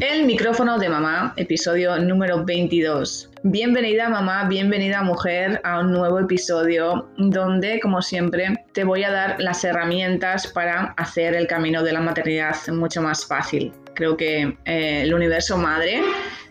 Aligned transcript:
El 0.00 0.24
micrófono 0.24 0.78
de 0.78 0.88
mamá, 0.88 1.34
episodio 1.36 1.98
número 1.98 2.44
22. 2.44 3.30
Bienvenida 3.42 4.08
mamá, 4.08 4.48
bienvenida 4.48 5.02
mujer 5.02 5.60
a 5.64 5.80
un 5.80 5.92
nuevo 5.92 6.18
episodio 6.18 7.08
donde, 7.18 7.78
como 7.80 8.00
siempre, 8.00 8.64
te 8.72 8.84
voy 8.84 9.04
a 9.04 9.10
dar 9.10 9.40
las 9.40 9.62
herramientas 9.64 10.46
para 10.46 10.94
hacer 10.96 11.34
el 11.34 11.46
camino 11.46 11.82
de 11.82 11.92
la 11.92 12.00
maternidad 12.00 12.56
mucho 12.68 13.02
más 13.02 13.26
fácil. 13.26 13.72
Creo 13.94 14.16
que 14.16 14.56
eh, 14.64 15.02
el 15.02 15.12
universo 15.12 15.58
madre 15.58 16.00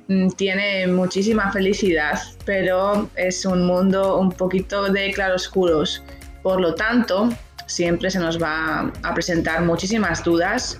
mm, 0.07 0.29
tiene 0.37 0.87
muchísima 0.87 1.51
felicidad, 1.51 2.19
pero 2.45 3.09
es 3.15 3.43
un 3.45 3.65
mundo 3.65 4.19
un 4.19 4.31
poquito 4.31 4.91
de 4.91 5.11
claroscuros. 5.11 6.03
Por 6.43 6.61
lo 6.61 6.75
tanto, 6.75 7.29
siempre 7.65 8.11
se 8.11 8.19
nos 8.19 8.41
va 8.41 8.91
a 9.03 9.13
presentar 9.13 9.63
muchísimas 9.63 10.23
dudas 10.23 10.79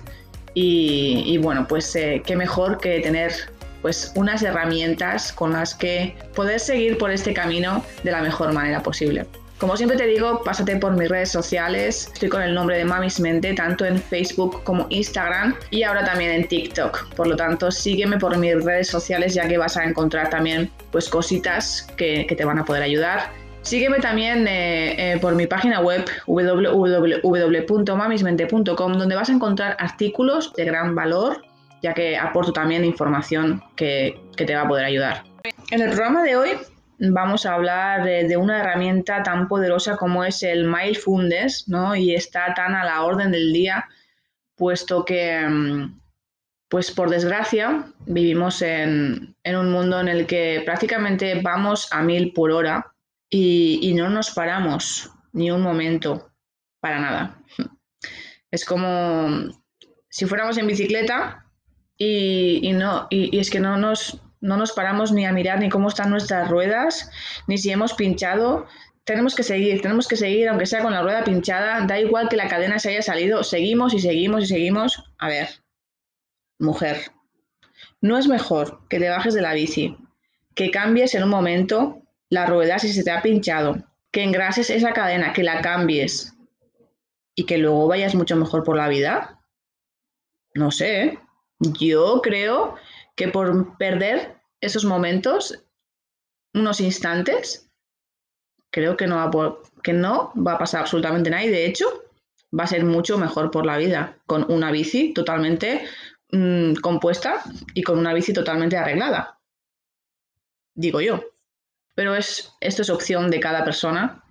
y, 0.54 1.38
bueno, 1.38 1.66
pues 1.68 1.94
eh, 1.96 2.22
qué 2.24 2.36
mejor 2.36 2.78
que 2.78 3.00
tener 3.00 3.32
pues 3.80 4.12
unas 4.14 4.42
herramientas 4.42 5.32
con 5.32 5.52
las 5.52 5.74
que 5.74 6.14
poder 6.34 6.60
seguir 6.60 6.98
por 6.98 7.10
este 7.10 7.34
camino 7.34 7.84
de 8.04 8.12
la 8.12 8.22
mejor 8.22 8.52
manera 8.52 8.82
posible. 8.82 9.26
Como 9.58 9.76
siempre 9.76 9.96
te 9.96 10.06
digo, 10.06 10.42
pásate 10.44 10.76
por 10.76 10.92
mis 10.92 11.08
redes 11.08 11.30
sociales. 11.30 12.10
Estoy 12.12 12.28
con 12.28 12.42
el 12.42 12.54
nombre 12.54 12.76
de 12.78 12.84
Mamis 12.84 13.20
Mente, 13.20 13.54
tanto 13.54 13.84
en 13.84 14.00
Facebook 14.00 14.62
como 14.64 14.86
Instagram 14.90 15.54
y 15.70 15.84
ahora 15.84 16.04
también 16.04 16.32
en 16.32 16.48
TikTok. 16.48 17.14
Por 17.14 17.28
lo 17.28 17.36
tanto, 17.36 17.70
sígueme 17.70 18.18
por 18.18 18.36
mis 18.38 18.62
redes 18.64 18.88
sociales 18.88 19.34
ya 19.34 19.46
que 19.46 19.58
vas 19.58 19.76
a 19.76 19.84
encontrar 19.84 20.30
también 20.30 20.70
pues 20.90 21.08
cositas 21.08 21.86
que 21.96 22.32
te 22.36 22.44
van 22.44 22.58
a 22.58 22.64
poder 22.64 22.82
ayudar 22.82 23.41
Sígueme 23.62 24.00
también 24.00 24.46
eh, 24.48 25.14
eh, 25.14 25.18
por 25.20 25.36
mi 25.36 25.46
página 25.46 25.80
web 25.80 26.04
www.mamismente.com 26.26 28.92
donde 28.92 29.14
vas 29.14 29.30
a 29.30 29.32
encontrar 29.32 29.76
artículos 29.78 30.52
de 30.54 30.64
gran 30.64 30.96
valor 30.96 31.42
ya 31.80 31.94
que 31.94 32.16
aporto 32.16 32.52
también 32.52 32.84
información 32.84 33.62
que, 33.76 34.20
te 34.36 34.52
va 34.54 34.62
a 34.62 34.68
poder 34.68 34.84
ayudar. 34.84 35.22
En 35.70 35.80
el 35.80 35.90
programa 35.90 36.22
de 36.22 36.36
hoy 36.36 36.50
vamos 36.98 37.46
a 37.46 37.54
hablar 37.54 38.04
de, 38.04 38.36
una 38.36 38.60
herramienta 38.60 39.22
tan 39.22 39.48
poderosa 39.48 39.96
como 39.96 40.24
es 40.24 40.42
el 40.42 40.64
Mindfulness 40.64 41.68
¿no? 41.68 41.96
y 41.96 42.14
está 42.14 42.52
tan 42.54 42.74
a 42.74 42.84
la 42.84 43.02
orden 43.02 43.32
del 43.32 43.52
día 43.52 43.88
puesto 44.56 45.04
que 45.04 45.40
mm, 45.40 46.00
pues 46.68 46.90
por 46.90 47.10
desgracia 47.10 47.86
vivimos 48.06 48.62
en 48.62 49.34
un 49.44 49.72
mundo 49.72 50.00
en 50.00 50.08
el 50.08 50.26
que 50.26 50.62
prácticamente 50.64 51.40
vamos 51.42 51.88
a 51.92 52.02
mil 52.02 52.32
por 52.32 52.50
hora 52.50 52.91
y, 53.34 53.94
no 53.94 54.10
nos 54.10 54.30
paramos 54.30 55.10
ni 55.32 55.50
un 55.50 55.62
momento 55.62 56.30
para 56.80 57.00
nada. 57.00 57.42
Es 58.50 58.66
como 58.66 59.50
si 60.10 60.26
fuéramos 60.26 60.58
en 60.58 60.66
bicicleta 60.66 61.46
y, 61.96 62.72
no, 62.74 63.06
y, 63.08 63.38
es 63.38 63.48
que 63.48 63.58
no 63.58 63.78
nos, 63.78 64.20
no 64.42 64.58
nos 64.58 64.72
paramos 64.72 65.12
ni 65.12 65.24
a 65.24 65.32
mirar 65.32 65.60
ni 65.60 65.70
cómo 65.70 65.88
están 65.88 66.10
nuestras 66.10 66.50
ruedas, 66.50 67.10
ni 67.48 67.56
si 67.56 67.70
hemos 67.70 67.94
pinchado. 67.94 68.66
Tenemos 69.04 69.34
que 69.34 69.42
seguir, 69.42 69.80
tenemos 69.80 70.08
que 70.08 70.16
seguir, 70.16 70.50
aunque 70.50 70.66
sea 70.66 70.82
con 70.82 70.92
la 70.92 71.02
rueda 71.02 71.24
pinchada, 71.24 71.86
da 71.86 71.98
igual 71.98 72.28
que 72.28 72.36
la 72.36 72.48
cadena 72.48 72.78
se 72.78 72.90
haya 72.90 73.02
salido, 73.02 73.44
seguimos 73.44 73.94
y 73.94 74.00
seguimos 74.00 74.42
y 74.42 74.46
seguimos. 74.46 75.04
A 75.18 75.28
ver, 75.28 75.48
mujer, 76.58 76.98
no 78.02 78.18
es 78.18 78.28
mejor 78.28 78.86
que 78.90 78.98
te 78.98 79.08
bajes 79.08 79.32
de 79.32 79.40
la 79.40 79.54
bici, 79.54 79.96
que 80.54 80.70
cambies 80.70 81.14
en 81.14 81.22
un 81.22 81.30
momento 81.30 82.01
la 82.32 82.46
rueda 82.46 82.78
si 82.78 82.90
se 82.94 83.04
te 83.04 83.10
ha 83.10 83.20
pinchado, 83.20 83.76
que 84.10 84.22
engrases 84.22 84.70
esa 84.70 84.94
cadena, 84.94 85.34
que 85.34 85.42
la 85.42 85.60
cambies 85.60 86.34
y 87.34 87.44
que 87.44 87.58
luego 87.58 87.86
vayas 87.86 88.14
mucho 88.14 88.36
mejor 88.36 88.64
por 88.64 88.74
la 88.74 88.88
vida. 88.88 89.38
No 90.54 90.70
sé, 90.70 91.02
¿eh? 91.02 91.18
yo 91.58 92.22
creo 92.22 92.76
que 93.16 93.28
por 93.28 93.76
perder 93.76 94.40
esos 94.62 94.86
momentos, 94.86 95.62
unos 96.54 96.80
instantes, 96.80 97.70
creo 98.70 98.96
que 98.96 99.06
no 99.06 99.16
va, 99.16 99.58
que 99.82 99.92
no 99.92 100.32
va 100.34 100.54
a 100.54 100.58
pasar 100.58 100.80
absolutamente 100.80 101.28
nada 101.28 101.44
y 101.44 101.50
de 101.50 101.66
hecho 101.66 102.02
va 102.58 102.64
a 102.64 102.68
ser 102.68 102.82
mucho 102.86 103.18
mejor 103.18 103.50
por 103.50 103.66
la 103.66 103.76
vida 103.76 104.16
con 104.24 104.50
una 104.50 104.70
bici 104.70 105.12
totalmente 105.12 105.84
mm, 106.30 106.76
compuesta 106.76 107.42
y 107.74 107.82
con 107.82 107.98
una 107.98 108.14
bici 108.14 108.32
totalmente 108.32 108.78
arreglada. 108.78 109.38
Digo 110.74 111.02
yo. 111.02 111.31
Pero 111.94 112.14
es, 112.14 112.52
esto 112.60 112.82
es 112.82 112.90
opción 112.90 113.30
de 113.30 113.40
cada 113.40 113.64
persona, 113.64 114.24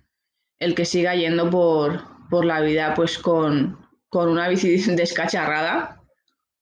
el 0.58 0.74
que 0.74 0.84
siga 0.84 1.14
yendo 1.14 1.50
por, 1.50 2.02
por 2.28 2.44
la 2.44 2.60
vida 2.60 2.94
pues 2.94 3.18
con, 3.18 3.78
con, 4.08 4.28
una 4.28 4.48
bici 4.48 4.76
descacharrada 4.94 6.00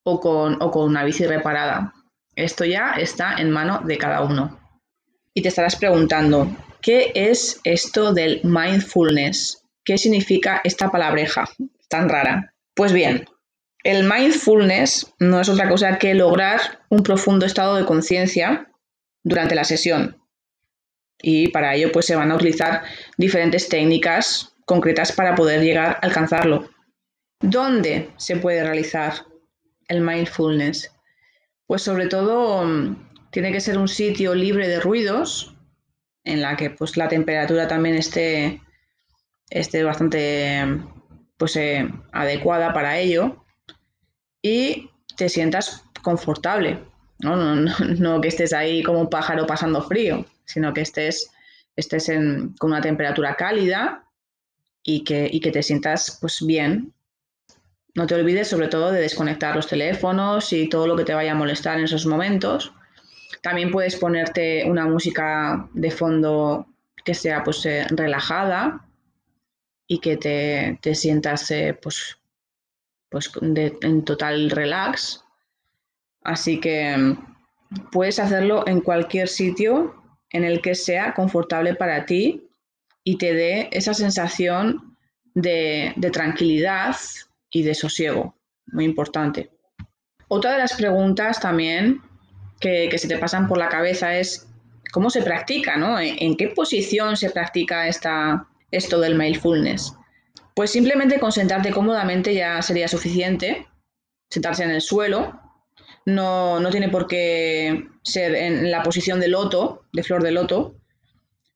o 0.04 0.20
con, 0.20 0.60
o 0.60 0.70
con 0.70 0.84
una 0.84 1.04
bici 1.04 1.26
reparada. 1.26 1.94
Esto 2.34 2.64
ya 2.64 2.92
está 2.92 3.36
en 3.36 3.50
mano 3.50 3.82
de 3.84 3.98
cada 3.98 4.22
uno. 4.22 4.58
Y 5.34 5.42
te 5.42 5.48
estarás 5.48 5.76
preguntando, 5.76 6.48
¿qué 6.80 7.12
es 7.14 7.60
esto 7.64 8.12
del 8.12 8.40
mindfulness? 8.42 9.64
¿Qué 9.84 9.98
significa 9.98 10.60
esta 10.64 10.90
palabreja 10.90 11.48
tan 11.88 12.08
rara? 12.08 12.54
Pues 12.74 12.92
bien, 12.92 13.26
el 13.82 14.04
mindfulness 14.04 15.14
no 15.18 15.40
es 15.40 15.48
otra 15.48 15.68
cosa 15.68 15.98
que 15.98 16.14
lograr 16.14 16.60
un 16.90 17.02
profundo 17.02 17.46
estado 17.46 17.76
de 17.76 17.86
conciencia 17.86 18.70
durante 19.22 19.54
la 19.54 19.64
sesión, 19.64 20.19
y 21.22 21.48
para 21.48 21.74
ello 21.74 21.92
pues 21.92 22.06
se 22.06 22.16
van 22.16 22.30
a 22.30 22.34
utilizar 22.34 22.82
diferentes 23.16 23.68
técnicas 23.68 24.54
concretas 24.64 25.12
para 25.12 25.34
poder 25.34 25.62
llegar 25.62 25.92
a 25.92 26.06
alcanzarlo. 26.06 26.70
¿Dónde 27.40 28.10
se 28.16 28.36
puede 28.36 28.62
realizar 28.62 29.14
el 29.88 30.00
mindfulness? 30.00 30.92
Pues 31.66 31.82
sobre 31.82 32.06
todo 32.06 32.64
tiene 33.30 33.52
que 33.52 33.60
ser 33.60 33.78
un 33.78 33.88
sitio 33.88 34.34
libre 34.34 34.68
de 34.68 34.80
ruidos, 34.80 35.54
en 36.24 36.40
la 36.42 36.56
que 36.56 36.70
pues 36.70 36.96
la 36.96 37.08
temperatura 37.08 37.68
también 37.68 37.96
esté, 37.96 38.60
esté 39.48 39.82
bastante 39.82 40.80
pues, 41.36 41.56
eh, 41.56 41.88
adecuada 42.12 42.72
para 42.72 42.98
ello 42.98 43.44
y 44.42 44.90
te 45.16 45.28
sientas 45.28 45.84
confortable, 46.02 46.78
¿no? 47.18 47.36
No, 47.98 48.20
que 48.20 48.28
estés 48.28 48.52
ahí 48.52 48.82
como 48.82 49.00
un 49.00 49.10
pájaro 49.10 49.46
pasando 49.46 49.82
frío, 49.82 50.24
sino 50.50 50.74
que 50.74 50.82
estés, 50.82 51.30
estés 51.76 52.06
con 52.58 52.70
una 52.70 52.80
temperatura 52.80 53.34
cálida 53.36 54.04
y 54.82 55.04
que, 55.04 55.38
que 55.42 55.50
te 55.50 55.62
sientas 55.62 56.18
pues 56.20 56.44
bien. 56.44 56.92
No 57.94 58.06
te 58.06 58.14
olvides 58.14 58.48
sobre 58.48 58.68
todo 58.68 58.92
de 58.92 59.00
desconectar 59.00 59.56
los 59.56 59.66
teléfonos 59.66 60.52
y 60.52 60.68
todo 60.68 60.86
lo 60.86 60.96
que 60.96 61.04
te 61.04 61.14
vaya 61.14 61.32
a 61.32 61.36
molestar 61.36 61.78
en 61.78 61.84
esos 61.84 62.06
momentos. 62.06 62.72
También 63.42 63.70
puedes 63.70 63.96
ponerte 63.96 64.64
una 64.66 64.86
música 64.86 65.68
de 65.72 65.90
fondo 65.90 66.66
que 67.04 67.14
sea 67.14 67.42
pues 67.42 67.64
eh, 67.66 67.86
relajada 67.90 68.86
y 69.86 69.98
que 69.98 70.16
te, 70.16 70.94
sientas 70.94 71.50
eh, 71.50 71.76
pues, 71.80 72.18
pues 73.08 73.30
en 73.42 74.04
total 74.04 74.50
relax. 74.50 75.24
Así 76.22 76.60
que 76.60 76.96
mm, 76.96 77.90
puedes 77.90 78.18
hacerlo 78.18 78.64
en 78.66 78.80
cualquier 78.80 79.28
sitio 79.28 79.99
en 80.30 80.44
el 80.44 80.60
que 80.60 80.74
sea 80.74 81.14
confortable 81.14 81.74
para 81.74 82.06
ti 82.06 82.48
y 83.04 83.18
te 83.18 83.34
dé 83.34 83.68
esa 83.72 83.94
sensación 83.94 84.96
de, 85.34 85.94
tranquilidad 86.12 86.96
y 87.50 87.62
de 87.62 87.74
sosiego. 87.74 88.36
Muy 88.66 88.84
importante. 88.84 89.50
Otra 90.28 90.52
de 90.52 90.58
las 90.58 90.74
preguntas 90.74 91.40
también 91.40 92.00
que, 92.60 92.90
se 92.96 93.08
te 93.08 93.18
pasan 93.18 93.48
por 93.48 93.58
la 93.58 93.68
cabeza 93.68 94.16
es 94.16 94.46
cómo 94.92 95.10
se 95.10 95.22
practica, 95.22 95.76
¿no? 95.76 95.98
¿En 95.98 96.36
qué 96.36 96.48
posición 96.48 97.16
se 97.16 97.30
practica 97.30 97.88
esta, 97.88 98.46
esto 98.70 99.00
del 99.00 99.16
mindfulness? 99.16 99.94
Pues 100.54 100.70
simplemente 100.70 101.18
con 101.18 101.32
sentarte 101.32 101.70
cómodamente 101.70 102.34
ya 102.34 102.60
sería 102.62 102.86
suficiente. 102.86 103.66
Sentarse 104.30 104.62
en 104.62 104.70
el 104.70 104.80
suelo, 104.80 105.40
no, 106.06 106.70
tiene 106.70 106.88
por 106.88 107.06
qué 107.06 107.88
ser 108.02 108.34
en 108.34 108.70
la 108.70 108.82
posición 108.82 109.20
de 109.20 109.28
loto, 109.28 109.84
de 109.92 110.02
flor 110.02 110.22
de 110.22 110.32
loto, 110.32 110.74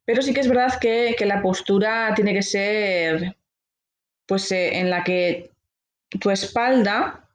pero 0.04 0.22
sí 0.22 0.34
que 0.34 0.40
es 0.40 0.48
verdad 0.48 0.78
que, 0.80 1.16
la 1.24 1.42
postura 1.42 2.12
tiene 2.14 2.34
que 2.34 2.42
ser 2.42 3.36
pues 4.26 4.50
eh, 4.52 4.78
en 4.78 4.90
la 4.90 5.04
que 5.04 5.50
tu 6.20 6.30
espalda 6.30 7.28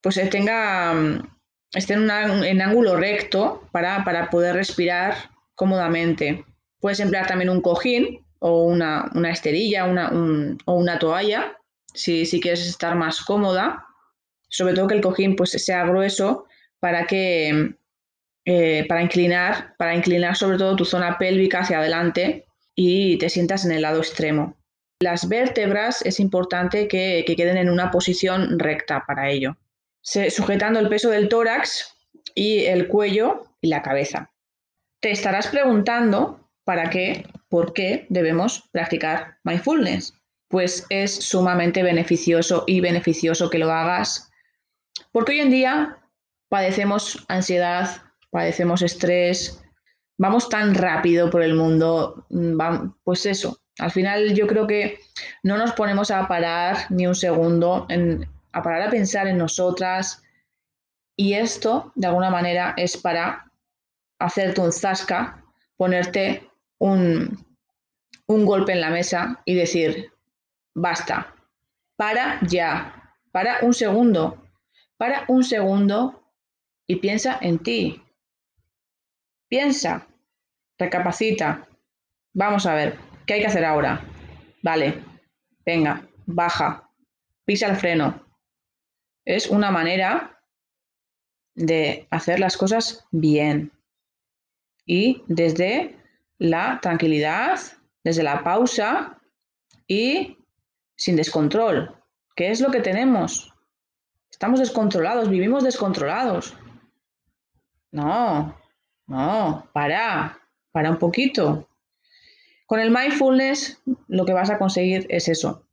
pues 0.00 0.16
eh, 0.18 0.26
tenga 0.26 0.94
esté 1.72 1.94
en, 1.94 2.02
un 2.02 2.62
ángulo 2.62 2.96
recto 2.96 3.68
para, 3.72 4.30
poder 4.30 4.54
respirar 4.54 5.14
cómodamente. 5.54 6.44
Puedes 6.80 7.00
emplear 7.00 7.26
también 7.26 7.50
un 7.50 7.60
cojín 7.60 8.24
o 8.38 8.64
una, 8.64 9.10
esterilla 9.30 9.86
o 9.86 10.72
una 10.74 10.98
toalla 10.98 11.56
si, 11.92 12.26
si 12.26 12.40
quieres 12.40 12.66
estar 12.66 12.94
más 12.94 13.22
cómoda 13.22 13.85
sobre 14.48 14.74
todo 14.74 14.88
que 14.88 14.94
el 14.94 15.00
cojín 15.00 15.36
pues 15.36 15.50
sea 15.50 15.84
grueso 15.84 16.46
para 16.80 17.06
que 17.06 17.76
eh, 18.48 18.84
para 18.88 19.02
inclinar, 19.02 19.74
para 19.76 19.96
inclinar 19.96 20.36
sobre 20.36 20.56
todo 20.56 20.76
tu 20.76 20.84
zona 20.84 21.18
pélvica 21.18 21.60
hacia 21.60 21.78
adelante 21.78 22.46
y 22.76 23.18
te 23.18 23.28
sientas 23.28 23.64
en 23.64 23.72
el 23.72 23.82
lado 23.82 23.98
extremo. 23.98 24.56
Las 25.00 25.28
vértebras 25.28 26.00
es 26.06 26.20
importante 26.20 26.86
que, 26.86 27.24
queden 27.36 27.56
en 27.56 27.68
una 27.68 27.90
posición 27.90 28.58
recta 28.60 29.04
para 29.04 29.28
ello. 29.28 29.56
sujetando 30.00 30.78
el 30.78 30.88
peso 30.88 31.10
del 31.10 31.28
tórax 31.28 31.92
y 32.36 32.66
el 32.66 32.86
cuello 32.86 33.46
y 33.60 33.66
la 33.66 33.82
cabeza. 33.82 34.30
Te 35.00 35.10
estarás 35.10 35.48
preguntando 35.48 36.48
para 36.64 36.88
qué, 36.88 37.26
por 37.48 37.72
qué 37.72 38.06
debemos 38.10 38.68
practicar 38.70 39.38
mindfulness. 39.42 40.14
Pues 40.48 40.86
es 40.88 41.12
sumamente 41.12 41.82
beneficioso 41.82 42.62
y 42.68 42.80
beneficioso 42.80 43.50
que 43.50 43.58
lo 43.58 43.72
hagas 43.72 44.30
porque 45.12 45.32
hoy 45.32 45.40
en 45.40 45.50
día 45.50 45.98
padecemos 46.48 47.24
ansiedad, 47.28 48.02
padecemos 48.30 48.82
estrés, 48.82 49.62
vamos 50.18 50.48
tan 50.48 50.74
rápido 50.74 51.30
por 51.30 51.42
el 51.42 51.54
mundo, 51.54 52.26
mm, 52.30 52.58
pues 53.04 53.26
eso, 53.26 53.58
al 53.78 53.90
final 53.90 54.34
yo 54.34 54.46
creo 54.46 54.66
que 54.66 54.98
no 55.42 55.56
nos 55.56 55.72
ponemos 55.72 56.10
a 56.10 56.26
parar 56.26 56.90
ni 56.90 57.06
un 57.06 57.14
segundo, 57.14 57.86
a 58.52 58.62
parar 58.62 58.82
a 58.82 58.90
pensar 58.90 59.26
en 59.26 59.38
nosotras 59.38 60.22
y 61.16 61.34
esto 61.34 61.92
de 61.94 62.06
alguna 62.06 62.30
manera 62.30 62.74
es 62.76 62.96
para 62.96 63.50
hacerte 64.18 64.60
un 64.60 64.72
zasca, 64.72 65.44
ponerte 65.76 66.48
un 66.78 67.36
golpe 68.26 68.72
en 68.72 68.80
la 68.80 68.90
mesa 68.90 69.40
y 69.44 69.54
decir, 69.54 70.12
basta, 70.74 71.34
para 71.96 72.38
ya, 72.42 73.14
para 73.30 73.58
un 73.62 73.74
segundo, 73.74 74.45
para 74.96 75.24
un 75.28 75.44
segundo 75.44 76.22
y 76.86 76.96
piensa 76.96 77.38
en 77.40 77.58
ti. 77.58 78.02
Piensa, 79.48 80.06
recapacita. 80.78 81.68
Vamos 82.32 82.66
a 82.66 82.74
ver, 82.74 82.98
¿qué 83.26 83.34
hay 83.34 83.40
que 83.40 83.46
hacer 83.46 83.64
ahora? 83.64 84.02
Vale, 84.62 85.02
venga, 85.64 86.06
baja, 86.26 86.90
pisa 87.44 87.68
el 87.68 87.76
freno. 87.76 88.24
Es 89.24 89.48
una 89.48 89.70
manera 89.70 90.40
de 91.54 92.06
hacer 92.10 92.38
las 92.38 92.56
cosas 92.56 93.06
bien 93.10 93.72
y 94.84 95.22
desde 95.26 95.96
la 96.38 96.78
tranquilidad, 96.80 97.58
desde 98.04 98.22
la 98.22 98.44
pausa 98.44 99.20
y 99.86 100.38
sin 100.96 101.16
descontrol. 101.16 101.94
¿Qué 102.36 102.50
es 102.50 102.60
lo 102.60 102.70
que 102.70 102.80
tenemos? 102.80 103.55
Estamos 104.36 104.60
descontrolados, 104.60 105.30
vivimos 105.30 105.64
descontrolados. 105.64 106.54
No, 107.90 108.54
no, 109.06 109.66
para, 109.72 110.38
para 110.72 110.90
un 110.90 110.98
poquito. 110.98 111.66
Con 112.66 112.78
el 112.78 112.90
mindfulness 112.90 113.80
lo 114.08 114.26
que 114.26 114.34
vas 114.34 114.50
a 114.50 114.58
conseguir 114.58 115.06
es 115.08 115.28
eso. 115.28 115.64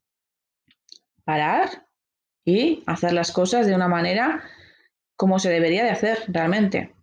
Parar 1.26 1.88
y 2.46 2.84
hacer 2.86 3.12
las 3.12 3.34
cosas 3.34 3.68
de 3.68 3.76
una 3.76 3.90
manera 3.90 4.46
como 5.18 5.40
se 5.40 5.50
debería 5.50 5.84
de 5.84 5.90
hacer 5.92 6.20
realmente. 6.30 6.96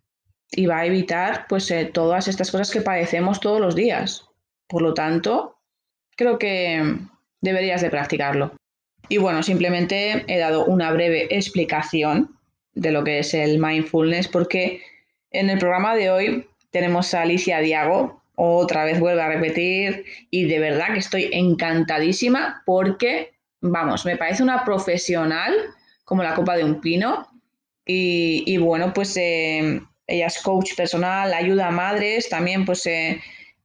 Y 0.53 0.65
va 0.65 0.79
a 0.79 0.87
evitar 0.87 1.45
pues 1.47 1.71
eh, 1.71 1.85
todas 1.85 2.27
estas 2.27 2.51
cosas 2.51 2.71
que 2.71 2.81
padecemos 2.81 3.39
todos 3.39 3.61
los 3.61 3.75
días. 3.75 4.25
Por 4.67 4.81
lo 4.81 4.95
tanto, 4.95 5.59
creo 6.17 6.39
que 6.39 6.97
deberías 7.43 7.83
de 7.83 7.91
practicarlo. 7.91 8.55
Y 9.11 9.19
bueno, 9.19 9.43
simplemente 9.43 10.25
he 10.29 10.39
dado 10.39 10.65
una 10.67 10.93
breve 10.93 11.27
explicación 11.35 12.39
de 12.75 12.93
lo 12.93 13.03
que 13.03 13.19
es 13.19 13.35
el 13.35 13.59
mindfulness 13.59 14.29
porque 14.29 14.83
en 15.33 15.51
el 15.51 15.59
programa 15.59 15.97
de 15.97 16.11
hoy 16.11 16.47
tenemos 16.71 17.13
a 17.13 17.23
Alicia 17.23 17.59
Diago, 17.59 18.23
otra 18.37 18.85
vez 18.85 19.01
vuelvo 19.01 19.21
a 19.21 19.29
repetir 19.29 20.05
y 20.31 20.45
de 20.45 20.61
verdad 20.61 20.93
que 20.93 21.01
estoy 21.01 21.29
encantadísima 21.33 22.63
porque, 22.65 23.33
vamos, 23.61 24.07
me 24.07 24.17
parece 24.17 24.45
una 24.45 24.65
profesional 24.65 25.55
como 26.05 26.23
la 26.23 26.37
copa 26.37 26.57
de 26.57 26.65
un 26.65 26.81
pino. 26.81 27.27
Y, 27.85 28.57
bueno, 28.59 28.93
pues 28.95 29.17
eh, 29.17 29.83
ella 30.07 30.27
es 30.27 30.41
coach 30.41 30.77
personal, 30.77 31.35
ayuda 31.35 31.67
a 31.67 31.73
madres 31.73 32.29
también 32.29 32.65
pues... 32.65 32.87
Eh, 32.87 33.21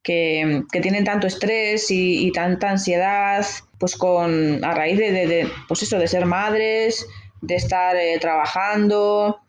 que, 0.05 0.63
tienen 0.83 1.03
tanto 1.03 1.25
estrés 1.25 1.87
y, 1.89 2.31
tanta 2.31 2.69
ansiedad, 2.69 3.43
pues 3.79 3.95
con 3.97 4.63
a 4.63 4.73
raíz 4.75 4.99
de, 4.99 5.49
pues 5.67 5.81
eso, 5.81 5.97
de 5.97 6.07
ser 6.07 6.27
madres, 6.27 7.05
de 7.41 7.55
estar 7.55 7.95
eh, 7.95 8.17
trabajando 8.21 9.41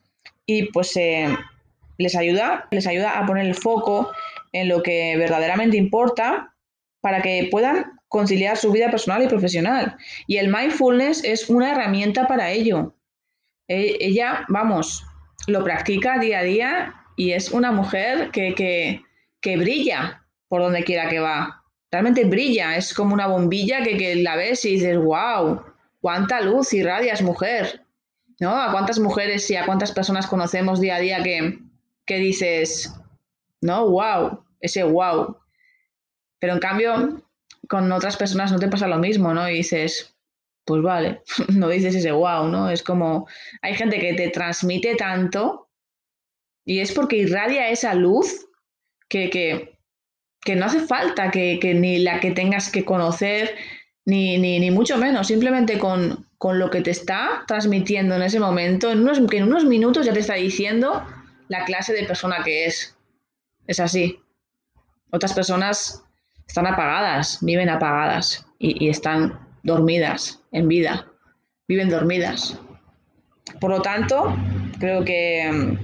y 0.47 0.73
pues 0.73 0.97
eh, 0.97 1.29
les 1.99 2.17
ayuda, 2.17 2.69
les 2.71 2.87
ayuda 2.87 3.19
a 3.19 3.27
poner 3.27 3.45
el 3.45 3.55
foco 3.55 4.11
en 4.53 4.71
lo 4.71 4.83
que 4.83 5.17
verdaderamente 5.19 5.77
importa 5.77 6.55
para 7.03 7.21
que 7.21 7.49
puedan 7.51 7.93
conciliar 8.09 8.57
su 8.57 8.73
vida 8.73 8.91
personal 8.91 9.23
y 9.23 9.29
profesional. 9.29 9.99
Y 10.27 10.39
el 10.39 10.49
mindfulness 10.49 11.23
es 11.23 11.51
una 11.51 11.73
herramienta 11.73 12.27
para 12.27 12.51
ello. 12.51 12.95
E, 13.69 13.99
ella, 14.01 14.47
vamos, 14.49 15.05
lo 15.49 15.63
practica 15.63 16.19
día 16.19 16.39
a 16.39 16.45
día 16.45 16.95
y 17.15 17.33
es 17.33 17.51
una 17.51 17.73
mujer 17.73 18.31
que, 18.31 18.55
que, 18.55 19.03
que 19.43 19.59
brilla 19.59 20.23
por 20.49 20.63
donde 20.63 20.85
quiera 20.85 21.09
que 21.09 21.21
va. 21.21 21.63
Realmente 21.91 22.25
brilla, 22.25 22.77
es 22.77 22.93
como 22.93 23.15
una 23.15 23.27
bombilla 23.27 23.83
que, 23.83 24.17
la 24.17 24.37
ves 24.37 24.65
y 24.65 24.73
dices, 24.73 24.99
wow, 24.99 25.63
cuánta 26.01 26.41
luz 26.41 26.73
irradias, 26.73 27.23
mujer. 27.23 27.83
¿No? 28.39 28.55
¿A 28.55 28.71
cuántas 28.71 28.99
mujeres 28.99 29.51
y 29.51 29.57
a 29.57 29.65
cuántas 29.65 29.93
personas 29.93 30.27
conocemos 30.27 30.79
día 30.79 30.97
a 30.97 31.01
día 31.01 31.23
que, 31.23 31.59
que 32.05 32.19
dices, 32.19 32.93
no, 33.63 33.89
wow, 33.89 34.45
ese 34.61 34.85
wow. 34.85 35.39
Pero 36.39 36.53
en 36.53 36.61
cambio, 36.61 37.23
con 37.69 37.91
otras 37.93 38.17
personas 38.17 38.53
no 38.53 38.59
te 38.59 38.69
pasa 38.69 38.87
lo 38.87 38.99
mismo, 38.99 39.33
¿no? 39.33 39.49
Y 39.49 39.55
dices, 39.55 40.15
pues 40.65 40.83
vale, 40.83 41.23
no 41.49 41.69
dices 41.69 41.95
ese 41.95 42.13
wow, 42.13 42.49
¿no? 42.49 42.71
Es 42.71 42.83
como, 42.83 43.27
hay 43.63 43.75
gente 43.75 43.99
que 43.99 44.15
te 44.15 44.29
transmite 44.29 44.97
tanto 44.97 45.71
y 46.65 46.81
es 46.81 46.93
porque 46.93 47.17
irradia 47.17 47.71
esa 47.71 47.95
luz 47.95 48.49
que, 49.09 49.31
que 49.31 49.76
que 50.47 50.55
no 50.55 50.67
hace 50.67 50.81
falta 50.81 51.33
que, 51.33 51.59
ni 51.75 51.99
la 51.99 52.21
que 52.21 52.31
tengas 52.31 52.71
que 52.71 52.85
conocer, 52.85 53.57
ni, 54.05 54.39
ni, 54.39 54.71
mucho 54.71 54.97
menos, 54.97 55.27
simplemente 55.27 55.79
con, 55.79 56.25
lo 56.41 56.71
que 56.71 56.81
te 56.81 56.93
está 56.93 57.43
transmitiendo 57.49 58.15
en 58.15 58.23
ese 58.23 58.39
momento, 58.39 58.93
en 58.93 59.01
unos, 59.01 59.21
que 59.29 59.39
en 59.39 59.49
unos 59.49 59.65
minutos 59.65 60.07
ya 60.07 60.13
te 60.13 60.21
está 60.21 60.35
diciendo 60.35 61.05
la 61.49 61.65
clase 61.65 61.93
de 61.93 62.05
persona 62.05 62.45
que 62.45 62.67
es. 62.67 62.97
Es 63.67 63.81
así. 63.81 64.21
Otras 65.11 65.33
personas 65.33 66.05
están 66.47 66.69
apagadas, 66.69 67.39
viven 67.41 67.69
apagadas 67.69 68.47
y, 68.61 68.85
y 68.85 68.89
están 68.89 69.37
dormidas 69.65 70.41
en 70.53 70.69
vida, 70.69 71.09
viven 71.67 71.89
dormidas. 71.89 72.57
Por 73.61 73.71
lo 73.71 73.83
tanto, 73.83 74.37
creo 74.79 75.05
que 75.05 75.51
mm, 75.53 75.79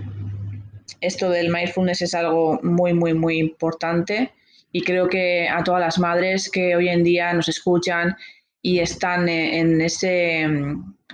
esto 1.00 1.30
del 1.30 1.50
mindfulness 1.50 2.02
es 2.02 2.14
algo 2.14 2.60
muy, 2.62 2.94
muy, 2.94 3.14
muy 3.14 3.38
importante 3.38 4.31
y 4.72 4.82
creo 4.82 5.08
que 5.08 5.48
a 5.48 5.62
todas 5.62 5.81
las 5.81 5.98
madres 5.98 6.50
que 6.50 6.74
hoy 6.74 6.88
en 6.88 7.05
día 7.05 7.32
nos 7.34 7.48
escuchan 7.48 8.17
y 8.62 8.81
están 8.81 9.29
en 9.29 9.81
ese 9.81 10.48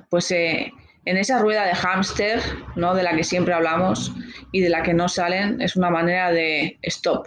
pues 0.08 0.30
eh, 0.30 0.72
en 1.04 1.16
esa 1.16 1.38
rueda 1.38 1.64
de 1.64 1.74
hámster 1.74 2.40
¿no? 2.76 2.94
de 2.94 3.02
la 3.02 3.16
que 3.16 3.24
siempre 3.24 3.54
hablamos 3.54 4.12
y 4.52 4.60
de 4.60 4.68
la 4.68 4.82
que 4.82 4.94
no 4.94 5.08
salen 5.08 5.60
es 5.60 5.74
una 5.76 5.90
manera 5.90 6.30
de 6.30 6.78
stop. 6.82 7.26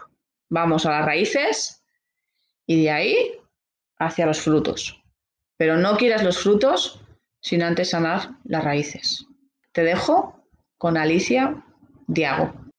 Vamos 0.49 0.85
a 0.85 0.91
las 0.91 1.05
raíces 1.05 1.83
y 2.67 2.83
de 2.83 2.91
ahí 2.91 3.31
hacia 3.97 4.25
los 4.25 4.41
frutos. 4.41 5.01
Pero 5.57 5.77
no 5.77 5.97
quieras 5.97 6.23
los 6.23 6.39
frutos 6.39 7.03
sin 7.41 7.63
antes 7.63 7.89
sanar 7.89 8.29
las 8.43 8.63
raíces. 8.63 9.25
Te 9.71 9.83
dejo 9.83 10.45
con 10.77 10.97
Alicia 10.97 11.63
Diago 12.07 12.70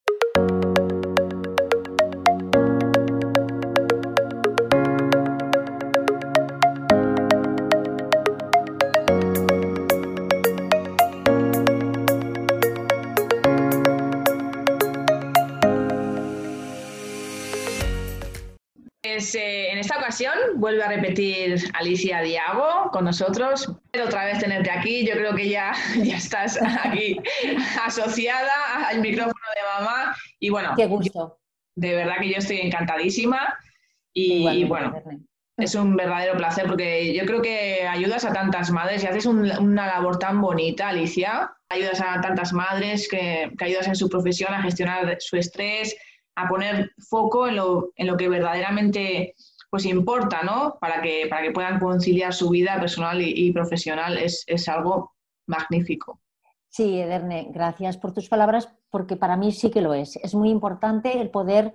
vuelve 20.57 20.83
a 20.83 20.89
repetir 20.89 21.57
Alicia 21.75 22.21
Diago 22.21 22.91
con 22.93 23.05
nosotros. 23.05 23.69
Otra 24.05 24.25
vez 24.25 24.39
tenerte 24.39 24.71
aquí, 24.71 25.07
yo 25.07 25.15
creo 25.15 25.35
que 25.35 25.49
ya, 25.49 25.73
ya 26.03 26.17
estás 26.17 26.59
aquí 26.85 27.19
asociada 27.85 28.89
al 28.89 29.01
micrófono 29.01 29.35
de 29.55 29.81
mamá. 29.81 30.17
Y 30.39 30.51
bueno, 30.51 30.75
qué 30.77 30.87
gusto. 30.87 31.39
de 31.77 31.95
verdad 31.95 32.17
que 32.21 32.31
yo 32.31 32.37
estoy 32.39 32.61
encantadísima. 32.61 33.57
Y, 34.15 34.65
bueno, 34.65 35.03
es 35.57 35.75
un 35.75 35.97
verdadero 35.97 36.37
placer 36.37 36.67
porque 36.67 37.15
yo 37.15 37.25
creo 37.25 37.41
que 37.41 37.87
ayudas 37.89 38.27
a 38.27 38.33
tantas 38.33 38.71
madres 38.71 39.03
y 39.03 39.07
haces 39.07 39.25
una 39.25 39.87
labor 39.87 40.19
tan 40.19 40.41
bonita, 40.41 40.89
Alicia. 40.89 41.51
Ayudas 41.71 42.03
a 42.03 42.21
tantas 42.21 42.53
madres 42.53 43.09
que, 43.09 43.51
que 43.57 43.65
ayudas 43.65 43.89
en 43.89 43.97
su 43.97 44.11
profesión 44.11 44.53
a 44.53 44.63
gestionar 44.63 45.17
su 45.21 45.39
estrés, 45.39 45.97
a 46.35 46.49
poner 46.49 46.91
foco 47.09 47.49
en 47.49 47.57
lo, 47.57 47.93
en 47.97 48.07
lo 48.07 48.17
que 48.17 48.29
verdaderamente 48.29 49.35
pues 49.73 49.87
importa, 49.87 50.43
¿no? 50.43 50.77
Para 50.79 51.01
que, 51.01 51.27
para 51.31 51.41
que 51.41 51.51
puedan 51.51 51.81
conciliar 51.81 52.35
su 52.35 52.51
vida 52.51 52.79
personal 52.79 53.23
y, 53.23 53.51
profesional 53.53 54.19
es, 54.19 54.45
algo 54.69 55.15
magnífico. 55.47 56.21
Sí, 56.73 56.99
Ederne, 56.99 57.51
gracias 57.53 57.99
por 57.99 58.15
tus 58.15 58.31
palabras, 58.31 58.67
porque 58.89 59.15
para 59.15 59.37
mí 59.37 59.53
sí 59.53 59.71
que 59.71 59.83
lo 59.83 59.93
es. 59.93 60.17
Es 60.17 60.35
muy 60.35 60.49
importante 60.49 61.21
el 61.21 61.29
poder 61.29 61.75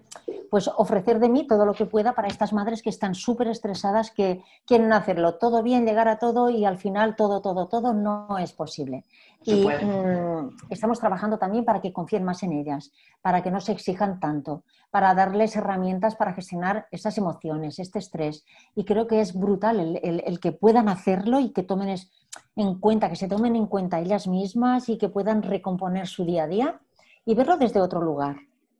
pues, 0.49 0.67
ofrecer 0.75 1.19
de 1.19 1.29
mí 1.29 1.45
todo 1.45 1.67
lo 1.67 1.75
que 1.75 1.85
pueda 1.85 2.13
para 2.13 2.27
estas 2.27 2.51
madres 2.51 2.81
que 2.81 2.89
están 2.89 3.13
súper 3.13 3.47
estresadas, 3.47 4.09
que 4.09 4.41
quieren 4.65 4.91
hacerlo 4.91 5.35
todo 5.35 5.61
bien, 5.61 5.85
llegar 5.85 6.07
a 6.07 6.17
todo 6.17 6.49
y 6.49 6.65
al 6.65 6.79
final 6.79 7.15
todo, 7.15 7.41
todo, 7.41 7.67
todo 7.67 7.93
no 7.93 8.39
es 8.39 8.53
posible. 8.53 9.05
y 9.43 9.67
mm, 9.67 10.57
estamos 10.71 10.99
trabajando 10.99 11.37
también 11.37 11.63
para 11.63 11.79
que 11.79 11.93
confíen 11.93 12.23
más 12.23 12.41
en 12.41 12.53
ellas, 12.53 12.91
para 13.21 13.43
que 13.43 13.51
no 13.51 13.61
se 13.61 13.73
exijan 13.73 14.19
tanto, 14.19 14.63
para 14.89 15.13
darles 15.13 15.55
herramientas 15.55 16.15
para 16.15 16.33
gestionar 16.33 16.87
esas 16.89 17.19
emociones, 17.19 17.77
este 17.77 17.99
estrés. 17.99 18.45
Y 18.73 18.83
creo 18.83 19.05
que 19.05 19.21
es 19.21 19.35
brutal 19.35 19.99
el, 20.01 20.23
el 20.25 20.39
que 20.39 20.53
puedan 20.53 20.89
hacerlo 20.89 21.39
y 21.39 21.51
que 21.51 21.61
tomen 21.61 21.89
en 22.55 22.79
cuenta, 22.79 23.09
que 23.09 23.15
se 23.15 23.27
tomen 23.27 23.55
en 23.55 23.67
cuenta 23.67 23.99
ellas 23.99 24.27
mismas 24.27 24.89
y 24.89 24.97
que 24.97 25.09
puedan 25.09 25.43
recomponer 25.43 26.07
su 26.07 26.25
día 26.25 26.43
a 26.43 26.47
día 26.47 26.79
y 27.25 27.35
verlo 27.35 27.57
desde 27.57 27.81
otro 27.81 28.01
lugar, 28.01 28.37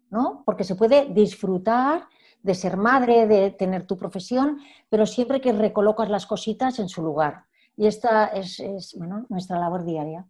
¿no? 0.10 0.44
Porque 0.46 0.64
se 0.64 0.76
puede 0.76 1.06
disfrutar 1.06 2.08
de 2.42 2.56
ser 2.56 2.78
madre, 2.78 3.28
de 3.28 3.52
tener 3.52 3.86
tu 3.86 3.98
profesión, 3.98 4.60
pero 4.90 5.06
siempre 5.06 5.42
que 5.42 5.52
recolocas 5.52 6.10
las 6.10 6.26
cositas 6.26 6.80
en 6.80 6.88
su 6.88 7.02
lugar. 7.02 7.44
Y 7.76 7.88
esta 7.88 8.28
es, 8.28 8.62
bueno, 8.98 9.26
nuestra 9.30 9.60
labor 9.60 9.86
diaria. 9.86 10.26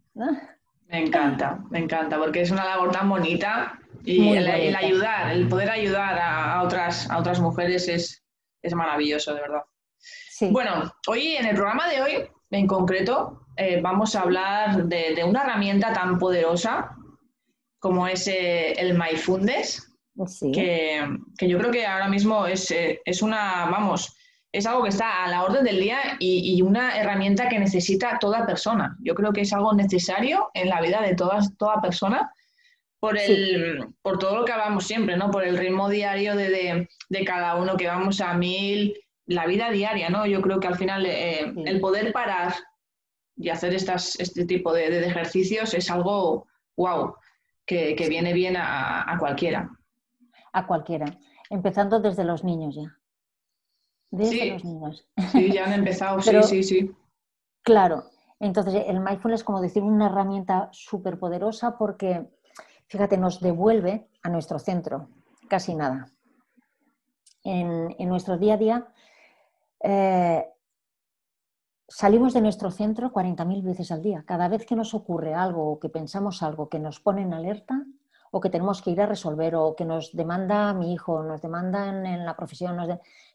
Me 0.88 1.06
encanta, 1.06 1.64
me 1.70 1.78
encanta, 1.78 2.18
porque 2.18 2.42
es 2.42 2.50
una 2.50 2.64
labor 2.64 2.90
tan 2.90 3.08
bonita 3.08 3.78
y 4.04 4.36
el, 4.36 4.74
ayudar, 4.74 5.32
el 5.32 5.48
poder 5.48 5.70
ayudar 5.70 6.18
a, 6.18 6.62
otras, 6.62 7.10
a 7.10 7.18
otras 7.18 7.40
mujeres 7.40 7.88
es, 7.88 8.24
es 8.62 8.74
maravilloso, 8.74 9.34
de 9.34 9.40
verdad. 9.40 9.62
Bueno, 10.50 10.92
hoy 11.06 11.36
en 11.36 11.46
el 11.46 11.56
programa 11.56 11.88
de 11.88 12.02
hoy 12.02 12.28
en 12.50 12.66
concreto, 12.66 13.46
eh, 13.56 13.80
vamos 13.80 14.14
a 14.14 14.22
hablar 14.22 14.84
de, 14.84 15.22
una 15.24 15.42
herramienta 15.42 15.92
tan 15.92 16.18
poderosa 16.18 16.94
como 17.78 18.06
es 18.08 18.26
eh, 18.26 18.72
el 18.72 18.98
MyFundes, 18.98 19.96
que, 20.52 21.06
yo 21.40 21.58
creo 21.58 21.70
que 21.70 21.86
ahora 21.86 22.08
mismo 22.08 22.46
es, 22.46 22.70
eh, 22.70 23.00
es, 23.04 23.22
una, 23.22 23.66
vamos, 23.66 24.16
es 24.50 24.66
algo 24.66 24.82
que 24.82 24.88
está 24.88 25.24
a 25.24 25.28
la 25.28 25.44
orden 25.44 25.64
del 25.64 25.78
día 25.78 26.16
y, 26.18 26.60
una 26.62 26.98
herramienta 26.98 27.48
que 27.48 27.58
necesita 27.58 28.18
toda 28.18 28.46
persona. 28.46 28.96
Yo 29.00 29.14
creo 29.14 29.32
que 29.32 29.42
es 29.42 29.52
algo 29.52 29.72
necesario 29.74 30.50
en 30.54 30.68
la 30.68 30.80
vida 30.80 31.02
de 31.02 31.14
todas, 31.14 31.56
toda 31.56 31.80
persona 31.80 32.32
por, 32.98 33.16
el, 33.16 33.94
por 34.02 34.18
todo 34.18 34.36
lo 34.36 34.44
que 34.44 34.52
hablamos 34.52 34.86
siempre, 34.86 35.16
¿no? 35.16 35.30
Por 35.30 35.44
el 35.44 35.56
ritmo 35.56 35.88
diario 35.88 36.34
de, 36.34 36.88
de 37.08 37.24
cada 37.24 37.54
uno 37.54 37.76
que 37.76 37.86
vamos 37.86 38.20
a 38.20 38.34
mil 38.34 38.94
la 39.28 39.46
vida 39.46 39.70
diaria, 39.70 40.08
¿no? 40.08 40.26
Yo 40.26 40.40
creo 40.40 40.58
que 40.58 40.66
al 40.66 40.76
final 40.76 41.04
eh, 41.06 41.52
el 41.64 41.80
poder 41.80 42.12
parar 42.12 42.54
y 43.36 43.50
hacer 43.50 43.74
estas, 43.74 44.18
este 44.18 44.46
tipo 44.46 44.72
de, 44.72 45.06
ejercicios 45.06 45.74
es 45.74 45.90
algo 45.90 46.46
wow, 46.76 47.14
que, 47.66 47.94
viene 48.08 48.32
bien 48.32 48.56
a, 48.56 49.16
cualquiera. 49.20 49.70
A 50.52 50.66
cualquiera, 50.66 51.18
empezando 51.50 52.00
desde 52.00 52.24
los 52.24 52.42
niños 52.42 52.74
ya. 52.74 52.96
Desde 54.10 54.52
los 54.52 54.64
niños. 54.64 55.06
Sí, 55.30 55.52
ya 55.52 55.66
han 55.66 55.74
empezado, 55.74 56.20
sí, 56.22 56.42
sí, 56.42 56.62
sí. 56.62 56.90
Claro, 57.62 58.04
entonces 58.40 58.82
el 58.86 59.00
mindfulness, 59.00 59.44
como 59.44 59.60
decir, 59.60 59.82
una 59.82 60.06
herramienta 60.06 60.70
súper 60.72 61.18
poderosa 61.18 61.76
porque, 61.76 62.26
fíjate, 62.86 63.18
nos 63.18 63.40
devuelve 63.40 64.08
a 64.22 64.30
nuestro 64.30 64.58
centro 64.58 65.10
casi 65.48 65.74
nada. 65.74 66.06
En, 67.44 67.94
en 67.98 68.08
nuestro 68.08 68.38
día 68.38 68.54
a 68.54 68.56
día 68.56 68.94
eh, 69.80 70.46
salimos 71.88 72.34
de 72.34 72.40
nuestro 72.40 72.70
centro 72.70 73.12
40.000 73.12 73.62
veces 73.62 73.90
al 73.90 74.02
día. 74.02 74.24
Cada 74.26 74.48
vez 74.48 74.66
que 74.66 74.76
nos 74.76 74.94
ocurre 74.94 75.34
algo 75.34 75.72
o 75.72 75.78
que 75.80 75.88
pensamos 75.88 76.42
algo 76.42 76.68
que 76.68 76.78
nos 76.78 77.00
pone 77.00 77.22
en 77.22 77.32
alerta 77.32 77.84
o 78.30 78.40
que 78.40 78.50
tenemos 78.50 78.82
que 78.82 78.90
ir 78.90 79.00
a 79.00 79.06
resolver 79.06 79.56
o 79.56 79.74
que 79.74 79.86
nos 79.86 80.14
demanda 80.14 80.74
mi 80.74 80.92
hijo, 80.92 81.22
nos 81.22 81.40
demanda 81.40 81.88
en, 81.88 82.26
la 82.26 82.36
profesión, 82.36 82.76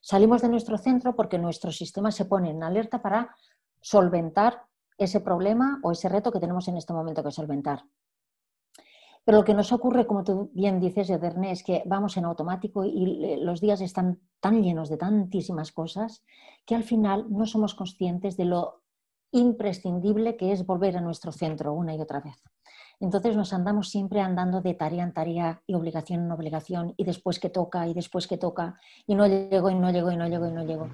salimos 0.02 0.42
de 0.42 0.50
nuestro 0.50 0.78
centro 0.78 1.16
porque 1.16 1.40
nuestro 1.40 1.72
sistema 1.72 2.12
se 2.12 2.26
pone 2.26 2.52
en 2.52 2.62
alerta 2.62 3.02
para 3.02 3.36
solventar 3.82 4.66
ese 4.98 5.20
problema 5.20 5.80
o 5.82 5.92
ese 5.92 6.10
reto 6.10 6.32
que 6.32 6.40
tenemos 6.40 6.68
en 6.68 6.78
este 6.78 6.94
momento 6.94 7.24
que 7.24 7.32
solventar. 7.32 7.84
Pero 9.26 9.38
lo 9.38 9.46
que 9.46 9.54
nos 9.54 9.72
ocurre, 9.72 10.06
como 10.06 10.24
tú 10.24 10.52
bien 10.54 10.80
dices, 10.80 11.10
Ederne, 11.10 11.52
es 11.52 11.64
que 11.64 11.82
vamos 11.86 12.18
en 12.18 12.26
automático 12.26 12.84
y 12.84 13.38
los 13.38 13.62
días 13.62 13.80
están 13.80 14.20
tan 14.42 14.62
llenos 14.62 14.90
de 14.90 14.98
tantísimas 14.98 15.72
cosas 15.72 16.24
que 16.66 16.76
al 16.76 16.84
final 16.84 17.28
no 17.30 17.46
somos 17.46 17.74
conscientes 17.74 18.36
de 18.36 18.46
lo 18.46 18.82
imprescindible 19.32 20.36
que 20.36 20.52
es 20.52 20.66
volver 20.66 20.98
a 20.98 21.02
nuestro 21.02 21.32
centro 21.32 21.74
una 21.74 21.96
y 21.96 22.02
otra 22.02 22.20
vez. 22.20 22.36
Entonces 23.00 23.36
nos 23.36 23.54
andamos 23.54 23.90
siempre 23.90 24.22
andando 24.22 24.62
de 24.62 24.74
tarea 24.76 25.04
en 25.04 25.14
tarea 25.14 25.62
y 25.66 25.74
obligación 25.74 26.26
en 26.26 26.32
obligación 26.32 26.94
y 26.98 27.06
después 27.06 27.40
que 27.40 27.50
toca 27.50 27.88
y 27.88 27.94
después 27.94 28.28
que 28.28 28.38
toca 28.38 28.78
y 29.08 29.16
no 29.16 29.26
llego 29.28 29.70
y 29.70 29.76
no 29.76 29.92
llego 29.92 30.12
y 30.12 30.18
no 30.18 30.28
llego 30.28 30.48
y 30.48 30.52
no 30.52 30.64
llego. 30.64 30.90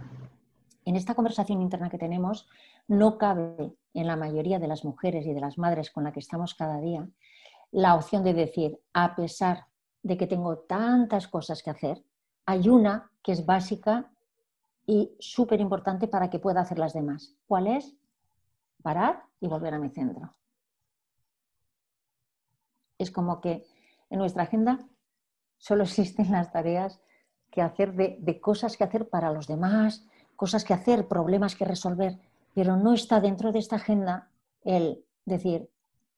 En 0.86 0.96
esta 0.96 1.14
conversación 1.14 1.62
interna 1.62 1.90
que 1.90 1.98
tenemos 1.98 2.48
no 2.88 3.18
cabe 3.18 3.76
en 3.94 4.08
la 4.08 4.16
mayoría 4.16 4.60
de 4.60 4.68
las 4.68 4.86
mujeres 4.86 5.26
y 5.26 5.34
de 5.34 5.42
las 5.42 5.58
madres 5.58 5.92
con 5.92 6.04
las 6.04 6.14
que 6.14 6.20
estamos 6.20 6.56
cada 6.56 6.80
día 6.80 7.08
la 7.72 7.96
opción 7.96 8.24
de 8.24 8.34
decir, 8.34 8.80
a 8.94 9.16
pesar 9.16 9.68
de 10.04 10.18
que 10.18 10.28
tengo 10.28 10.60
tantas 10.60 11.28
cosas 11.28 11.62
que 11.62 11.70
hacer, 11.70 12.04
hay 12.46 12.70
una 12.70 13.12
que 13.22 13.32
es 13.32 13.46
básica 13.46 14.12
y 14.86 15.16
súper 15.20 15.62
importante 15.62 16.08
para 16.08 16.30
que 16.30 16.40
pueda 16.40 16.62
hacer 16.62 16.80
las 16.80 16.94
demás. 16.94 17.36
¿Cuál 17.48 17.68
es? 17.68 17.96
Parar 18.82 19.24
y 19.40 19.48
volver 19.48 19.74
a 19.74 19.80
mi 19.80 19.90
centro. 19.90 20.34
Es 22.98 23.12
como 23.12 23.40
que 23.40 23.68
en 24.10 24.20
nuestra 24.20 24.44
agenda 24.44 24.80
solo 25.58 25.84
existen 25.84 26.32
las 26.32 26.52
tareas 26.52 27.02
que 27.52 27.62
hacer 27.62 27.94
de, 27.94 28.18
de 28.20 28.40
cosas 28.40 28.78
que 28.78 28.84
hacer 28.84 29.10
para 29.10 29.32
los 29.32 29.48
demás, 29.48 30.06
cosas 30.36 30.64
que 30.64 30.74
hacer, 30.74 31.08
problemas 31.08 31.56
que 31.56 31.66
resolver, 31.66 32.20
pero 32.54 32.78
no 32.78 32.94
está 32.94 33.20
dentro 33.20 33.52
de 33.52 33.60
esta 33.60 33.76
agenda 33.76 34.30
el 34.64 35.04
decir, 35.26 35.70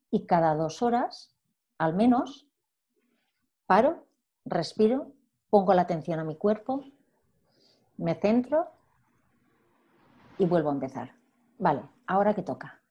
y 0.09 0.25
cada 0.25 0.55
dos 0.55 0.81
horas 0.81 1.33
al 1.81 1.95
menos 1.95 2.47
paro, 3.65 4.05
respiro, 4.45 5.13
pongo 5.49 5.73
la 5.73 5.81
atención 5.81 6.19
a 6.19 6.23
mi 6.23 6.35
cuerpo, 6.35 6.83
me 7.97 8.13
centro 8.13 8.67
y 10.37 10.45
vuelvo 10.45 10.69
a 10.69 10.73
empezar. 10.73 11.15
Vale, 11.57 11.81
ahora 12.05 12.35
qué 12.35 12.43
toca. 12.43 12.83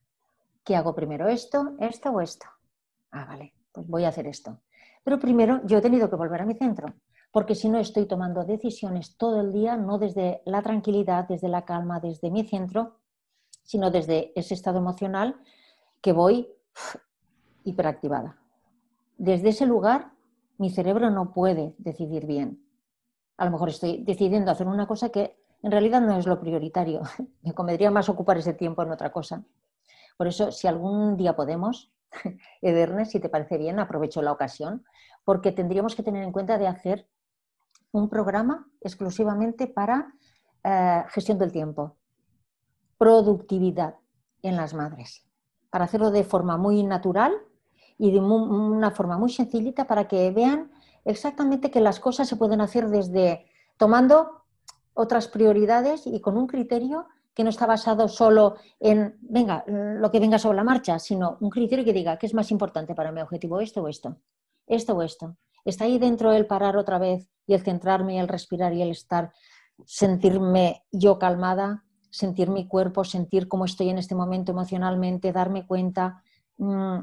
¿Qué 0.64 0.74
hago 0.74 0.92
primero? 0.92 1.28
¿Esto, 1.28 1.76
esto 1.78 2.10
o 2.10 2.20
esto? 2.20 2.46
Ah, 3.12 3.26
vale, 3.26 3.54
pues 3.70 3.86
voy 3.86 4.02
a 4.02 4.08
hacer 4.08 4.26
esto. 4.26 4.58
Pero 5.04 5.20
primero 5.20 5.60
yo 5.66 5.78
he 5.78 5.82
tenido 5.82 6.10
que 6.10 6.16
volver 6.16 6.42
a 6.42 6.46
mi 6.46 6.54
centro, 6.54 6.92
porque 7.30 7.54
si 7.54 7.68
no 7.68 7.78
estoy 7.78 8.06
tomando 8.06 8.42
decisiones 8.42 9.16
todo 9.16 9.40
el 9.40 9.52
día, 9.52 9.76
no 9.76 9.98
desde 9.98 10.42
la 10.46 10.62
tranquilidad, 10.62 11.28
desde 11.28 11.48
la 11.48 11.64
calma, 11.64 12.00
desde 12.00 12.32
mi 12.32 12.44
centro, 12.44 12.98
sino 13.62 13.92
desde 13.92 14.32
ese 14.34 14.54
estado 14.54 14.78
emocional 14.78 15.40
que 16.00 16.12
voy 16.12 16.48
hiperactivada 17.62 18.39
desde 19.20 19.50
ese 19.50 19.66
lugar 19.66 20.12
mi 20.56 20.70
cerebro 20.70 21.10
no 21.10 21.34
puede 21.34 21.74
decidir 21.76 22.26
bien. 22.26 22.64
A 23.36 23.44
lo 23.44 23.50
mejor 23.50 23.68
estoy 23.68 24.02
decidiendo 24.02 24.50
hacer 24.50 24.66
una 24.66 24.86
cosa 24.86 25.10
que 25.10 25.36
en 25.62 25.70
realidad 25.70 26.00
no 26.00 26.16
es 26.16 26.26
lo 26.26 26.40
prioritario. 26.40 27.02
Me 27.42 27.52
convendría 27.52 27.90
más 27.90 28.08
ocupar 28.08 28.38
ese 28.38 28.54
tiempo 28.54 28.82
en 28.82 28.90
otra 28.90 29.12
cosa. 29.12 29.44
Por 30.16 30.26
eso, 30.26 30.50
si 30.50 30.66
algún 30.68 31.18
día 31.18 31.36
podemos, 31.36 31.92
Ederne, 32.62 33.04
si 33.04 33.20
te 33.20 33.28
parece 33.28 33.58
bien, 33.58 33.78
aprovecho 33.78 34.22
la 34.22 34.32
ocasión, 34.32 34.84
porque 35.22 35.52
tendríamos 35.52 35.94
que 35.94 36.02
tener 36.02 36.24
en 36.24 36.32
cuenta 36.32 36.56
de 36.56 36.66
hacer 36.66 37.06
un 37.92 38.08
programa 38.08 38.70
exclusivamente 38.80 39.66
para 39.66 40.14
eh, 40.64 41.04
gestión 41.08 41.38
del 41.38 41.52
tiempo, 41.52 41.96
productividad 42.96 43.96
en 44.42 44.56
las 44.56 44.72
madres, 44.72 45.26
para 45.68 45.84
hacerlo 45.84 46.10
de 46.10 46.24
forma 46.24 46.56
muy 46.56 46.82
natural 46.84 47.34
y 48.00 48.10
de 48.12 48.18
una 48.18 48.90
forma 48.92 49.18
muy 49.18 49.30
sencillita 49.30 49.86
para 49.86 50.08
que 50.08 50.30
vean 50.30 50.70
exactamente 51.04 51.70
que 51.70 51.82
las 51.82 52.00
cosas 52.00 52.26
se 52.26 52.36
pueden 52.36 52.62
hacer 52.62 52.88
desde 52.88 53.44
tomando 53.76 54.46
otras 54.94 55.28
prioridades 55.28 56.06
y 56.06 56.18
con 56.22 56.38
un 56.38 56.46
criterio 56.46 57.08
que 57.34 57.44
no 57.44 57.50
está 57.50 57.66
basado 57.66 58.08
solo 58.08 58.56
en, 58.80 59.18
venga, 59.20 59.64
lo 59.66 60.10
que 60.10 60.18
venga 60.18 60.38
sobre 60.38 60.56
la 60.56 60.64
marcha, 60.64 60.98
sino 60.98 61.36
un 61.40 61.50
criterio 61.50 61.84
que 61.84 61.92
diga 61.92 62.16
qué 62.16 62.24
es 62.24 62.32
más 62.32 62.50
importante 62.50 62.94
para 62.94 63.12
mi 63.12 63.20
objetivo, 63.20 63.60
esto 63.60 63.82
o 63.82 63.88
esto, 63.88 64.16
esto 64.66 64.96
o 64.96 65.02
esto. 65.02 65.36
Está 65.66 65.84
ahí 65.84 65.98
dentro 65.98 66.32
el 66.32 66.46
parar 66.46 66.78
otra 66.78 66.98
vez 66.98 67.28
y 67.46 67.52
el 67.52 67.60
centrarme 67.60 68.14
y 68.14 68.18
el 68.18 68.28
respirar 68.28 68.72
y 68.72 68.80
el 68.80 68.92
estar, 68.92 69.30
sentirme 69.84 70.84
yo 70.90 71.18
calmada, 71.18 71.84
sentir 72.10 72.48
mi 72.48 72.66
cuerpo, 72.66 73.04
sentir 73.04 73.46
cómo 73.46 73.66
estoy 73.66 73.90
en 73.90 73.98
este 73.98 74.14
momento 74.14 74.52
emocionalmente, 74.52 75.32
darme 75.32 75.66
cuenta. 75.66 76.22
Mm, 76.56 77.00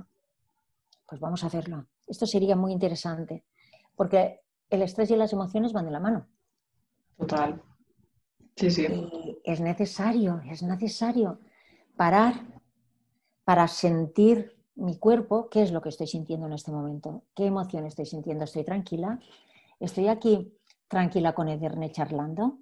pues 1.08 1.22
vamos 1.22 1.44
a 1.44 1.48
hacerlo. 1.48 1.88
Esto 2.06 2.26
sería 2.26 2.56
muy 2.56 2.72
interesante, 2.72 3.46
porque 3.96 4.42
el 4.70 4.82
estrés 4.82 5.10
y 5.12 5.16
las 5.16 5.34
emociones 5.34 5.74
van 5.74 5.86
de 5.86 5.92
la 5.92 6.00
mano. 6.00 6.28
Total. 7.18 7.62
Sí, 8.56 8.72
sí. 8.72 8.88
es 9.44 9.62
necesario, 9.62 10.42
es 10.50 10.64
necesario 10.64 11.40
parar 11.96 12.34
para 13.44 13.68
sentir 13.68 14.58
mi 14.76 14.98
cuerpo, 14.98 15.48
qué 15.50 15.62
es 15.62 15.72
lo 15.72 15.82
que 15.82 15.90
estoy 15.90 16.08
sintiendo 16.08 16.48
en 16.48 16.54
este 16.54 16.72
momento, 16.72 17.24
qué 17.36 17.46
emoción 17.46 17.86
estoy 17.86 18.06
sintiendo, 18.06 18.46
estoy 18.46 18.64
tranquila, 18.64 19.20
estoy 19.80 20.08
aquí 20.08 20.54
tranquila 20.88 21.34
con 21.34 21.50
Ederne 21.50 21.92
charlando, 21.92 22.60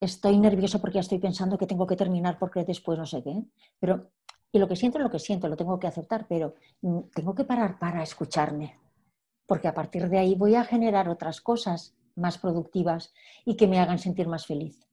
estoy 0.00 0.38
nervioso 0.38 0.80
porque 0.80 0.96
ya 0.96 1.00
estoy 1.00 1.18
pensando 1.18 1.58
que 1.58 1.66
tengo 1.66 1.86
que 1.86 1.96
terminar 1.96 2.38
porque 2.38 2.64
después 2.64 2.98
no 2.98 3.06
sé 3.06 3.22
qué, 3.22 3.42
pero 3.78 4.10
y 4.52 4.58
lo 4.58 4.68
que 4.68 4.76
siento 4.76 4.98
es 4.98 5.04
lo 5.04 5.10
que 5.10 5.18
siento, 5.18 5.48
lo 5.48 5.56
tengo 5.56 5.78
que 5.78 5.86
aceptar, 5.86 6.26
pero 6.28 6.54
mm, 6.82 7.00
tengo 7.14 7.34
que 7.34 7.44
parar 7.44 7.78
para 7.78 8.02
escucharme, 8.02 8.78
porque 9.46 9.66
a 9.66 9.74
partir 9.74 10.08
de 10.08 10.18
ahí 10.18 10.34
voy 10.34 10.54
a 10.54 10.64
generar 10.64 11.08
otras 11.08 11.40
cosas 11.40 11.96
más 12.14 12.36
productivas 12.36 13.14
y 13.46 13.56
que 13.56 13.66
me 13.66 13.80
hagan 13.80 13.98
sentir 13.98 14.28
más 14.28 14.46
feliz. 14.46 14.86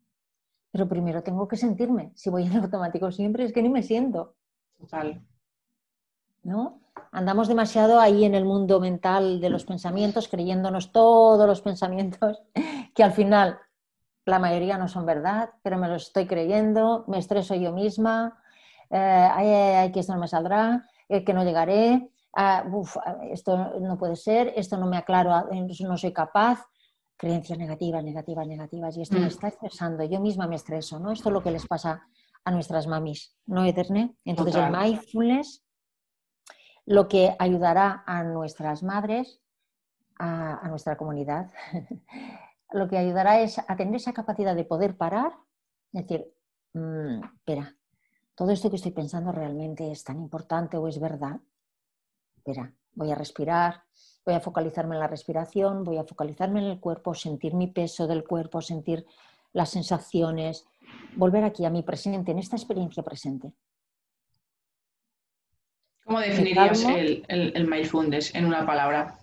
Pero 0.72 0.88
primero 0.88 1.24
tengo 1.24 1.48
que 1.48 1.58
sentirme. 1.58 2.12
Si 2.16 2.30
voy 2.30 2.44
en 2.44 2.56
automático 2.56 3.12
siempre 3.12 3.44
es 3.44 3.51
que 3.51 3.62
ni 3.62 3.70
me 3.70 3.84
siento. 3.84 4.36
Total. 4.78 5.22
¿No? 6.44 6.80
Andamos 7.12 7.50
demasiado 7.50 8.00
ahí 8.00 8.24
en 8.24 8.36
el 8.36 8.46
mundo 8.46 8.80
mental 8.80 9.42
de 9.42 9.50
los 9.50 9.66
pensamientos, 9.66 10.30
creyéndonos 10.30 10.94
todos 10.94 11.46
los 11.46 11.62
pensamientos, 11.62 12.42
que 12.96 13.04
al 13.04 13.12
final 13.12 13.60
la 14.25 14.39
mayoría 14.39 14.78
no 14.78 14.88
son 14.88 15.06
verdad, 15.06 15.50
pero 15.63 15.78
me 15.78 15.89
los 15.89 16.04
estoy 16.04 16.28
creyendo, 16.28 17.04
me 17.08 17.18
estreso 17.18 17.56
yo 17.56 17.74
misma, 17.74 18.38
eh, 18.89 19.91
que 19.93 20.00
esto 20.00 20.13
no 20.13 20.19
me 20.19 20.27
saldrá, 20.27 20.86
eh, 21.08 21.24
que 21.24 21.34
no 21.34 21.43
llegaré, 21.43 22.10
ah, 22.36 22.63
esto 23.31 23.79
no 23.79 23.98
puede 23.98 24.15
ser, 24.15 24.53
esto 24.55 24.77
no 24.77 24.88
me 24.88 24.98
aclaro, 24.98 25.50
no 25.51 25.98
soy 25.98 26.13
capaz. 26.13 26.65
Creencias 27.17 27.60
negativas, 27.60 28.01
negativas, 28.01 28.48
negativas. 28.48 28.96
Y 28.96 29.01
esto 29.01 29.15
me 29.15 29.25
mm. 29.25 29.27
está 29.27 29.50
estresando. 29.50 30.05
Yo 30.05 30.22
misma 30.22 30.48
me 30.48 30.55
estreso, 30.55 31.00
¿no? 31.00 31.12
Esto 31.12 31.27
es 31.27 31.34
lo 31.34 31.43
que 31.43 31.51
les 31.51 31.67
pasa 31.67 32.01
a 32.46 32.51
nuestras 32.51 32.88
mamis, 32.88 33.36
¿no, 33.46 33.65
Eterne? 33.65 34.15
Entonces, 34.24 34.55
el 34.55 34.72
mindfulness 34.72 35.62
lo 36.89 37.08
que 37.08 37.36
ayudará 37.38 38.03
a 38.08 38.24
nuestras 38.24 38.81
madres, 38.81 39.39
a, 40.17 40.67
nuestra 40.69 40.98
comunidad, 40.98 41.51
lo 42.72 42.88
que 42.89 42.98
ayudará 42.98 43.41
es 43.41 43.60
a 43.60 43.75
tener 43.75 43.96
esa 43.96 44.12
capacidad 44.12 44.55
de 44.55 44.65
poder 44.65 44.98
parar, 44.98 45.34
decir, 45.91 46.25
mm, 46.74 47.24
espera, 47.36 47.75
todo 48.39 48.51
esto 48.51 48.69
que 48.69 48.77
estoy 48.77 48.93
pensando 48.93 49.34
realmente 49.34 49.91
es 49.91 50.05
tan 50.05 50.17
importante 50.17 50.77
o 50.77 50.88
es 50.88 50.98
verdad. 50.98 51.41
Espera, 52.38 52.74
voy 52.93 53.12
a 53.12 53.15
respirar, 53.15 53.84
voy 54.25 54.34
a 54.34 54.39
focalizarme 54.39 54.96
en 54.96 55.01
la 55.01 55.08
respiración, 55.08 55.84
voy 55.84 55.98
a 55.98 56.05
focalizarme 56.05 56.62
en 56.62 56.67
el 56.67 56.79
cuerpo, 56.79 57.13
sentir 57.13 57.53
mi 57.53 57.67
peso 57.67 58.08
del 58.08 58.24
cuerpo, 58.24 58.62
sentir 58.62 59.05
las 59.51 59.72
sensaciones, 59.72 60.65
volver 61.17 61.43
aquí 61.43 61.65
a 61.65 61.69
mi 61.69 61.84
presente, 61.84 62.31
en 62.31 62.39
esta 62.39 62.55
experiencia 62.55 63.03
presente. 63.03 63.51
¿Cómo 66.05 66.22
definirías 66.22 66.86
el, 66.86 67.25
el, 67.27 67.67
mindfulness 67.67 68.34
en 68.36 68.46
una 68.46 68.65
palabra? 68.65 69.19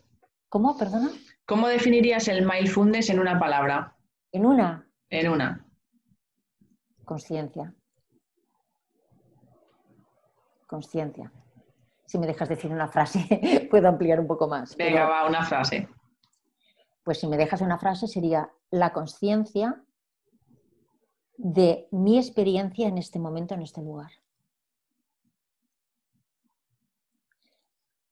¿Cómo, 0.51 0.77
perdona? 0.77 1.11
¿Cómo 1.47 1.69
definirías 1.69 2.29
el 2.29 2.47
mindfulness 2.47 3.09
en 3.09 3.21
una 3.21 3.39
palabra? 3.39 3.97
¿En 4.31 4.45
una? 4.45 4.87
En 5.09 5.31
una. 5.31 5.67
Conciencia 7.07 7.75
conciencia. 10.77 11.33
Si 12.05 12.19
me 12.19 12.27
dejas 12.27 12.51
decir 12.51 12.71
una 12.71 12.89
frase, 12.89 13.21
puedo 13.71 13.89
ampliar 13.89 14.21
un 14.21 14.27
poco 14.27 14.47
más. 14.47 14.77
Venga, 14.77 15.07
va, 15.07 15.27
una 15.27 15.43
frase. 15.43 15.89
Pues 17.03 17.19
si 17.19 17.27
me 17.27 17.39
dejas 17.39 17.63
una 17.63 17.79
frase 17.79 18.07
sería 18.07 18.51
la 18.71 18.93
conciencia 18.93 19.83
de 21.39 21.89
mi 21.93 22.19
experiencia 22.19 22.89
en 22.89 22.99
este 22.99 23.19
momento, 23.19 23.55
en 23.55 23.63
este 23.63 23.81
lugar. 23.81 24.11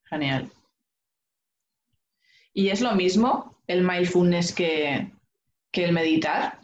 Genial. 0.04 0.50
¿Y 2.54 2.68
es 2.68 2.80
lo 2.80 2.94
mismo 2.94 3.59
el 3.66 3.83
mindfulness 3.87 4.54
que, 4.54 5.12
que 5.71 5.84
el 5.84 5.93
meditar? 5.93 6.60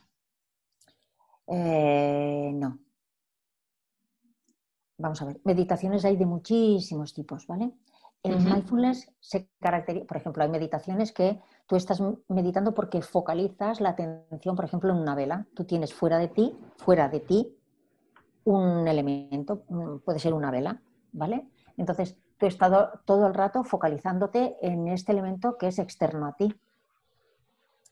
Eh, 1.49 2.53
no 2.55 2.79
vamos 5.01 5.21
a 5.23 5.25
ver, 5.25 5.41
meditaciones 5.45 6.05
hay 6.05 6.17
de 6.17 6.27
muchísimos 6.27 7.15
tipos, 7.15 7.47
¿vale? 7.47 7.73
El 8.23 8.37
mindfulness 8.37 9.11
se 9.19 9.49
caracteriza, 9.61 10.07
por 10.07 10.19
ejemplo, 10.19 10.43
hay 10.43 10.51
meditaciones 10.51 11.11
que 11.11 11.41
tú 11.67 11.77
estás 11.77 12.03
meditando 12.29 12.75
porque 12.75 13.01
focalizas 13.01 13.81
la 13.81 13.91
atención, 13.91 14.57
por 14.57 14.67
ejemplo, 14.67 14.93
en 14.93 14.99
una 14.99 15.15
vela. 15.15 15.47
Tú 15.55 15.65
tienes 15.65 15.95
fuera 15.95 16.19
de 16.19 16.29
ti, 16.29 16.55
fuera 16.77 17.09
de 17.09 17.21
ti, 17.21 17.57
un 18.45 18.87
elemento, 18.87 19.65
mm, 19.69 19.99
puede 20.05 20.19
ser 20.19 20.35
una 20.35 20.51
vela, 20.51 20.83
¿vale? 21.13 21.49
Entonces, 21.79 22.19
tú 22.37 22.47
has 22.47 22.53
estado 22.53 23.01
todo 23.07 23.27
el 23.27 23.33
rato 23.33 23.65
focalizándote 23.65 24.57
en 24.61 24.89
este 24.89 25.13
elemento 25.13 25.57
que 25.57 25.69
es 25.69 25.79
externo 25.79 26.27
a 26.27 26.37
ti, 26.37 26.55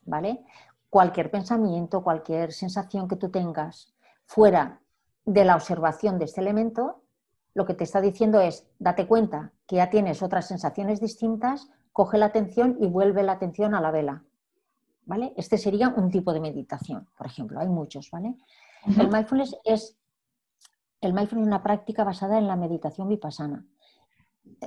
¿vale? 0.05 0.45
Cualquier 0.91 1.31
pensamiento, 1.31 2.03
cualquier 2.03 2.53
sensación 2.53 3.09
que 3.09 3.17
tú 3.17 3.31
tengas 3.31 3.95
fuera 4.27 4.83
de 5.29 5.45
la 5.45 5.57
observación 5.57 6.19
de 6.19 6.25
este 6.25 6.41
elemento, 6.41 7.03
lo 7.53 7.67
que 7.67 7.75
te 7.75 7.85
está 7.85 8.01
diciendo 8.01 8.41
es, 8.41 8.67
date 8.79 9.07
cuenta 9.07 9.53
que 9.67 9.77
ya 9.77 9.91
tienes 9.91 10.23
otras 10.23 10.49
sensaciones 10.49 11.01
distintas, 11.01 11.69
coge 11.93 12.17
la 12.17 12.27
atención 12.27 12.79
y 12.81 12.87
vuelve 12.87 13.23
la 13.23 13.33
atención 13.33 13.75
a 13.75 13.81
la 13.83 13.91
vela. 13.91 14.25
¿Vale? 15.05 15.35
Este 15.37 15.59
sería 15.59 15.91
un 15.91 16.11
tipo 16.11 16.33
de 16.33 16.41
meditación, 16.41 17.09
por 17.17 17.27
ejemplo, 17.27 17.61
hay 17.61 17.69
muchos, 17.69 18.11
¿vale? 18.11 18.37
El 18.87 19.09
mindfulness 19.09 19.57
es 19.65 19.99
el 21.01 21.13
mindfulness 21.13 21.47
una 21.47 21.63
práctica 21.63 22.05
basada 22.05 22.39
en 22.39 22.47
la 22.47 22.57
meditación 22.57 23.09
vipassana. 23.09 23.67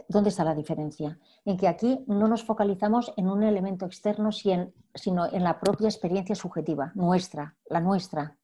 ¿Dónde 0.07 0.29
está 0.29 0.43
la 0.43 0.55
diferencia? 0.55 1.19
En 1.43 1.57
que 1.57 1.67
aquí 1.67 2.03
no 2.07 2.27
nos 2.27 2.43
focalizamos 2.43 3.13
en 3.17 3.27
un 3.27 3.41
elemento 3.43 3.85
externo, 3.85 4.31
sino 4.31 5.25
en 5.31 5.43
la 5.43 5.59
propia 5.59 5.87
experiencia 5.87 6.35
subjetiva, 6.35 6.91
nuestra, 6.93 7.55
la 7.67 7.79
nuestra. 7.79 8.37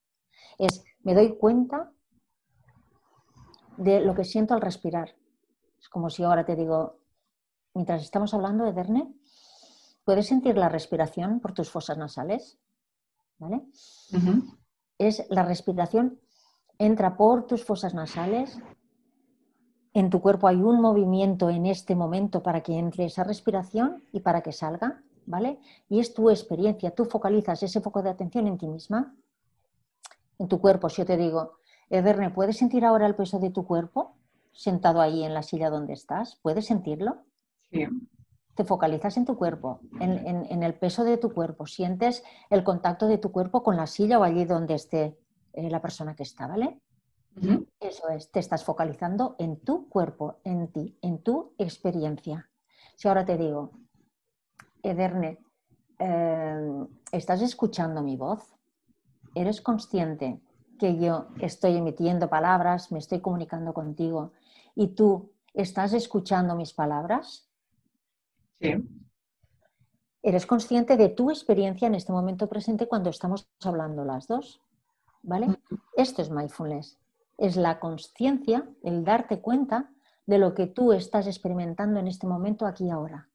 Es, 0.57 0.83
me 1.03 1.13
doy 1.13 1.37
cuenta 1.37 1.91
de 3.77 4.01
lo 4.01 4.13
que 4.13 4.23
siento 4.23 4.53
al 4.53 4.61
respirar. 4.61 5.15
Es 5.79 5.89
como 5.89 6.09
si 6.09 6.23
ahora 6.23 6.45
te 6.45 6.55
digo, 6.55 6.97
mientras 7.73 8.01
estamos 8.01 8.33
hablando 8.33 8.65
de 8.65 8.73
Derne, 8.73 9.13
¿puedes 10.03 10.27
sentir 10.27 10.57
la 10.57 10.69
respiración 10.69 11.39
por 11.39 11.53
tus 11.53 11.69
fosas 11.69 11.97
nasales? 11.97 12.59
¿Vale? 13.39 13.61
Es 14.97 15.25
la 15.29 15.43
respiración 15.43 16.19
entra 16.79 17.17
por 17.17 17.47
tus 17.47 17.63
fosas 17.65 17.93
nasales. 17.93 18.59
En 19.93 20.09
tu 20.09 20.21
cuerpo 20.21 20.47
hay 20.47 20.57
un 20.57 20.79
movimiento 20.79 21.49
en 21.49 21.65
este 21.65 21.95
momento 21.95 22.43
para 22.43 22.61
que 22.61 22.77
entre 22.77 23.05
esa 23.05 23.23
respiración 23.23 24.03
y 24.11 24.19
para 24.19 24.41
que 24.41 24.51
salga, 24.51 25.01
¿vale? 25.25 25.59
Y 25.89 25.99
es 25.99 26.13
tu 26.13 26.29
experiencia, 26.29 26.91
tú 26.91 27.05
focalizas 27.05 27.63
ese 27.63 27.81
foco 27.81 28.01
de 28.01 28.09
atención 28.09 28.47
en 28.47 28.57
ti 28.57 28.67
misma, 28.67 29.15
en 30.37 30.47
tu 30.47 30.61
cuerpo. 30.61 30.89
Si 30.89 30.97
yo 31.01 31.05
te 31.05 31.17
digo, 31.17 31.57
Ederne, 31.89 32.29
¿puedes 32.31 32.57
sentir 32.57 32.85
ahora 32.85 33.05
el 33.05 33.15
peso 33.15 33.39
de 33.39 33.49
tu 33.49 33.65
cuerpo 33.65 34.15
sentado 34.51 35.01
ahí 35.01 35.23
en 35.23 35.33
la 35.33 35.43
silla 35.43 35.69
donde 35.69 35.93
estás? 35.93 36.37
¿Puedes 36.41 36.65
sentirlo? 36.65 37.23
Sí. 37.71 37.85
Te 38.55 38.65
focalizas 38.65 39.17
en 39.17 39.25
tu 39.25 39.37
cuerpo, 39.37 39.81
en, 39.99 40.63
el 40.63 40.73
peso 40.73 41.03
de 41.03 41.17
tu 41.17 41.31
cuerpo, 41.31 41.67
sientes 41.67 42.23
el 42.49 42.63
contacto 42.63 43.07
de 43.07 43.19
tu 43.19 43.31
cuerpo 43.31 43.61
con 43.61 43.77
la 43.77 43.85
silla 43.85 44.17
o 44.17 44.23
allí 44.23 44.45
donde 44.45 44.73
esté 44.73 45.15
eh, 45.53 45.69
la 45.69 45.79
persona 45.79 46.15
que 46.15 46.23
está, 46.23 46.47
¿vale? 46.47 46.81
Eso 47.79 48.09
es, 48.09 48.31
te 48.31 48.39
estás 48.39 48.63
focalizando 48.63 49.35
en 49.37 49.59
tu 49.59 49.87
cuerpo, 49.89 50.37
en 50.43 50.69
ti, 50.69 50.97
en 51.03 51.19
tu 51.19 51.53
experiencia. 51.59 52.49
Si 52.95 53.07
ahora 53.07 53.25
te 53.25 53.37
digo, 53.37 53.69
Ederne, 54.81 55.37
eh, 55.99 56.87
¿estás 57.11 57.43
escuchando 57.43 58.01
mi 58.01 58.17
voz? 58.17 58.55
¿Eres 59.35 59.61
consciente 59.61 60.41
que 60.77 60.97
yo 60.97 61.27
estoy 61.39 61.77
emitiendo 61.77 62.29
palabras, 62.29 62.91
me 62.91 62.99
estoy 62.99 63.19
comunicando 63.19 63.73
contigo 63.73 64.33
y 64.75 64.89
tú 64.89 65.31
estás 65.53 65.93
escuchando 65.93 66.55
mis 66.55 66.73
palabras? 66.73 67.49
Sí. 68.59 68.73
¿Eres 70.21 70.45
consciente 70.45 70.97
de 70.97 71.09
tu 71.09 71.29
experiencia 71.29 71.87
en 71.87 71.95
este 71.95 72.11
momento 72.11 72.47
presente 72.47 72.87
cuando 72.87 73.09
estamos 73.09 73.47
hablando 73.63 74.03
las 74.03 74.27
dos? 74.27 74.61
¿Vale? 75.21 75.59
Esto 75.95 76.21
es 76.21 76.29
mindfulness. 76.29 76.99
Es 77.37 77.55
la 77.55 77.79
conciencia, 77.79 78.67
el 78.83 79.03
darte 79.03 79.39
cuenta 79.41 79.91
de 80.25 80.37
lo 80.37 80.53
que 80.53 80.67
tú 80.67 80.91
estás 80.91 81.27
experimentando 81.27 81.99
en 81.99 82.07
este 82.07 82.27
momento 82.27 82.65
aquí 82.65 82.85
y 82.85 82.89
ahora. 82.89 83.29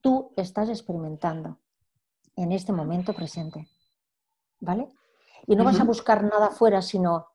Tú 0.00 0.32
estás 0.36 0.68
experimentando 0.68 1.58
en 2.36 2.52
este 2.52 2.72
momento 2.72 3.14
presente. 3.14 3.68
¿Vale? 4.60 4.88
Y 5.46 5.56
no 5.56 5.64
vas 5.64 5.80
a 5.80 5.84
buscar 5.84 6.22
nada 6.22 6.50
fuera, 6.50 6.82
sino 6.82 7.26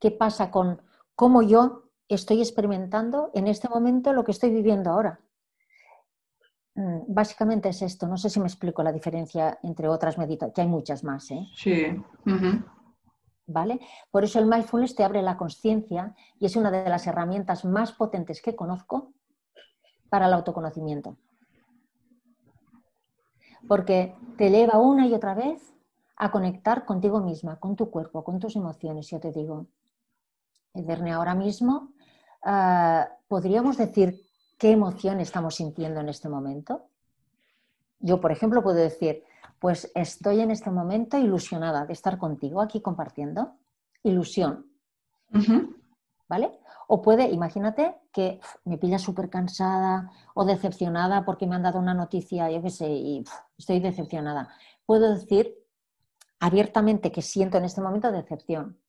qué 0.00 0.10
pasa 0.10 0.50
con 0.50 0.82
cómo 1.14 1.42
yo 1.42 1.90
estoy 2.08 2.40
experimentando 2.40 3.30
en 3.34 3.46
este 3.46 3.68
momento 3.68 4.12
lo 4.12 4.24
que 4.24 4.32
estoy 4.32 4.50
viviendo 4.50 4.90
ahora. 4.90 5.20
Mm, 6.74 7.00
básicamente 7.08 7.68
es 7.68 7.82
esto. 7.82 8.06
No 8.06 8.16
sé 8.16 8.30
si 8.30 8.40
me 8.40 8.46
explico 8.46 8.82
la 8.82 8.92
diferencia 8.92 9.58
entre 9.62 9.88
otras 9.88 10.16
meditaciones, 10.16 10.54
que 10.54 10.60
hay 10.62 10.68
muchas 10.68 11.04
más. 11.04 11.30
¿eh? 11.30 11.46
Sí. 11.54 11.86
¿vale? 13.48 13.80
Por 14.10 14.24
eso 14.24 14.38
el 14.38 14.46
mindfulness 14.46 14.94
te 14.94 15.02
abre 15.02 15.22
la 15.22 15.36
conciencia 15.36 16.14
y 16.38 16.46
es 16.46 16.54
una 16.54 16.70
de 16.70 16.88
las 16.88 17.06
herramientas 17.06 17.64
más 17.64 17.92
potentes 17.92 18.40
que 18.40 18.54
conozco 18.54 19.12
para 20.08 20.26
el 20.26 20.34
autoconocimiento. 20.34 21.16
Porque 23.66 24.14
te 24.36 24.50
lleva 24.50 24.78
una 24.78 25.06
y 25.06 25.14
otra 25.14 25.34
vez 25.34 25.74
a 26.18 26.30
conectar 26.32 26.84
contigo 26.84 27.20
misma, 27.20 27.60
con 27.60 27.76
tu 27.76 27.90
cuerpo, 27.90 28.24
con 28.24 28.40
tus 28.40 28.56
emociones. 28.56 29.08
Yo 29.08 29.20
te 29.20 29.30
digo, 29.30 29.66
Ederne, 30.74 31.12
ahora 31.12 31.34
mismo, 31.34 31.92
ah, 32.42 33.08
¿podríamos 33.28 33.76
decir 33.76 34.20
qué 34.58 34.72
emoción 34.72 35.20
estamos 35.20 35.54
sintiendo 35.54 36.00
en 36.00 36.08
este 36.08 36.28
momento? 36.28 36.86
Yo, 38.00 38.20
por 38.20 38.32
ejemplo, 38.32 38.62
puedo 38.62 38.78
decir, 38.78 39.22
pues 39.60 39.90
estoy 39.94 40.40
en 40.40 40.50
este 40.50 40.70
momento 40.70 41.16
ilusionada 41.18 41.86
de 41.86 41.92
estar 41.92 42.18
contigo 42.18 42.60
aquí 42.60 42.80
compartiendo. 42.80 43.54
Ilusión. 44.02 44.66
¿Vale? 46.28 46.58
O 46.88 47.00
puede, 47.00 47.30
imagínate 47.30 47.96
que 48.12 48.40
me 48.64 48.78
pilla 48.78 48.98
súper 48.98 49.30
cansada 49.30 50.10
o 50.34 50.44
decepcionada 50.44 51.24
porque 51.24 51.46
me 51.46 51.54
han 51.54 51.62
dado 51.62 51.78
una 51.78 51.94
noticia, 51.94 52.50
yo 52.50 52.60
qué 52.62 52.70
sé, 52.70 52.88
y 52.88 53.24
estoy 53.56 53.78
decepcionada. 53.80 54.48
Puedo 54.86 55.14
decir 55.14 55.54
abiertamente 56.40 57.12
que 57.12 57.22
siento 57.22 57.58
en 57.58 57.64
este 57.64 57.80
momento 57.80 58.12
decepción. 58.12 58.80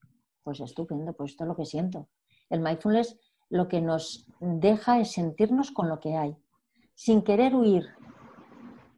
Pues 0.44 0.60
estupendo, 0.60 1.14
pues 1.14 1.32
esto 1.32 1.44
es 1.44 1.48
lo 1.48 1.56
que 1.56 1.66
siento. 1.66 2.08
El 2.50 2.62
mindfulness 2.62 3.18
lo 3.50 3.68
que 3.68 3.82
nos 3.82 4.28
deja 4.40 5.00
es 5.00 5.12
sentirnos 5.12 5.72
con 5.72 5.90
lo 5.90 6.00
que 6.00 6.16
hay, 6.16 6.38
sin 6.94 7.24
querer 7.24 7.56
huir 7.56 7.88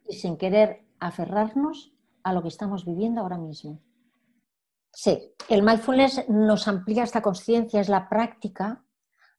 y 0.08 0.16
sin 0.16 0.38
querer 0.38 0.86
aferrarnos 1.00 1.94
a 2.24 2.34
lo 2.34 2.42
que 2.42 2.50
estamos 2.50 2.86
viviendo 2.86 3.22
ahora 3.22 3.38
mismo. 3.38 3.80
Sí, 4.94 5.34
el 5.48 5.64
mindfulness 5.64 6.28
nos 6.30 6.68
amplía 6.68 7.04
esta 7.04 7.22
conciencia, 7.22 7.80
es 7.80 7.88
la 7.88 8.10
práctica 8.10 8.84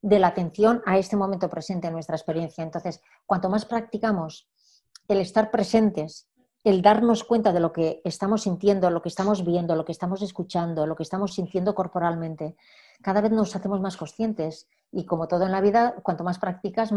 de 0.01 0.19
la 0.19 0.29
atención 0.29 0.83
a 0.87 0.99
este 0.99 1.17
momento 1.17 1.49
presente 1.49 1.87
en 1.87 1.93
nuestra 1.93 2.17
experiencia. 2.17 2.65
Entonces, 2.65 3.01
cuanto 3.27 3.51
más 3.51 3.67
practicamos 3.67 4.49
el 5.09 5.21
estar 5.21 5.51
presentes 5.51 6.29
el 6.65 6.81
darnos 6.81 7.25
cuenta 7.25 7.53
de 7.53 7.61
lo 7.61 7.73
que 7.73 8.01
estamos 8.05 8.43
sintiendo, 8.43 8.89
lo 8.91 9.03
que 9.03 9.09
estamos 9.09 9.45
viendo, 9.45 9.75
lo 9.75 9.85
que 9.85 9.93
estamos 9.93 10.23
escuchando, 10.23 10.87
lo 10.87 10.95
que 10.95 11.03
estamos 11.03 11.35
sintiendo 11.35 11.75
corporalmente, 11.75 12.57
cada 13.03 13.21
vez 13.21 13.33
nos 13.33 13.55
hacemos 13.57 13.81
más 13.81 13.97
conscientes. 13.97 14.69
Y 14.93 15.07
como 15.07 15.27
todo 15.27 15.47
en 15.47 15.53
la 15.53 15.61
vida, 15.61 15.95
cuanto 16.03 16.23
más 16.23 16.39
practicas, 16.39 16.93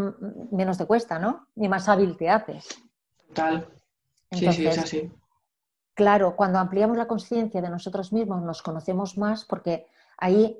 menos 0.51 0.78
te 0.78 0.86
cuesta, 0.86 1.17
¿no? 1.17 1.47
Y 1.56 1.67
más 1.69 1.88
hábil 1.88 2.17
te 2.17 2.30
haces. 2.30 2.67
Total. 3.28 3.67
sí, 4.32 4.51
sí, 4.51 4.67
es 4.67 4.78
así. 4.78 5.12
Claro, 5.93 6.36
cuando 6.36 6.60
ampliamos 6.60 6.97
la 6.97 7.08
conciencia 7.08 7.62
de 7.62 7.69
nosotros 7.69 8.12
mismos, 8.12 8.43
nos 8.43 8.62
conocemos 8.62 9.17
más 9.17 9.45
porque 9.45 9.88
ahí 10.17 10.60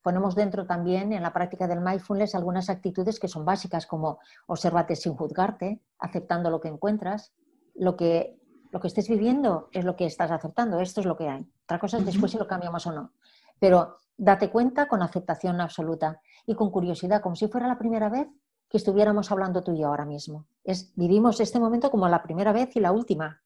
ponemos 0.00 0.36
dentro 0.36 0.64
también 0.64 1.12
en 1.12 1.22
la 1.22 1.32
práctica 1.32 1.66
del 1.66 1.80
mindfulness 1.80 2.36
algunas 2.36 2.70
actitudes 2.70 3.18
que 3.18 3.26
son 3.26 3.44
básicas, 3.44 3.86
como 3.86 4.20
observarte 4.46 4.94
sin 4.94 5.16
juzgarte, 5.16 5.80
aceptando 5.98 6.48
lo 6.50 6.60
que 6.60 6.68
encuentras, 6.68 7.32
lo 7.74 7.96
que 7.96 8.38
lo 8.76 8.80
que 8.80 8.88
estés 8.88 9.08
viviendo 9.08 9.70
es 9.72 9.86
lo 9.86 9.96
que 9.96 10.04
estás 10.04 10.30
aceptando, 10.30 10.80
esto 10.80 11.00
es 11.00 11.06
lo 11.06 11.16
que 11.16 11.26
hay. 11.26 11.50
Otra 11.64 11.78
cosa 11.78 11.96
es 11.96 12.04
después 12.04 12.30
si 12.30 12.36
lo 12.36 12.46
cambiamos 12.46 12.86
o 12.86 12.92
no. 12.92 13.14
Pero 13.58 13.96
date 14.18 14.50
cuenta 14.50 14.86
con 14.86 15.00
aceptación 15.00 15.62
absoluta 15.62 16.20
y 16.44 16.54
con 16.54 16.70
curiosidad, 16.70 17.22
como 17.22 17.36
si 17.36 17.48
fuera 17.48 17.68
la 17.68 17.78
primera 17.78 18.10
vez 18.10 18.28
que 18.68 18.76
estuviéramos 18.76 19.32
hablando 19.32 19.64
tú 19.64 19.72
y 19.72 19.78
yo 19.78 19.86
ahora 19.86 20.04
mismo. 20.04 20.46
Es, 20.62 20.92
vivimos 20.94 21.40
este 21.40 21.58
momento 21.58 21.90
como 21.90 22.06
la 22.06 22.22
primera 22.22 22.52
vez 22.52 22.76
y 22.76 22.80
la 22.80 22.92
última. 22.92 23.40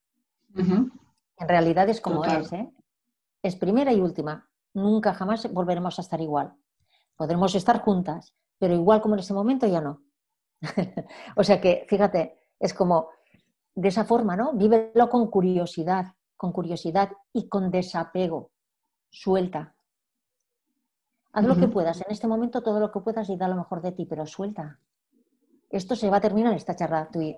En 0.53 0.91
realidad 1.37 1.87
es 1.87 2.01
como 2.01 2.25
es, 2.25 2.51
¿eh? 2.51 2.69
Es 3.41 3.55
primera 3.55 3.93
y 3.93 4.01
última. 4.01 4.49
Nunca 4.73 5.13
jamás 5.13 5.49
volveremos 5.53 5.97
a 5.97 6.01
estar 6.01 6.19
igual. 6.19 6.53
Podremos 7.15 7.55
estar 7.55 7.79
juntas, 7.79 8.35
pero 8.59 8.73
igual 8.73 8.99
como 8.99 9.15
en 9.15 9.21
ese 9.21 9.33
momento 9.33 9.65
ya 9.65 9.79
no. 9.79 10.01
o 11.37 11.43
sea 11.45 11.61
que, 11.61 11.85
fíjate, 11.87 12.37
es 12.59 12.73
como 12.73 13.07
de 13.75 13.87
esa 13.87 14.05
forma, 14.05 14.35
¿no? 14.35 14.53
Vívelo 14.53 15.09
con 15.09 15.29
curiosidad, 15.29 16.13
con 16.35 16.51
curiosidad 16.51 17.11
y 17.33 17.47
con 17.47 17.71
desapego. 17.71 18.51
Suelta. 19.09 19.75
Haz 21.33 21.45
lo 21.45 21.55
que 21.55 21.67
puedas, 21.67 22.01
en 22.01 22.11
este 22.11 22.27
momento 22.27 22.61
todo 22.61 22.79
lo 22.79 22.91
que 22.91 22.99
puedas 22.99 23.29
y 23.29 23.37
da 23.37 23.47
lo 23.47 23.55
mejor 23.55 23.81
de 23.81 23.93
ti, 23.93 24.05
pero 24.05 24.25
suelta. 24.25 24.79
Esto 25.69 25.95
se 25.95 26.09
va 26.09 26.17
a 26.17 26.21
terminar 26.21 26.53
esta 26.53 26.75
charla 26.75 27.09
tuya, 27.09 27.37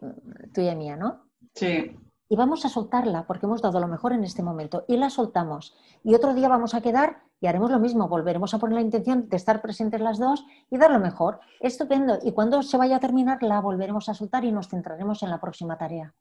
tuya 0.53 0.71
y 0.71 0.75
mía, 0.75 0.95
¿no? 0.95 1.27
Sí. 1.53 1.95
Y 2.27 2.35
vamos 2.35 2.65
a 2.65 2.69
soltarla 2.69 3.27
porque 3.27 3.45
hemos 3.45 3.61
dado 3.61 3.79
lo 3.79 3.87
mejor 3.87 4.13
en 4.13 4.23
este 4.23 4.41
momento 4.41 4.85
y 4.87 4.97
la 4.97 5.11
soltamos. 5.11 5.75
Y 6.03 6.15
otro 6.15 6.33
día 6.33 6.47
vamos 6.47 6.73
a 6.73 6.81
quedar 6.81 7.21
y 7.43 7.47
haremos 7.47 7.69
lo 7.69 7.77
mismo, 7.77 8.07
volveremos 8.07 8.53
a 8.53 8.57
poner 8.57 8.75
la 8.75 8.81
intención 8.81 9.27
de 9.27 9.35
estar 9.35 9.61
presentes 9.61 9.99
las 9.99 10.17
dos 10.17 10.45
y 10.69 10.77
dar 10.77 10.91
lo 10.91 10.99
mejor. 10.99 11.41
Estupendo. 11.59 12.17
Y 12.23 12.31
cuando 12.31 12.63
se 12.63 12.77
vaya 12.77 12.95
a 12.95 12.99
terminar, 13.01 13.43
la 13.43 13.59
volveremos 13.59 14.07
a 14.07 14.13
soltar 14.13 14.45
y 14.45 14.53
nos 14.53 14.69
centraremos 14.69 15.23
en 15.23 15.29
la 15.29 15.41
próxima 15.41 15.77
tarea. 15.77 16.15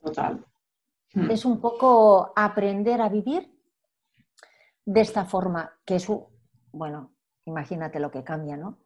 Total. 0.00 0.46
Hmm. 1.14 1.28
Es 1.32 1.44
un 1.44 1.60
poco 1.60 2.32
aprender 2.36 3.00
a 3.00 3.08
vivir 3.08 3.58
de 4.84 5.00
esta 5.00 5.24
forma, 5.24 5.72
que 5.84 5.96
es, 5.96 6.06
bueno, 6.70 7.10
imagínate 7.44 7.98
lo 7.98 8.12
que 8.12 8.22
cambia, 8.22 8.56
¿no? 8.56 8.78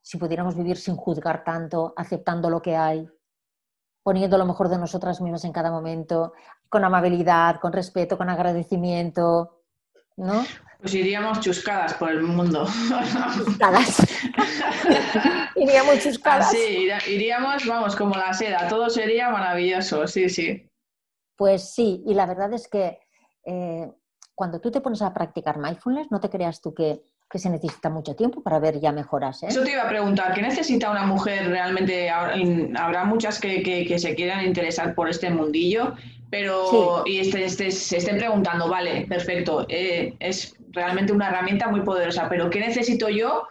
Si 0.00 0.18
pudiéramos 0.18 0.56
vivir 0.56 0.76
sin 0.76 0.96
juzgar 0.96 1.44
tanto, 1.44 1.94
aceptando 1.96 2.50
lo 2.50 2.60
que 2.60 2.74
hay, 2.76 3.08
poniendo 4.02 4.36
lo 4.38 4.46
mejor 4.46 4.68
de 4.68 4.78
nosotras 4.78 5.20
mismas 5.20 5.44
en 5.44 5.52
cada 5.52 5.70
momento, 5.70 6.32
con 6.68 6.84
amabilidad, 6.84 7.60
con 7.60 7.72
respeto, 7.72 8.18
con 8.18 8.28
agradecimiento, 8.28 9.61
¿no? 10.16 10.44
Pues 10.80 10.94
iríamos 10.94 11.40
chuscadas 11.40 11.94
por 11.94 12.10
el 12.10 12.22
mundo. 12.22 12.66
Chuscadas. 13.36 13.98
iríamos 15.56 16.00
chuscadas. 16.00 16.50
Sí, 16.50 16.88
iríamos, 17.08 17.66
vamos, 17.66 17.94
como 17.94 18.16
la 18.16 18.32
seda, 18.32 18.66
todo 18.68 18.90
sería 18.90 19.30
maravilloso, 19.30 20.06
sí, 20.08 20.28
sí. 20.28 20.68
Pues 21.36 21.72
sí, 21.72 22.02
y 22.06 22.14
la 22.14 22.26
verdad 22.26 22.52
es 22.52 22.68
que 22.68 22.98
eh, 23.44 23.90
cuando 24.34 24.60
tú 24.60 24.70
te 24.70 24.80
pones 24.80 25.02
a 25.02 25.12
practicar 25.12 25.58
mindfulness, 25.58 26.10
no 26.10 26.20
te 26.20 26.30
creas 26.30 26.60
tú 26.60 26.74
que, 26.74 27.02
se 27.34 27.48
necesita 27.48 27.88
mucho 27.88 28.14
tiempo 28.14 28.42
para 28.42 28.58
ver 28.58 28.78
ya 28.78 28.92
mejoras. 28.92 29.42
¿eh? 29.42 29.46
Eso 29.48 29.62
te 29.62 29.72
iba 29.72 29.84
a 29.84 29.88
preguntar, 29.88 30.34
¿qué 30.34 30.42
necesita 30.42 30.90
una 30.90 31.06
mujer 31.06 31.48
realmente? 31.48 32.10
Habrá 32.10 33.04
muchas 33.04 33.40
que, 33.40 33.98
se 33.98 34.14
quieran 34.14 34.44
interesar 34.44 34.94
por 34.94 35.08
este 35.08 35.30
mundillo, 35.30 35.94
pero 36.32 37.02
y 37.04 37.18
este, 37.18 37.44
este, 37.44 37.70
se 37.70 37.98
estén 37.98 38.16
preguntando, 38.16 38.66
vale, 38.66 39.06
perfecto, 39.06 39.66
eh, 39.68 40.16
es 40.18 40.56
realmente 40.70 41.12
una 41.12 41.28
herramienta 41.28 41.68
muy 41.68 41.82
poderosa, 41.82 42.26
pero 42.30 42.48
¿qué 42.48 42.58
necesito 42.58 43.10
yo 43.10 43.46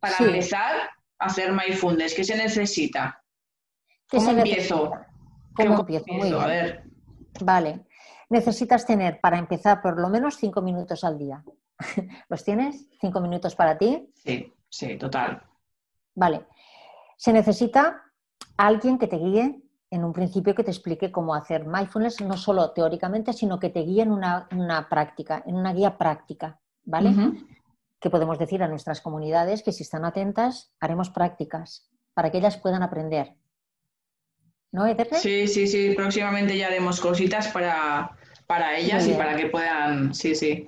para 0.00 0.16
empezar 0.18 0.76
a 1.18 1.26
hacer 1.26 1.52
mindfulness? 1.52 2.14
¿Qué 2.14 2.24
se 2.24 2.34
necesita? 2.34 3.22
¿Cómo 4.08 4.30
empiezo? 4.30 4.92
¿Cómo, 5.54 5.80
empiezo? 5.80 6.40
A 6.40 6.46
ver. 6.46 6.84
Vale. 7.42 7.80
Necesitas 8.30 8.86
tener, 8.86 9.20
para 9.20 9.36
empezar, 9.36 9.82
por 9.82 10.00
lo 10.00 10.08
menos 10.08 10.36
cinco 10.36 10.62
minutos 10.62 11.04
al 11.04 11.18
día. 11.18 11.44
¿Los 12.30 12.44
tienes? 12.44 12.88
¿Cinco 12.98 13.20
minutos 13.20 13.54
para 13.54 13.76
ti? 13.76 14.10
Sí, 14.14 14.50
sí, 14.70 14.96
total. 14.96 15.42
Vale. 16.14 16.46
Se 17.18 17.30
necesita 17.30 18.04
alguien 18.56 18.98
que 18.98 19.06
te 19.06 19.18
guíe 19.18 19.61
en 19.92 20.04
un 20.04 20.12
principio 20.14 20.54
que 20.54 20.64
te 20.64 20.70
explique 20.70 21.12
cómo 21.12 21.34
hacer 21.34 21.66
mindfulness, 21.66 22.22
no 22.22 22.38
solo 22.38 22.70
teóricamente, 22.70 23.34
sino 23.34 23.60
que 23.60 23.68
te 23.68 23.80
guíe 23.80 24.02
en 24.02 24.10
una, 24.10 24.48
práctica, 24.88 25.42
en 25.46 25.54
una 25.54 25.74
guía 25.74 25.98
práctica, 25.98 26.58
¿vale? 26.84 27.14
Que 28.00 28.08
podemos 28.08 28.38
decir 28.38 28.62
a 28.62 28.68
nuestras 28.68 29.02
comunidades 29.02 29.62
que 29.62 29.70
si 29.70 29.82
están 29.82 30.06
atentas, 30.06 30.72
haremos 30.80 31.10
prácticas 31.10 31.90
para 32.14 32.30
que 32.30 32.38
ellas 32.38 32.56
puedan 32.56 32.82
aprender. 32.82 33.36
¿No, 34.72 34.86
Sí, 35.12 35.46
sí, 35.46 35.66
sí. 35.66 35.92
Próximamente 35.94 36.56
ya 36.56 36.68
haremos 36.68 36.98
cositas 36.98 37.48
para, 37.48 38.16
para 38.46 38.78
ellas 38.78 39.06
y 39.06 39.12
para 39.12 39.36
que 39.36 39.48
puedan. 39.48 40.14
Sí, 40.14 40.34
sí. 40.34 40.66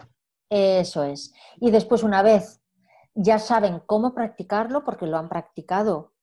Eso 0.51 1.03
es. 1.03 1.33
Y 1.61 1.71
después, 1.71 2.03
una 2.03 2.23
vez 2.23 2.61
ya 3.15 3.39
saben 3.39 3.81
cómo 3.87 4.15
practicarlo, 4.15 4.85
porque 4.85 5.07
lo 5.07 5.17
han 5.17 5.31
practicado 5.31 6.14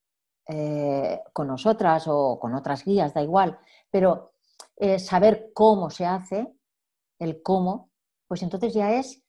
eh, 0.47 1.21
con 1.33 1.47
nosotras 1.47 2.05
o 2.07 2.39
con 2.39 2.55
otras 2.55 2.83
guías, 2.83 3.13
da 3.13 3.21
igual, 3.21 3.59
pero 3.89 4.33
eh, 4.75 4.99
saber 4.99 5.51
cómo 5.53 5.89
se 5.89 6.05
hace, 6.05 6.53
el 7.19 7.41
cómo, 7.41 7.89
pues 8.27 8.41
entonces 8.43 8.73
ya 8.73 8.93
es 8.93 9.21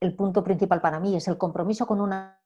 el 0.00 0.14
punto 0.14 0.44
principal 0.44 0.80
para 0.80 1.00
mí, 1.00 1.16
es 1.16 1.28
el 1.28 1.38
compromiso 1.38 1.86
con 1.86 2.00
una... 2.00 2.40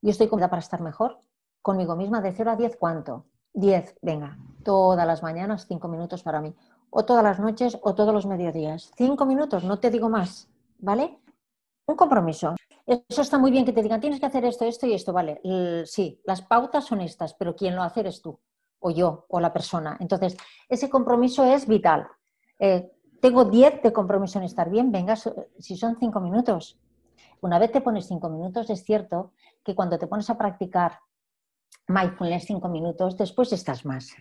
Yo 0.00 0.10
estoy 0.10 0.28
cómoda 0.28 0.48
para 0.48 0.60
estar 0.60 0.80
mejor 0.80 1.20
conmigo 1.60 1.96
misma, 1.96 2.20
de 2.20 2.32
0 2.32 2.52
a 2.52 2.56
10, 2.56 2.76
¿cuánto? 2.76 3.26
10, 3.52 3.98
venga, 4.02 4.38
todas 4.64 5.06
las 5.06 5.22
mañanas 5.22 5.66
5 5.68 5.88
minutos 5.88 6.22
para 6.22 6.40
mí, 6.40 6.54
o 6.90 7.04
todas 7.04 7.24
las 7.24 7.38
noches 7.40 7.78
o 7.82 7.94
todos 7.94 8.14
los 8.14 8.26
mediodías. 8.26 8.90
5 8.96 9.26
minutos, 9.26 9.64
no 9.64 9.78
te 9.78 9.90
digo 9.90 10.08
más, 10.08 10.48
¿vale? 10.78 11.18
Un 11.86 11.96
compromiso. 11.96 12.54
Eso 12.88 13.20
está 13.20 13.36
muy 13.36 13.50
bien 13.50 13.66
que 13.66 13.74
te 13.74 13.82
digan, 13.82 14.00
tienes 14.00 14.18
que 14.18 14.24
hacer 14.24 14.46
esto, 14.46 14.64
esto 14.64 14.86
y 14.86 14.94
esto, 14.94 15.12
vale. 15.12 15.42
sí, 15.84 16.22
las 16.24 16.40
pautas 16.40 16.86
son 16.86 17.02
estas, 17.02 17.34
pero 17.34 17.54
quien 17.54 17.76
lo 17.76 17.82
hace 17.82 18.00
eres 18.00 18.22
tú, 18.22 18.40
o 18.78 18.90
yo, 18.90 19.26
o 19.28 19.40
la 19.40 19.52
persona. 19.52 19.98
Entonces, 20.00 20.38
ese 20.70 20.88
compromiso 20.88 21.44
es 21.44 21.66
vital. 21.66 22.08
Eh, 22.58 22.90
tengo 23.20 23.44
10 23.44 23.82
de 23.82 23.92
compromiso 23.92 24.38
en 24.38 24.46
estar 24.46 24.70
bien, 24.70 24.90
venga, 24.90 25.16
si 25.16 25.76
son 25.76 25.98
5 26.00 26.18
minutos. 26.20 26.78
Una 27.42 27.58
vez 27.58 27.72
te 27.72 27.82
pones 27.82 28.06
5 28.06 28.30
minutos, 28.30 28.70
es 28.70 28.82
cierto 28.82 29.32
que 29.62 29.74
cuando 29.74 29.98
te 29.98 30.06
pones 30.06 30.30
a 30.30 30.38
practicar 30.38 31.00
mindfulness 31.88 32.46
5 32.46 32.68
minutos, 32.70 33.18
después 33.18 33.52
estás 33.52 33.84
más, 33.84 34.14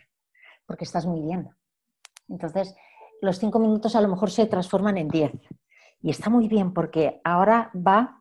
porque 0.66 0.84
estás 0.84 1.06
muy 1.06 1.22
bien. 1.22 1.50
Entonces, 2.28 2.76
los 3.22 3.40
5 3.40 3.60
minutos 3.60 3.96
a 3.96 4.02
lo 4.02 4.10
mejor 4.10 4.30
se 4.30 4.46
transforman 4.46 4.98
en 4.98 5.08
10. 5.08 5.32
Y 6.02 6.10
está 6.10 6.30
muy 6.30 6.50
bien 6.50 6.74
porque 6.74 7.22
ahora 7.24 7.72
va, 7.74 8.17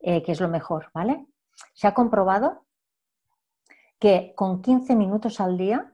eh, 0.00 0.22
que 0.22 0.32
es 0.32 0.40
lo 0.40 0.48
mejor, 0.48 0.90
¿vale? 0.94 1.26
Se 1.74 1.86
ha 1.86 1.94
comprobado 1.94 2.64
que 3.98 4.32
con 4.36 4.62
15 4.62 4.94
minutos 4.94 5.40
al 5.40 5.58
día, 5.58 5.92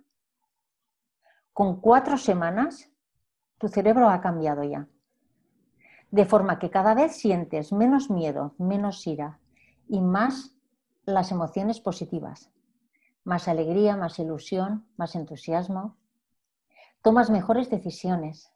con 1.53 1.81
cuatro 1.81 2.19
semanas, 2.19 2.90
tu 3.59 3.69
cerebro 3.69 4.11
ha 4.11 4.21
cambiado 4.21 4.62
ya. 4.64 4.88
De 6.11 6.27
forma 6.27 6.59
que 6.59 6.71
cada 6.71 6.95
vez 6.95 7.17
sientes 7.17 7.73
menos 7.73 8.11
miedo, 8.11 8.55
menos 8.59 9.07
ira 9.07 9.40
y 9.88 10.01
más 10.01 10.57
las 11.07 11.31
emociones 11.33 11.81
positivas. 11.81 12.51
Más 13.25 13.49
alegría, 13.49 13.97
más 13.97 14.19
ilusión, 14.19 14.87
más 14.97 15.14
entusiasmo. 15.14 15.97
Tomas 17.03 17.31
mejores 17.31 17.71
decisiones, 17.71 18.53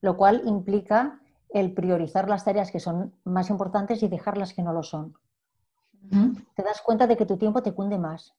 lo 0.00 0.16
cual 0.16 0.42
implica 0.44 1.20
el 1.52 1.72
priorizar 1.72 2.28
las 2.28 2.44
tareas 2.44 2.70
que 2.70 2.80
son 2.80 3.14
más 3.24 3.50
importantes 3.50 4.02
y 4.02 4.08
dejar 4.08 4.36
las 4.36 4.54
que 4.54 4.62
no 4.62 4.72
lo 4.72 4.82
son. 4.82 5.14
Te 6.54 6.62
das 6.62 6.80
cuenta 6.80 7.06
de 7.06 7.16
que 7.16 7.26
tu 7.26 7.36
tiempo 7.36 7.62
te 7.62 7.72
cunde 7.72 7.98
más. 7.98 8.34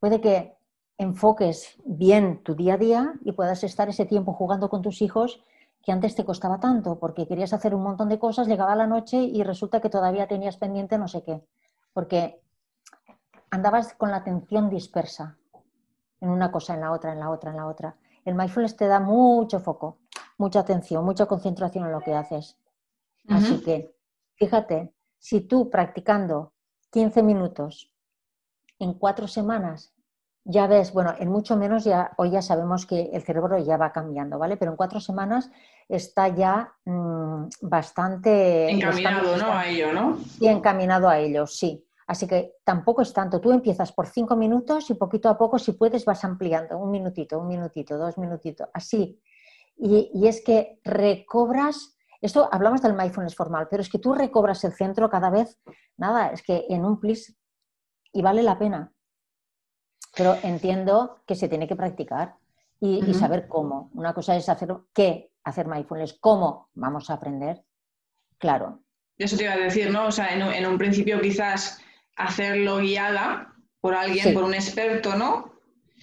Puede 0.00 0.20
que 0.20 0.56
enfoques 0.96 1.76
bien 1.84 2.42
tu 2.42 2.54
día 2.54 2.74
a 2.74 2.78
día 2.78 3.14
y 3.22 3.32
puedas 3.32 3.62
estar 3.62 3.88
ese 3.88 4.04
tiempo 4.04 4.32
jugando 4.32 4.68
con 4.68 4.82
tus 4.82 5.02
hijos 5.02 5.42
que 5.82 5.92
antes 5.92 6.14
te 6.14 6.24
costaba 6.24 6.58
tanto 6.60 6.98
porque 6.98 7.26
querías 7.26 7.52
hacer 7.52 7.74
un 7.74 7.82
montón 7.82 8.08
de 8.08 8.18
cosas, 8.18 8.48
llegaba 8.48 8.74
la 8.74 8.86
noche 8.86 9.18
y 9.18 9.42
resulta 9.42 9.80
que 9.80 9.90
todavía 9.90 10.26
tenías 10.26 10.56
pendiente 10.56 10.98
no 10.98 11.08
sé 11.08 11.22
qué, 11.22 11.44
porque 11.92 12.42
andabas 13.50 13.94
con 13.94 14.10
la 14.10 14.18
atención 14.18 14.68
dispersa 14.68 15.38
en 16.20 16.30
una 16.30 16.50
cosa, 16.50 16.74
en 16.74 16.80
la 16.80 16.92
otra, 16.92 17.12
en 17.12 17.20
la 17.20 17.30
otra, 17.30 17.50
en 17.50 17.56
la 17.56 17.66
otra. 17.66 17.96
El 18.24 18.34
mindfulness 18.34 18.76
te 18.76 18.86
da 18.86 18.98
mucho 18.98 19.60
foco, 19.60 19.98
mucha 20.38 20.60
atención, 20.60 21.04
mucha 21.04 21.26
concentración 21.26 21.84
en 21.84 21.92
lo 21.92 22.00
que 22.00 22.14
haces. 22.14 22.56
Así 23.28 23.60
que, 23.62 23.94
fíjate, 24.36 24.94
si 25.18 25.42
tú 25.42 25.68
practicando 25.68 26.54
15 26.90 27.22
minutos 27.22 27.92
en 28.78 28.94
cuatro 28.94 29.28
semanas 29.28 29.92
ya 30.50 30.66
ves, 30.66 30.94
bueno, 30.94 31.14
en 31.18 31.28
mucho 31.28 31.58
menos 31.58 31.84
ya 31.84 32.12
hoy 32.16 32.30
ya 32.30 32.40
sabemos 32.40 32.86
que 32.86 33.10
el 33.12 33.22
cerebro 33.22 33.58
ya 33.58 33.76
va 33.76 33.92
cambiando, 33.92 34.38
¿vale? 34.38 34.56
Pero 34.56 34.70
en 34.70 34.78
cuatro 34.78 34.98
semanas 34.98 35.50
está 35.88 36.28
ya 36.28 36.72
mm, 36.86 37.48
bastante 37.60 38.70
encaminado, 38.70 39.36
¿no? 39.36 39.52
A 39.52 39.66
ello, 39.66 39.92
¿no? 39.92 40.16
Sí, 40.16 40.46
encaminado 40.46 41.06
a 41.06 41.18
ello, 41.18 41.46
sí. 41.46 41.84
Así 42.06 42.26
que 42.26 42.54
tampoco 42.64 43.02
es 43.02 43.12
tanto. 43.12 43.42
Tú 43.42 43.52
empiezas 43.52 43.92
por 43.92 44.06
cinco 44.06 44.36
minutos 44.36 44.88
y 44.88 44.94
poquito 44.94 45.28
a 45.28 45.36
poco, 45.36 45.58
si 45.58 45.72
puedes, 45.72 46.06
vas 46.06 46.24
ampliando. 46.24 46.78
Un 46.78 46.90
minutito, 46.90 47.38
un 47.38 47.46
minutito, 47.46 47.98
dos 47.98 48.16
minutitos, 48.16 48.66
así. 48.72 49.20
Y, 49.78 50.10
y 50.12 50.26
es 50.26 50.42
que 50.44 50.80
recobras, 50.84 51.96
esto 52.20 52.48
hablamos 52.52 52.82
del 52.82 52.94
mindfulness 52.94 53.36
formal, 53.36 53.68
pero 53.70 53.82
es 53.82 53.88
que 53.88 53.98
tú 53.98 54.14
recobras 54.14 54.64
el 54.64 54.72
centro 54.72 55.08
cada 55.08 55.30
vez, 55.30 55.58
nada, 55.96 56.28
es 56.28 56.42
que 56.42 56.66
en 56.68 56.84
un 56.84 56.98
plis 56.98 57.36
y 58.12 58.22
vale 58.22 58.42
la 58.42 58.58
pena. 58.58 58.92
Pero 60.16 60.36
entiendo 60.42 61.22
que 61.26 61.34
se 61.34 61.48
tiene 61.48 61.68
que 61.68 61.76
practicar 61.76 62.36
y, 62.80 63.14
saber 63.14 63.48
cómo. 63.48 63.90
Una 63.94 64.14
cosa 64.14 64.36
es 64.36 64.48
hacer 64.48 64.68
qué, 64.92 65.30
hacer 65.44 65.66
mindfulness, 65.66 66.18
cómo 66.20 66.70
vamos 66.74 67.10
a 67.10 67.14
aprender. 67.14 67.64
Claro. 68.38 68.82
Eso 69.16 69.36
te 69.36 69.44
iba 69.44 69.52
a 69.52 69.58
decir, 69.58 69.90
¿no? 69.90 70.06
O 70.06 70.12
sea, 70.12 70.28
en, 70.34 70.66
un 70.66 70.78
principio 70.78 71.20
quizás 71.20 71.80
hacerlo 72.16 72.78
guiada 72.78 73.52
por 73.80 73.94
alguien, 73.94 74.32
por 74.32 74.44
un 74.44 74.54
experto, 74.54 75.16
¿no? 75.16 75.52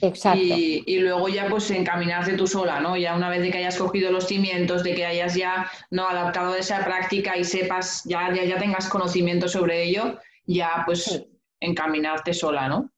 Exacto. 0.02 0.40
Y, 0.40 1.00
luego 1.00 1.30
ya 1.30 1.48
pues 1.50 1.70
encaminarte 1.72 2.34
tú 2.34 2.48
sola, 2.48 2.80
¿no? 2.80 2.98
Ya 2.98 3.16
una 3.16 3.30
vez 3.30 3.42
de 3.42 3.52
que 3.52 3.60
hayas 3.60 3.78
cogido 3.78 4.12
los 4.12 4.28
cimientos, 4.28 4.84
de 4.84 4.94
que 4.94 5.06
hayas 5.06 5.36
ya 5.36 5.70
no 5.90 6.08
adaptado 6.08 6.56
esa 6.56 6.84
práctica 6.84 7.38
y 7.38 7.44
sepas, 7.44 8.04
ya, 8.06 8.34
ya, 8.34 8.44
ya 8.44 8.58
tengas 8.58 8.90
conocimiento 8.90 9.48
sobre 9.48 9.84
ello, 9.84 10.20
ya 10.46 10.84
pues 10.86 11.26
encaminarte 11.60 12.34
sola, 12.34 12.68
¿no? 12.68 12.92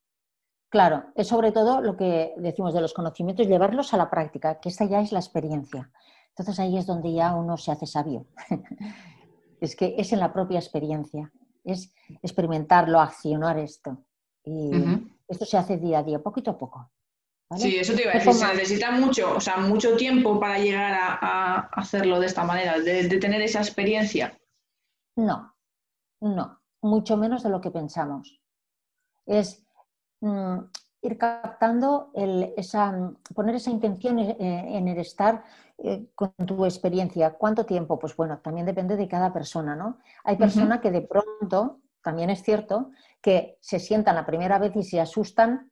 Claro, 0.69 1.05
es 1.15 1.27
sobre 1.27 1.51
todo 1.51 1.81
lo 1.81 1.95
que 1.95 2.33
decimos 2.37 2.73
de 2.73 2.81
los 2.81 2.93
conocimientos, 2.93 3.47
llevarlos 3.47 3.93
a 3.93 3.97
la 3.97 4.09
práctica, 4.09 4.59
que 4.59 4.69
esta 4.69 4.85
ya 4.85 4.99
es 4.99 5.11
la 5.11 5.19
experiencia. 5.19 5.89
Entonces 6.29 6.59
ahí 6.59 6.77
es 6.77 6.85
donde 6.85 7.13
ya 7.13 7.33
uno 7.35 7.57
se 7.57 7.71
hace 7.71 7.85
sabio. 7.85 8.25
es 9.61 9.75
que 9.75 9.95
es 9.97 10.11
en 10.11 10.19
la 10.19 10.33
propia 10.33 10.59
experiencia, 10.59 11.31
es 11.63 11.93
experimentarlo, 12.21 12.99
accionar 12.99 13.57
esto. 13.59 14.03
Y 14.43 14.71
esto 15.27 15.45
se 15.45 15.57
hace 15.57 15.77
día 15.77 15.99
a 15.99 16.03
día, 16.03 16.19
poquito 16.19 16.51
a 16.51 16.57
poco. 16.57 16.91
Sí, 17.55 17.77
eso 17.77 17.95
te 17.95 18.03
iba 18.03 18.11
a 18.11 18.15
decir, 18.15 18.33
se 18.33 18.47
necesita 18.47 18.91
mucho, 18.91 19.37
o 19.37 19.39
sea, 19.39 19.57
mucho 19.57 19.95
tiempo 19.95 20.37
para 20.37 20.59
llegar 20.59 20.93
a, 20.93 21.69
hacerlo 21.71 22.19
de 22.19 22.25
esta 22.25 22.43
manera, 22.43 22.77
de, 22.79 23.07
de 23.07 23.17
tener 23.19 23.41
esa 23.41 23.59
experiencia. 23.59 24.37
No, 25.15 25.55
no, 26.19 26.61
mucho 26.81 27.15
menos 27.15 27.43
de 27.43 27.49
lo 27.49 27.61
que 27.61 27.71
pensamos. 27.71 28.41
Es 29.25 29.65
Mm, 30.21 30.57
ir 31.03 31.17
captando 31.17 32.11
esa, 32.57 33.11
poner 33.35 33.55
esa 33.55 33.69
intención 33.69 34.17
en 34.19 34.87
el 34.87 34.97
estar 34.97 35.43
eh, 35.77 36.09
con 36.15 36.33
tu 36.45 36.65
experiencia. 36.65 37.35
¿Cuánto 37.35 37.65
tiempo? 37.65 37.99
Pues 37.99 38.15
bueno, 38.15 38.39
también 38.39 38.65
depende 38.65 38.97
de 38.97 39.07
cada 39.07 39.31
persona, 39.31 39.75
¿no? 39.75 39.99
Hay 40.23 40.37
personas 40.37 40.81
que 40.81 40.91
de 40.91 41.01
pronto, 41.01 41.81
también 42.01 42.29
es 42.29 42.43
cierto, 42.43 42.91
que 43.21 43.57
se 43.61 43.79
sientan 43.79 44.15
la 44.15 44.25
primera 44.25 44.59
vez 44.59 44.75
y 44.75 44.83
se 44.83 44.99
asustan, 44.99 45.71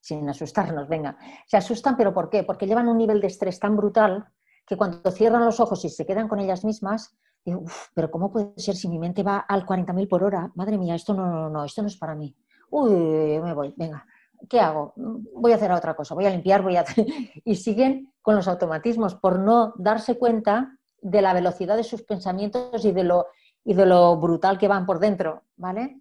sin 0.00 0.28
asustarnos, 0.28 0.88
venga, 0.88 1.18
se 1.46 1.56
asustan, 1.56 1.96
pero 1.96 2.14
¿por 2.14 2.30
qué? 2.30 2.42
Porque 2.44 2.66
llevan 2.66 2.88
un 2.88 2.98
nivel 2.98 3.20
de 3.20 3.26
estrés 3.26 3.58
tan 3.58 3.76
brutal 3.76 4.26
que 4.66 4.76
cuando 4.76 5.10
cierran 5.10 5.44
los 5.44 5.60
ojos 5.60 5.84
y 5.84 5.88
se 5.88 6.06
quedan 6.06 6.28
con 6.28 6.40
ellas 6.40 6.64
mismas, 6.64 7.16
digo, 7.44 7.64
pero 7.94 8.10
¿cómo 8.10 8.30
puede 8.30 8.52
ser 8.56 8.76
si 8.76 8.88
mi 8.88 8.98
mente 8.98 9.22
va 9.22 9.38
al 9.38 9.66
40.000 9.66 10.08
por 10.08 10.24
hora? 10.24 10.50
Madre 10.54 10.78
mía, 10.78 10.94
esto 10.94 11.14
no, 11.14 11.26
no, 11.26 11.50
no, 11.50 11.64
esto 11.64 11.82
no 11.82 11.88
es 11.88 11.96
para 11.96 12.14
mí 12.14 12.34
uy, 12.70 13.40
me 13.40 13.54
voy, 13.54 13.74
venga, 13.76 14.06
¿qué 14.48 14.60
hago? 14.60 14.92
Voy 14.96 15.52
a 15.52 15.56
hacer 15.56 15.72
otra 15.72 15.94
cosa, 15.94 16.14
voy 16.14 16.26
a 16.26 16.30
limpiar, 16.30 16.62
voy 16.62 16.76
a. 16.76 16.84
Y 17.44 17.56
siguen 17.56 18.12
con 18.22 18.36
los 18.36 18.48
automatismos 18.48 19.14
por 19.14 19.38
no 19.38 19.74
darse 19.76 20.18
cuenta 20.18 20.76
de 21.00 21.22
la 21.22 21.32
velocidad 21.32 21.76
de 21.76 21.84
sus 21.84 22.02
pensamientos 22.02 22.84
y 22.84 22.92
de 22.92 23.04
lo, 23.04 23.26
y 23.64 23.74
de 23.74 23.86
lo 23.86 24.16
brutal 24.16 24.58
que 24.58 24.68
van 24.68 24.86
por 24.86 24.98
dentro, 24.98 25.42
¿vale? 25.56 26.00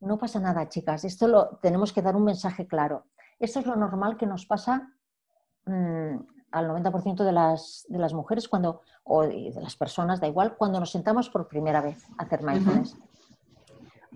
No 0.00 0.18
pasa 0.18 0.40
nada, 0.40 0.68
chicas, 0.68 1.04
esto 1.04 1.26
lo 1.28 1.56
tenemos 1.62 1.92
que 1.92 2.02
dar 2.02 2.16
un 2.16 2.24
mensaje 2.24 2.66
claro. 2.66 3.06
Esto 3.38 3.60
es 3.60 3.66
lo 3.66 3.76
normal 3.76 4.16
que 4.16 4.26
nos 4.26 4.46
pasa 4.46 4.92
mm, 5.64 6.16
al 6.50 6.68
90% 6.68 7.24
de 7.24 7.32
las, 7.32 7.86
de 7.88 7.98
las 7.98 8.14
mujeres 8.14 8.48
cuando, 8.48 8.82
o 9.04 9.22
de 9.22 9.52
las 9.60 9.76
personas, 9.76 10.20
da 10.20 10.26
igual, 10.26 10.56
cuando 10.56 10.80
nos 10.80 10.90
sentamos 10.90 11.30
por 11.30 11.48
primera 11.48 11.80
vez 11.80 12.06
a 12.18 12.24
hacer 12.24 12.42
mindfulness 12.42 12.96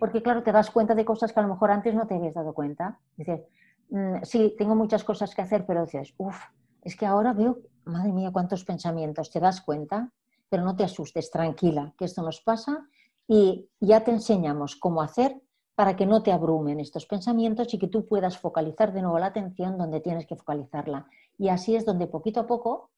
porque 0.00 0.22
claro, 0.22 0.42
te 0.42 0.50
das 0.50 0.70
cuenta 0.70 0.94
de 0.96 1.04
cosas 1.04 1.32
que 1.32 1.38
a 1.38 1.42
lo 1.42 1.50
mejor 1.50 1.70
antes 1.70 1.94
no 1.94 2.06
te 2.06 2.14
habías 2.16 2.34
dado 2.34 2.54
cuenta. 2.54 2.98
Dices, 3.16 3.42
mm, 3.90 4.22
sí, 4.22 4.54
tengo 4.58 4.74
muchas 4.74 5.04
cosas 5.04 5.34
que 5.34 5.42
hacer, 5.42 5.66
pero 5.66 5.84
dices, 5.84 6.14
uff, 6.16 6.36
es 6.82 6.96
que 6.96 7.06
ahora 7.06 7.34
veo, 7.34 7.58
madre 7.84 8.10
mía, 8.10 8.30
cuántos 8.32 8.64
pensamientos, 8.64 9.30
te 9.30 9.38
das 9.38 9.60
cuenta, 9.60 10.10
pero 10.50 10.64
no 10.64 10.76
te 10.76 10.84
asustes, 10.84 11.30
tranquila, 11.30 11.94
que 11.96 12.04
esto 12.04 12.22
nos 12.22 12.42
pasa 12.42 12.86
y 13.26 13.70
ya 13.80 14.04
te 14.04 14.10
enseñamos 14.10 14.76
cómo 14.76 15.00
hacer 15.00 15.40
para 15.74 15.96
que 15.96 16.04
no 16.04 16.22
te 16.22 16.32
abrumen 16.32 16.80
estos 16.80 17.06
pensamientos 17.06 17.72
y 17.72 17.78
que 17.78 17.88
tú 17.88 18.06
puedas 18.06 18.36
focalizar 18.36 18.92
de 18.92 19.00
nuevo 19.00 19.18
la 19.18 19.26
atención 19.26 19.78
donde 19.78 20.00
tienes 20.00 20.26
que 20.26 20.36
focalizarla. 20.36 21.06
Y 21.38 21.48
así 21.48 21.74
es 21.74 21.86
donde 21.86 22.06
poquito 22.06 22.40
a 22.40 22.46
poco 22.46 22.90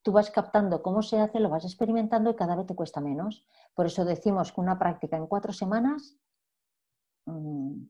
tú 0.00 0.12
vas 0.12 0.30
captando 0.30 0.82
cómo 0.82 1.02
se 1.02 1.18
hace, 1.18 1.40
lo 1.40 1.50
vas 1.50 1.64
experimentando 1.64 2.30
y 2.30 2.36
cada 2.36 2.56
vez 2.56 2.66
te 2.66 2.74
cuesta 2.74 3.02
menos. 3.02 3.44
Por 3.74 3.84
eso 3.84 4.06
decimos 4.06 4.52
que 4.52 4.60
una 4.62 4.78
práctica 4.78 5.18
en 5.18 5.26
cuatro 5.26 5.52
semanas 5.52 6.16
Mm, 7.26 7.86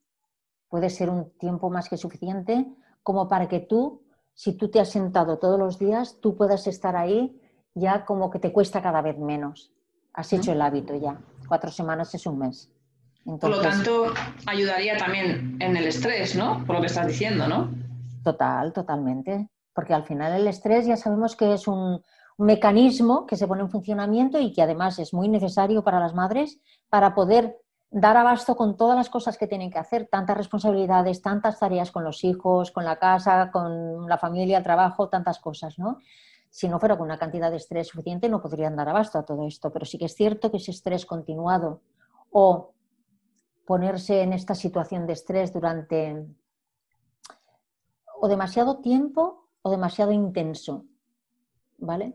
puede 0.68 0.90
ser 0.90 1.10
un 1.10 1.30
tiempo 1.38 1.70
más 1.70 1.88
que 1.88 1.96
suficiente 1.96 2.66
como 3.02 3.28
para 3.28 3.48
que 3.48 3.60
tú, 3.60 4.02
si 4.34 4.56
tú 4.56 4.70
te 4.70 4.80
has 4.80 4.90
sentado 4.90 5.38
todos 5.38 5.58
los 5.58 5.78
días, 5.78 6.20
tú 6.20 6.36
puedas 6.36 6.66
estar 6.66 6.96
ahí 6.96 7.40
ya 7.74 8.04
como 8.04 8.30
que 8.30 8.38
te 8.38 8.52
cuesta 8.52 8.82
cada 8.82 9.02
vez 9.02 9.18
menos. 9.18 9.72
Has 10.12 10.32
hecho 10.32 10.52
el 10.52 10.62
hábito 10.62 10.94
ya. 10.96 11.18
Cuatro 11.48 11.70
semanas 11.70 12.14
es 12.14 12.26
un 12.26 12.38
mes. 12.38 12.70
Por 13.24 13.50
lo 13.50 13.60
tanto, 13.60 14.12
ayudaría 14.46 14.96
también 14.96 15.56
en 15.60 15.76
el 15.76 15.86
estrés, 15.86 16.36
¿no? 16.36 16.62
Por 16.66 16.76
lo 16.76 16.80
que 16.82 16.88
estás 16.88 17.06
diciendo, 17.06 17.48
¿no? 17.48 17.70
Total, 18.22 18.72
totalmente. 18.72 19.48
Porque 19.74 19.94
al 19.94 20.04
final 20.04 20.32
el 20.32 20.46
estrés 20.46 20.86
ya 20.86 20.96
sabemos 20.96 21.34
que 21.34 21.54
es 21.54 21.66
un 21.66 22.02
mecanismo 22.36 23.26
que 23.26 23.36
se 23.36 23.46
pone 23.46 23.62
en 23.62 23.70
funcionamiento 23.70 24.38
y 24.38 24.52
que 24.52 24.62
además 24.62 24.98
es 24.98 25.14
muy 25.14 25.28
necesario 25.28 25.82
para 25.82 26.00
las 26.00 26.14
madres 26.14 26.60
para 26.90 27.14
poder 27.14 27.56
dar 27.90 28.16
abasto 28.16 28.56
con 28.56 28.76
todas 28.76 28.96
las 28.96 29.08
cosas 29.08 29.38
que 29.38 29.46
tienen 29.46 29.70
que 29.70 29.78
hacer, 29.78 30.08
tantas 30.10 30.36
responsabilidades, 30.36 31.22
tantas 31.22 31.60
tareas 31.60 31.92
con 31.92 32.02
los 32.02 32.24
hijos, 32.24 32.72
con 32.72 32.84
la 32.84 32.96
casa, 32.96 33.50
con 33.52 34.08
la 34.08 34.18
familia, 34.18 34.58
el 34.58 34.64
trabajo, 34.64 35.08
tantas 35.08 35.38
cosas, 35.38 35.78
¿no? 35.78 35.98
Si 36.54 36.68
no 36.68 36.78
fuera 36.78 36.96
con 36.96 37.06
una 37.06 37.18
cantidad 37.18 37.50
de 37.50 37.56
estrés 37.56 37.88
suficiente 37.88 38.28
no 38.28 38.40
podrían 38.40 38.76
dar 38.76 38.88
abasto 38.88 39.18
a 39.18 39.24
todo 39.24 39.44
esto, 39.44 39.72
pero 39.72 39.84
sí 39.84 39.98
que 39.98 40.04
es 40.04 40.14
cierto 40.14 40.52
que 40.52 40.58
ese 40.58 40.70
estrés 40.70 41.04
continuado 41.04 41.80
o 42.30 42.74
ponerse 43.66 44.22
en 44.22 44.32
esta 44.32 44.54
situación 44.54 45.04
de 45.04 45.14
estrés 45.14 45.52
durante 45.52 46.24
o 48.20 48.28
demasiado 48.28 48.78
tiempo 48.78 49.48
o 49.62 49.70
demasiado 49.72 50.12
intenso, 50.12 50.84
¿vale? 51.78 52.14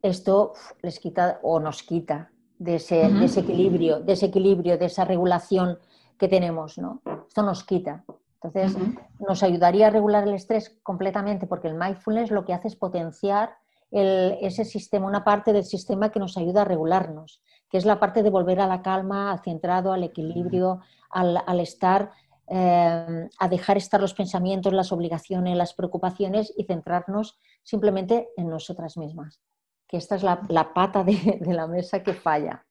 Esto 0.00 0.54
les 0.80 0.98
quita 0.98 1.38
o 1.42 1.60
nos 1.60 1.82
quita 1.82 2.30
de 2.58 2.76
ese, 2.76 3.04
equilibrio, 3.04 4.00
de 4.00 4.14
ese 4.14 4.26
equilibrio, 4.26 4.78
de 4.78 4.86
esa 4.86 5.04
regulación 5.04 5.78
que 6.16 6.28
tenemos, 6.28 6.78
¿no? 6.78 7.02
Esto 7.28 7.42
nos 7.42 7.62
quita. 7.64 8.06
Entonces, 8.42 8.78
nos 9.18 9.42
ayudaría 9.42 9.88
a 9.88 9.90
regular 9.90 10.26
el 10.26 10.32
estrés 10.32 10.74
completamente 10.82 11.46
porque 11.46 11.68
el 11.68 11.74
mindfulness 11.74 12.30
lo 12.30 12.46
que 12.46 12.54
hace 12.54 12.68
es 12.68 12.76
potenciar 12.76 13.58
ese 13.94 14.64
sistema, 14.64 15.06
una 15.06 15.24
parte 15.24 15.52
del 15.52 15.64
sistema 15.64 16.10
que 16.10 16.18
nos 16.18 16.36
ayuda 16.36 16.62
a 16.62 16.64
regularnos, 16.64 17.40
que 17.70 17.78
es 17.78 17.84
la 17.84 18.00
parte 18.00 18.22
de 18.22 18.30
volver 18.30 18.60
a 18.60 18.66
la 18.66 18.82
calma, 18.82 19.30
al 19.30 19.40
centrado, 19.40 19.92
al 19.92 20.02
equilibrio, 20.02 20.80
al, 21.10 21.60
estar, 21.60 22.10
eh, 22.48 23.28
a 23.38 23.48
dejar 23.48 23.76
estar 23.76 24.00
los 24.00 24.14
pensamientos, 24.14 24.72
las 24.72 24.90
obligaciones, 24.90 25.56
las 25.56 25.74
preocupaciones 25.74 26.52
y 26.56 26.64
centrarnos 26.64 27.38
simplemente 27.62 28.28
en 28.36 28.48
nosotras 28.48 28.96
mismas. 28.96 29.40
Que 29.86 29.96
esta 29.96 30.16
es 30.16 30.24
la, 30.24 30.72
pata 30.74 31.04
de 31.04 31.54
la 31.54 31.68
mesa 31.68 32.02
que 32.02 32.14
falla. 32.14 32.64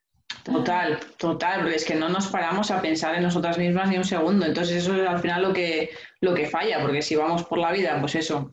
Total, 0.43 0.99
total, 1.17 1.61
porque 1.61 1.75
es 1.75 1.85
que 1.85 1.95
no 1.95 2.09
nos 2.09 2.27
paramos 2.27 2.69
a 2.69 2.81
pensar 2.81 3.15
en 3.15 3.23
nosotras 3.23 3.57
mismas 3.57 3.89
ni 3.89 3.97
un 3.97 4.03
segundo. 4.03 4.45
Entonces 4.45 4.83
eso 4.83 4.93
es 4.93 5.07
al 5.07 5.19
final 5.19 5.41
lo 5.41 5.53
que, 5.53 5.91
lo 6.19 6.33
que 6.33 6.47
falla, 6.47 6.81
porque 6.81 7.01
si 7.01 7.15
vamos 7.15 7.43
por 7.45 7.59
la 7.59 7.71
vida, 7.71 7.97
pues 8.01 8.15
eso, 8.15 8.51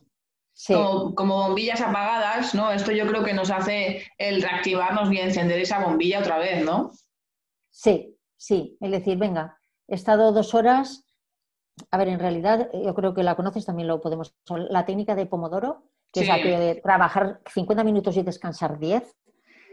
como, 0.66 1.36
bombillas 1.36 1.80
apagadas, 1.80 2.54
¿no? 2.54 2.72
Esto 2.72 2.92
yo 2.92 3.06
creo 3.06 3.24
que 3.24 3.34
nos 3.34 3.50
hace 3.50 4.04
el 4.18 4.42
reactivarnos 4.42 5.12
y 5.12 5.18
encender 5.18 5.58
esa 5.60 5.84
bombilla 5.84 6.20
otra 6.20 6.38
vez, 6.38 6.64
¿no? 6.64 6.90
Sí, 7.70 8.16
sí, 8.36 8.76
es 8.80 8.90
decir, 8.90 9.16
venga, 9.16 9.58
he 9.88 9.94
estado 9.94 10.32
dos 10.32 10.54
horas, 10.54 11.06
a 11.90 11.98
ver, 11.98 12.08
en 12.08 12.18
realidad 12.18 12.68
yo 12.72 12.94
creo 12.94 13.14
que 13.14 13.22
la 13.22 13.36
conoces, 13.36 13.64
también 13.64 13.88
lo 13.88 14.00
podemos, 14.00 14.34
la 14.48 14.84
técnica 14.84 15.14
de 15.14 15.26
Pomodoro, 15.26 15.84
que 16.12 16.20
es 16.20 16.28
la 16.28 16.42
que 16.42 16.58
de 16.58 16.74
trabajar 16.76 17.40
50 17.46 17.84
minutos 17.84 18.16
y 18.16 18.22
descansar 18.22 18.78
10. 18.78 19.16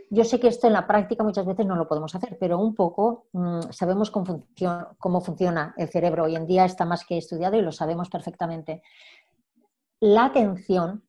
Yo 0.09 0.23
sé 0.23 0.39
que 0.39 0.47
esto 0.47 0.67
en 0.67 0.73
la 0.73 0.87
práctica 0.87 1.23
muchas 1.23 1.45
veces 1.45 1.65
no 1.65 1.75
lo 1.75 1.87
podemos 1.87 2.15
hacer, 2.15 2.37
pero 2.39 2.59
un 2.59 2.75
poco 2.75 3.27
mm, 3.33 3.71
sabemos 3.71 4.09
cómo, 4.09 4.45
cómo 4.97 5.21
funciona 5.21 5.73
el 5.77 5.89
cerebro. 5.89 6.25
Hoy 6.25 6.35
en 6.35 6.47
día 6.47 6.63
está 6.63 6.85
más 6.85 7.03
que 7.05 7.17
estudiado 7.17 7.57
y 7.57 7.61
lo 7.61 7.73
sabemos 7.73 8.09
perfectamente. 8.09 8.83
La 9.99 10.25
atención 10.25 11.03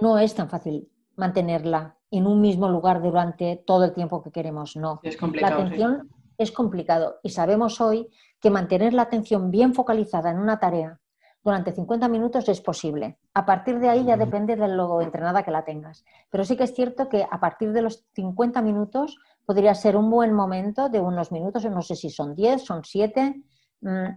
no 0.00 0.18
es 0.18 0.34
tan 0.34 0.48
fácil 0.48 0.90
mantenerla 1.16 1.96
en 2.10 2.26
un 2.26 2.40
mismo 2.40 2.68
lugar 2.68 3.00
durante 3.02 3.62
todo 3.66 3.84
el 3.84 3.92
tiempo 3.92 4.22
que 4.22 4.30
queremos, 4.30 4.76
no. 4.76 5.00
Es 5.02 5.16
complicado, 5.16 5.58
la 5.58 5.64
atención 5.64 6.10
es 6.36 6.52
complicado 6.52 7.20
y 7.22 7.30
sabemos 7.30 7.80
hoy 7.80 8.08
que 8.40 8.50
mantener 8.50 8.92
la 8.92 9.02
atención 9.02 9.50
bien 9.50 9.74
focalizada 9.74 10.30
en 10.30 10.38
una 10.38 10.58
tarea 10.58 11.00
durante 11.42 11.72
50 11.72 12.08
minutos 12.08 12.48
es 12.48 12.60
posible. 12.60 13.18
A 13.32 13.46
partir 13.46 13.78
de 13.78 13.88
ahí 13.88 14.04
ya 14.04 14.16
depende 14.16 14.56
de 14.56 14.68
lo 14.68 15.00
entrenada 15.00 15.42
que 15.42 15.50
la 15.50 15.64
tengas. 15.64 16.04
Pero 16.28 16.44
sí 16.44 16.56
que 16.56 16.64
es 16.64 16.74
cierto 16.74 17.08
que 17.08 17.26
a 17.28 17.40
partir 17.40 17.72
de 17.72 17.82
los 17.82 18.04
50 18.14 18.60
minutos 18.60 19.16
podría 19.46 19.74
ser 19.74 19.96
un 19.96 20.10
buen 20.10 20.34
momento 20.34 20.90
de 20.90 21.00
unos 21.00 21.32
minutos, 21.32 21.64
no 21.64 21.82
sé 21.82 21.96
si 21.96 22.10
son 22.10 22.34
10, 22.34 22.62
son 22.62 22.84
7, 22.84 23.42
mm, 23.80 24.08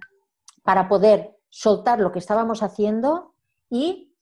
para 0.64 0.90
poder 0.90 1.38
soltar 1.50 2.00
lo 2.00 2.12
que 2.12 2.20
estábamos 2.20 2.62
haciendo 2.62 3.33
y 3.74 4.14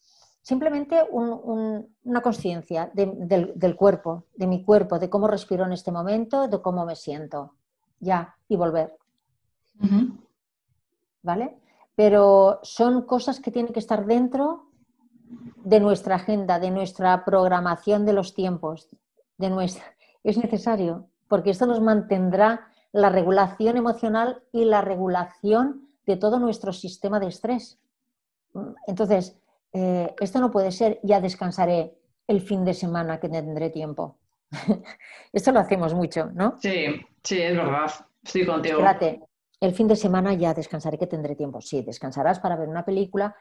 simplemente 0.41 1.03
una 1.11 2.21
conciencia 2.21 2.89
del, 2.93 3.75
cuerpo, 3.75 4.25
de 4.35 4.47
mi 4.47 4.63
cuerpo, 4.63 4.97
de 4.97 5.09
cómo 5.09 5.27
respiro 5.27 5.65
en 5.65 5.73
este 5.73 5.91
momento, 5.91 6.47
de 6.47 6.61
cómo 6.61 6.85
me 6.85 6.95
siento. 6.95 7.55
Ya, 7.99 8.35
y 8.47 8.55
volver. 8.55 8.97
¿Vale? 11.21 11.61
pero 11.95 12.59
son 12.63 13.03
cosas 13.03 13.39
que 13.39 13.51
tienen 13.51 13.73
que 13.73 13.79
estar 13.79 14.05
dentro 14.05 14.67
de 15.63 15.79
nuestra 15.79 16.15
agenda, 16.15 16.59
de 16.59 16.71
nuestra 16.71 17.23
programación 17.23 18.05
de 18.05 18.13
los 18.13 18.33
tiempos, 18.33 18.89
de 19.37 19.49
nuestra... 19.49 19.83
es 20.23 20.37
necesario, 20.37 21.07
porque 21.27 21.51
esto 21.51 21.65
nos 21.65 21.81
mantendrá 21.81 22.67
la 22.91 23.09
regulación 23.09 23.77
emocional 23.77 24.41
y 24.51 24.65
la 24.65 24.81
regulación 24.81 25.87
de 26.05 26.17
todo 26.17 26.39
nuestro 26.39 26.73
sistema 26.73 27.19
de 27.19 27.27
estrés. 27.27 27.79
Entonces, 28.87 29.37
eh, 29.73 30.13
esto 30.19 30.39
no 30.39 30.51
puede 30.51 30.71
ser, 30.71 30.99
ya 31.03 31.21
descansaré 31.21 31.97
el 32.27 32.41
fin 32.41 32.65
de 32.65 32.73
semana 32.73 33.19
que 33.19 33.29
tendré 33.29 33.69
tiempo. 33.69 34.19
esto 35.33 35.51
lo 35.51 35.59
hacemos 35.59 35.93
mucho, 35.93 36.29
¿no? 36.33 36.57
Sí, 36.59 36.85
sí, 37.23 37.41
es 37.41 37.55
verdad. 37.55 37.91
Estoy 38.23 38.45
contigo. 38.45 38.79
Espérate, 38.79 39.21
el 39.59 39.73
fin 39.73 39.87
de 39.87 39.95
semana 39.95 40.33
ya 40.33 40.53
descansaré 40.53 40.97
que 40.97 41.07
tendré 41.07 41.35
tiempo. 41.35 41.61
Sí, 41.61 41.81
descansarás 41.81 42.39
para 42.39 42.55
ver 42.55 42.67
una 42.67 42.83
película, 42.83 43.35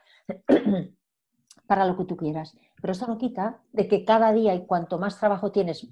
para 1.67 1.85
lo 1.85 1.97
que 1.97 2.05
tú 2.05 2.15
quieras. 2.15 2.55
Pero 2.79 2.93
eso 2.93 3.07
no 3.07 3.17
quita 3.17 3.59
de 3.71 3.87
que 3.87 4.05
cada 4.05 4.31
día 4.31 4.53
y 4.53 4.65
cuanto 4.65 4.99
más 4.99 5.19
trabajo 5.19 5.51
tienes, 5.51 5.87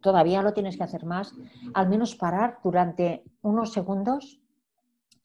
todavía 0.00 0.42
lo 0.42 0.52
tienes 0.52 0.76
que 0.76 0.82
hacer 0.82 1.04
más, 1.04 1.34
al 1.72 1.88
menos 1.88 2.14
parar 2.14 2.58
durante 2.62 3.24
unos 3.42 3.72
segundos, 3.72 4.40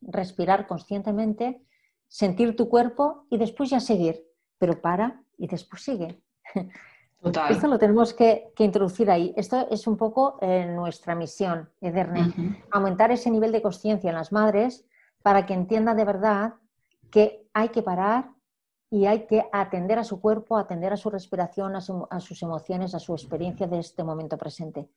respirar 0.02 0.68
conscientemente, 0.68 1.62
sentir 2.08 2.56
tu 2.56 2.70
cuerpo 2.70 3.26
y 3.30 3.38
después 3.38 3.70
ya 3.70 3.80
seguir. 3.80 4.29
Pero 4.60 4.80
para 4.80 5.24
y 5.38 5.48
después 5.48 5.82
sigue. 5.82 6.22
Esto 7.50 7.67
lo 7.67 7.78
tenemos 7.78 8.13
que, 8.13 8.54
introducir 8.60 9.12
ahí. 9.12 9.34
Esto 9.36 9.67
es 9.69 9.88
un 9.88 9.98
poco 9.98 10.38
eh, 10.41 10.65
nuestra 10.65 11.15
misión, 11.15 11.69
Ederne, 11.82 12.63
aumentar 12.72 13.12
ese 13.12 13.30
nivel 13.30 13.52
de 13.52 13.62
conciencia 13.62 14.10
en 14.10 14.15
las 14.15 14.32
madres 14.32 14.86
para 15.22 15.45
que 15.45 15.54
entiendan 15.54 15.98
de 15.98 16.06
verdad 16.06 16.54
que 17.12 17.45
hay 17.54 17.69
que 17.69 17.82
parar 17.82 18.30
y 18.89 19.06
hay 19.06 19.28
que 19.28 19.45
atender 19.52 20.00
a 20.00 20.06
su 20.06 20.22
cuerpo, 20.22 20.58
atender 20.58 20.93
a 20.93 20.98
su 20.98 21.10
respiración, 21.10 21.76
a, 21.76 21.80
a 22.10 22.19
sus 22.22 22.41
emociones, 22.41 22.95
a 22.95 23.00
su 23.00 23.13
experiencia 23.13 23.67
de 23.67 23.80
este 23.80 24.04
momento 24.04 24.38
presente. 24.38 24.88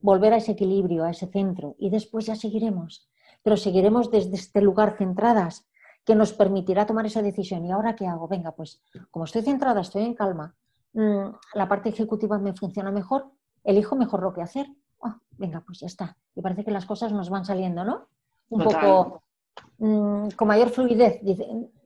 Volver 0.00 0.32
a 0.34 0.36
ese 0.36 0.52
equilibrio, 0.52 1.04
a 1.04 1.10
ese 1.10 1.26
centro 1.26 1.74
y 1.78 1.90
después 1.90 2.26
ya 2.26 2.36
seguiremos. 2.36 3.08
Pero 3.42 3.56
seguiremos 3.56 4.10
desde 4.10 4.36
este 4.36 4.62
lugar 4.62 4.96
centradas 4.96 5.66
que 6.04 6.14
nos 6.14 6.32
permitirá 6.32 6.86
tomar 6.86 7.06
esa 7.06 7.22
decisión. 7.22 7.64
¿Y 7.64 7.72
ahora 7.72 7.94
qué 7.94 8.06
hago? 8.06 8.28
Venga, 8.28 8.52
pues 8.52 8.80
como 9.10 9.24
estoy 9.24 9.42
centrada, 9.42 9.80
estoy 9.80 10.04
en 10.04 10.14
calma, 10.14 10.54
Mm, 10.94 11.30
la 11.54 11.68
parte 11.68 11.88
ejecutiva 11.88 12.38
me 12.38 12.52
funciona 12.52 12.90
mejor, 12.90 13.30
elijo 13.64 13.96
mejor 13.96 14.22
lo 14.22 14.32
que 14.32 14.42
hacer. 14.42 14.66
Ah, 15.02 15.18
venga, 15.32 15.62
pues 15.64 15.80
ya 15.80 15.86
está. 15.86 16.16
Y 16.34 16.42
parece 16.42 16.64
que 16.64 16.70
las 16.70 16.86
cosas 16.86 17.12
nos 17.12 17.30
van 17.30 17.44
saliendo, 17.44 17.84
¿no? 17.84 18.08
Un 18.50 18.62
poco 18.62 19.22
mm, 19.78 20.28
con 20.36 20.48
mayor 20.48 20.70
fluidez, 20.70 21.20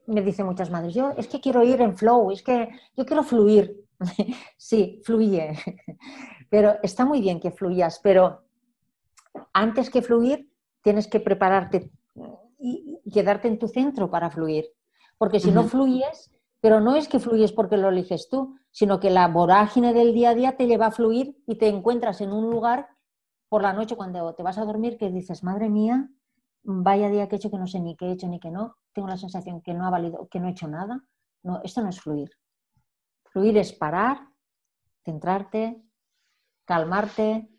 me 0.07 0.21
dicen 0.21 0.45
muchas 0.45 0.69
madres. 0.69 0.93
Yo 0.93 1.11
es 1.11 1.27
que 1.27 1.39
quiero 1.39 1.63
ir 1.63 1.81
en 1.81 1.97
flow, 1.97 2.31
es 2.31 2.43
que 2.43 2.69
yo 2.95 3.05
quiero 3.05 3.23
fluir. 3.23 3.85
sí, 4.57 5.01
fluye. 5.03 5.53
pero 6.49 6.75
está 6.83 7.05
muy 7.05 7.21
bien 7.21 7.39
que 7.39 7.51
fluyas, 7.51 7.99
pero 8.03 8.43
antes 9.53 9.89
que 9.89 10.01
fluir, 10.01 10.49
tienes 10.81 11.07
que 11.07 11.19
prepararte 11.19 11.91
y 12.57 13.11
quedarte 13.11 13.47
en 13.47 13.59
tu 13.59 13.67
centro 13.67 14.09
para 14.09 14.29
fluir. 14.29 14.65
Porque 15.17 15.39
si 15.39 15.51
no 15.51 15.63
fluyes, 15.63 16.31
pero 16.59 16.79
no 16.79 16.95
es 16.95 17.07
que 17.07 17.19
fluyes 17.19 17.51
porque 17.51 17.77
lo 17.77 17.89
eliges 17.89 18.29
tú, 18.29 18.55
sino 18.71 18.99
que 18.99 19.09
la 19.09 19.27
vorágine 19.27 19.93
del 19.93 20.13
día 20.13 20.31
a 20.31 20.35
día 20.35 20.57
te 20.57 20.67
lleva 20.67 20.87
a 20.87 20.91
fluir 20.91 21.37
y 21.47 21.55
te 21.55 21.67
encuentras 21.67 22.21
en 22.21 22.31
un 22.31 22.49
lugar 22.49 22.89
por 23.49 23.61
la 23.61 23.73
noche 23.73 23.95
cuando 23.95 24.33
te 24.33 24.43
vas 24.43 24.57
a 24.57 24.65
dormir 24.65 24.97
que 24.97 25.09
dices, 25.09 25.43
madre 25.43 25.69
mía, 25.69 26.09
vaya 26.63 27.09
día 27.09 27.27
que 27.27 27.35
he 27.35 27.37
hecho 27.37 27.51
que 27.51 27.57
no 27.57 27.67
sé 27.67 27.79
ni 27.79 27.95
qué 27.95 28.07
he 28.07 28.11
hecho 28.11 28.27
ni 28.27 28.39
qué 28.39 28.51
no, 28.51 28.75
tengo 28.93 29.07
la 29.07 29.17
sensación 29.17 29.61
que 29.61 29.73
no 29.73 29.85
ha 29.85 29.89
valido, 29.89 30.27
que 30.27 30.39
no 30.39 30.47
he 30.47 30.51
hecho 30.51 30.67
nada. 30.67 31.03
No, 31.43 31.61
esto 31.63 31.81
no 31.81 31.89
es 31.89 32.01
fluir. 32.01 32.31
Fluir 33.25 33.57
es 33.57 33.71
parar, 33.71 34.27
centrarte, 35.05 35.81
calmarte 36.65 37.49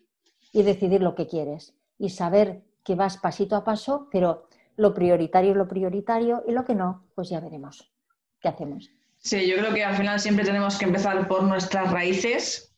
y 0.51 0.63
decidir 0.63 1.01
lo 1.01 1.15
que 1.15 1.27
quieres 1.27 1.75
y 1.97 2.09
saber 2.09 2.65
que 2.83 2.95
vas 2.95 3.17
pasito 3.17 3.55
a 3.55 3.63
paso, 3.63 4.07
pero 4.11 4.48
lo 4.79 4.93
prioritario 4.93 5.51
es 5.51 5.57
lo 5.57 5.67
prioritario 5.67 6.43
y 6.47 6.53
lo 6.53 6.63
que 6.63 6.73
no, 6.73 7.09
pues 7.13 7.29
ya 7.29 7.39
veremos 7.39 7.91
qué 8.39 8.47
hacemos. 8.47 8.89
Sí, 9.17 9.45
yo 9.45 9.57
creo 9.57 9.73
que 9.73 9.83
al 9.83 9.95
final 9.95 10.19
siempre 10.19 10.45
tenemos 10.45 10.77
que 10.77 10.85
empezar 10.85 11.27
por 11.27 11.43
nuestras 11.43 11.91
raíces 11.91 12.73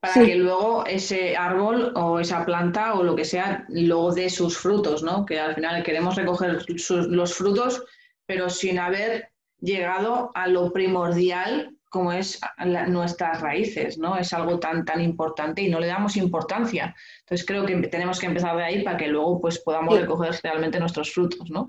para 0.00 0.14
que 0.14 0.34
luego 0.34 0.84
ese 0.86 1.36
árbol 1.36 1.92
o 1.96 2.20
esa 2.20 2.44
planta 2.44 2.94
o 2.94 3.02
lo 3.02 3.16
que 3.16 3.24
sea 3.24 3.64
luego 3.68 4.12
dé 4.12 4.28
sus 4.28 4.58
frutos, 4.58 5.02
¿no? 5.02 5.24
Que 5.24 5.40
al 5.40 5.54
final 5.54 5.82
queremos 5.82 6.16
recoger 6.16 6.62
los 6.88 7.34
frutos, 7.34 7.82
pero 8.26 8.50
sin 8.50 8.78
haber 8.78 9.30
llegado 9.60 10.30
a 10.34 10.46
lo 10.46 10.72
primordial 10.72 11.74
como 11.90 12.12
es 12.12 12.40
nuestras 12.86 13.40
raíces, 13.40 13.98
¿no? 13.98 14.16
Es 14.16 14.32
algo 14.32 14.58
tan, 14.58 14.84
tan 14.84 15.00
importante 15.00 15.60
y 15.62 15.68
no 15.68 15.80
le 15.80 15.88
damos 15.88 16.16
importancia. 16.16 16.94
Entonces 17.20 17.46
creo 17.46 17.66
que 17.66 17.76
tenemos 17.88 18.18
que 18.20 18.26
empezar 18.26 18.56
de 18.56 18.64
ahí 18.64 18.82
para 18.82 18.96
que 18.96 19.08
luego 19.08 19.40
pues 19.40 19.58
podamos 19.58 19.98
recoger 19.98 20.38
realmente 20.42 20.78
nuestros 20.78 21.12
frutos, 21.12 21.50
¿no? 21.50 21.66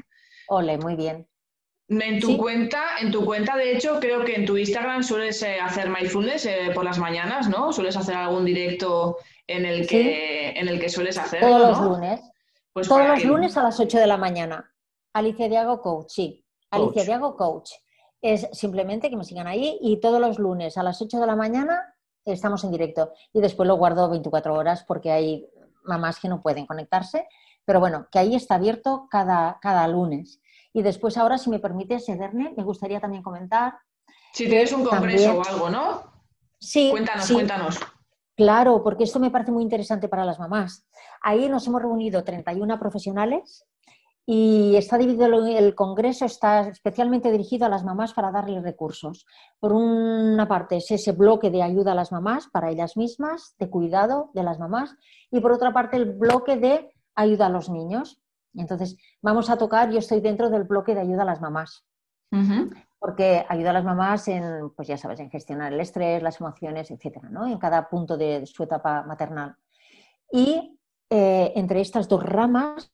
Ole, 0.47 0.77
muy 0.77 0.95
bien. 0.95 1.27
En 1.89 2.21
tu 2.21 2.37
cuenta, 2.37 2.83
en 3.01 3.11
tu 3.11 3.25
cuenta, 3.25 3.57
de 3.57 3.75
hecho, 3.75 3.99
creo 3.99 4.23
que 4.23 4.35
en 4.35 4.45
tu 4.45 4.55
Instagram 4.55 5.03
sueles 5.03 5.41
eh, 5.41 5.59
hacer 5.59 5.89
mindfulness 5.89 6.45
eh, 6.45 6.71
por 6.73 6.85
las 6.85 6.99
mañanas, 6.99 7.49
¿no? 7.49 7.73
Sueles 7.73 7.97
hacer 7.97 8.15
algún 8.15 8.45
directo 8.45 9.17
en 9.47 9.65
el 9.65 9.87
que, 9.87 10.51
en 10.51 10.69
el 10.69 10.79
que 10.79 10.87
sueles 10.87 11.17
hacer. 11.17 11.41
Todos 11.41 11.79
los 11.79 11.81
lunes. 11.81 12.21
Pues 12.71 12.87
Todos 12.87 13.07
los 13.07 13.23
lunes 13.25 13.57
a 13.57 13.63
las 13.63 13.79
8 13.79 13.97
de 13.97 14.07
la 14.07 14.15
mañana. 14.15 14.73
Alicia 15.13 15.49
Diago 15.49 15.81
Coach, 15.81 16.07
sí. 16.09 16.45
Alicia 16.69 17.03
Diago 17.03 17.35
Coach. 17.35 17.71
Es 18.21 18.47
simplemente 18.51 19.09
que 19.09 19.17
me 19.17 19.23
sigan 19.23 19.47
ahí 19.47 19.77
y 19.81 19.99
todos 19.99 20.21
los 20.21 20.37
lunes 20.37 20.77
a 20.77 20.83
las 20.83 21.01
8 21.01 21.19
de 21.19 21.27
la 21.27 21.35
mañana 21.35 21.95
estamos 22.25 22.63
en 22.63 22.71
directo. 22.71 23.13
Y 23.33 23.41
después 23.41 23.67
lo 23.67 23.75
guardo 23.75 24.09
24 24.09 24.53
horas 24.53 24.83
porque 24.87 25.11
hay 25.11 25.47
mamás 25.83 26.19
que 26.19 26.29
no 26.29 26.41
pueden 26.41 26.65
conectarse. 26.65 27.27
Pero 27.65 27.79
bueno, 27.79 28.07
que 28.11 28.19
ahí 28.19 28.35
está 28.35 28.55
abierto 28.55 29.07
cada, 29.09 29.59
cada 29.61 29.87
lunes. 29.87 30.41
Y 30.73 30.81
después 30.81 31.17
ahora, 31.17 31.37
si 31.37 31.49
me 31.49 31.59
permites, 31.59 32.07
Ederne, 32.09 32.53
me 32.55 32.63
gustaría 32.63 32.99
también 32.99 33.23
comentar. 33.23 33.75
Si 34.33 34.47
tienes 34.47 34.71
un 34.71 34.85
congreso 34.85 35.37
o 35.37 35.47
algo, 35.47 35.69
¿no? 35.69 36.03
Sí. 36.59 36.89
Cuéntanos, 36.91 37.31
cuéntanos. 37.31 37.79
Claro, 38.35 38.81
porque 38.83 39.03
esto 39.03 39.19
me 39.19 39.29
parece 39.29 39.51
muy 39.51 39.63
interesante 39.63 40.07
para 40.07 40.25
las 40.25 40.39
mamás. 40.39 40.87
Ahí 41.21 41.49
nos 41.49 41.67
hemos 41.67 41.81
reunido 41.81 42.23
31 42.23 42.79
profesionales 42.79 43.65
y 44.25 44.75
está 44.75 44.97
dividido 44.97 45.25
el 45.25 45.75
congreso, 45.75 46.25
está 46.25 46.67
especialmente 46.67 47.31
dirigido 47.31 47.65
a 47.65 47.69
las 47.69 47.83
mamás 47.83 48.13
para 48.13 48.31
darles 48.31 48.63
recursos. 48.63 49.25
Por 49.59 49.73
una 49.73 50.47
parte 50.47 50.77
es 50.77 50.91
ese 50.91 51.11
bloque 51.11 51.49
de 51.49 51.63
ayuda 51.63 51.93
a 51.93 51.95
las 51.95 52.11
mamás 52.11 52.47
para 52.47 52.69
ellas 52.69 52.97
mismas, 52.97 53.55
de 53.57 53.69
cuidado 53.69 54.29
de 54.33 54.43
las 54.43 54.59
mamás, 54.59 54.95
y 55.31 55.39
por 55.39 55.51
otra 55.51 55.73
parte 55.73 55.97
el 55.97 56.13
bloque 56.13 56.57
de 56.57 56.93
ayuda 57.15 57.47
a 57.47 57.49
los 57.49 57.69
niños. 57.69 58.21
Entonces, 58.53 58.97
vamos 59.21 59.49
a 59.49 59.57
tocar, 59.57 59.89
yo 59.91 59.99
estoy 59.99 60.21
dentro 60.21 60.49
del 60.49 60.63
bloque 60.63 60.93
de 60.93 61.01
ayuda 61.01 61.23
a 61.23 61.25
las 61.25 61.41
mamás. 61.41 61.85
Porque 62.99 63.45
ayuda 63.49 63.71
a 63.71 63.73
las 63.73 63.83
mamás 63.83 64.27
en, 64.27 64.69
pues 64.75 64.87
ya 64.87 64.95
sabes, 64.95 65.19
en 65.19 65.29
gestionar 65.29 65.73
el 65.73 65.79
estrés, 65.79 66.21
las 66.21 66.39
emociones, 66.39 66.91
etcétera, 66.91 67.27
¿no? 67.29 67.47
En 67.47 67.57
cada 67.57 67.89
punto 67.89 68.15
de 68.15 68.45
su 68.45 68.63
etapa 68.63 69.03
maternal. 69.03 69.55
Y 70.31 70.79
eh, 71.09 71.51
entre 71.55 71.81
estas 71.81 72.07
dos 72.07 72.23
ramas, 72.23 72.93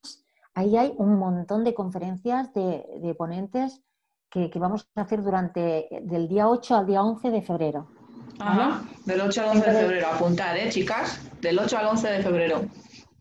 ahí 0.58 0.76
hay 0.76 0.93
un 0.97 1.20
montón 1.20 1.64
de 1.64 1.76
conferencias 1.76 2.51
de, 2.51 3.16
ponentes 3.16 3.84
que, 4.28 4.49
vamos 4.55 4.88
a 4.95 5.01
hacer 5.01 5.22
durante 5.22 5.88
del 6.01 6.28
día 6.28 6.49
8 6.49 6.76
al 6.76 6.88
día 6.88 7.03
11 7.03 7.30
de 7.30 7.41
febrero. 7.43 7.88
Ajá, 8.39 8.82
del 9.05 9.22
8 9.22 9.41
al 9.41 9.49
11 9.58 9.72
de 9.72 9.80
febrero. 9.80 10.08
Apuntar, 10.08 10.58
¿eh, 10.58 10.70
chicas? 10.70 11.22
Del 11.41 11.60
8 11.60 11.78
al 11.78 11.86
11 11.86 12.08
de 12.10 12.24
febrero. 12.24 12.62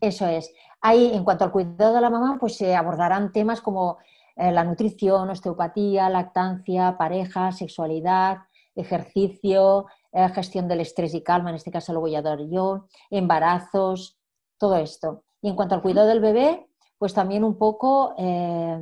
Eso 0.01 0.25
es. 0.25 0.51
Ahí, 0.81 1.11
en 1.13 1.23
cuanto 1.23 1.45
al 1.45 1.51
cuidado 1.51 1.93
de 1.93 2.01
la 2.01 2.09
mamá, 2.09 2.37
pues 2.39 2.57
se 2.57 2.75
abordarán 2.75 3.31
temas 3.31 3.61
como 3.61 3.99
eh, 4.35 4.51
la 4.51 4.63
nutrición, 4.63 5.29
osteopatía, 5.29 6.09
lactancia, 6.09 6.97
pareja, 6.97 7.51
sexualidad, 7.51 8.39
ejercicio, 8.75 9.85
eh, 10.11 10.27
gestión 10.29 10.67
del 10.67 10.79
estrés 10.79 11.13
y 11.13 11.21
calma, 11.21 11.51
en 11.51 11.57
este 11.57 11.71
caso 11.71 11.93
lo 11.93 11.99
voy 11.99 12.15
a 12.15 12.23
dar 12.23 12.39
yo, 12.49 12.87
embarazos, 13.11 14.17
todo 14.57 14.77
esto. 14.77 15.23
Y 15.39 15.49
en 15.49 15.55
cuanto 15.55 15.75
al 15.75 15.83
cuidado 15.83 16.07
del 16.07 16.19
bebé, 16.19 16.67
pues 16.97 17.13
también 17.13 17.43
un 17.43 17.57
poco, 17.57 18.13
eh, 18.17 18.79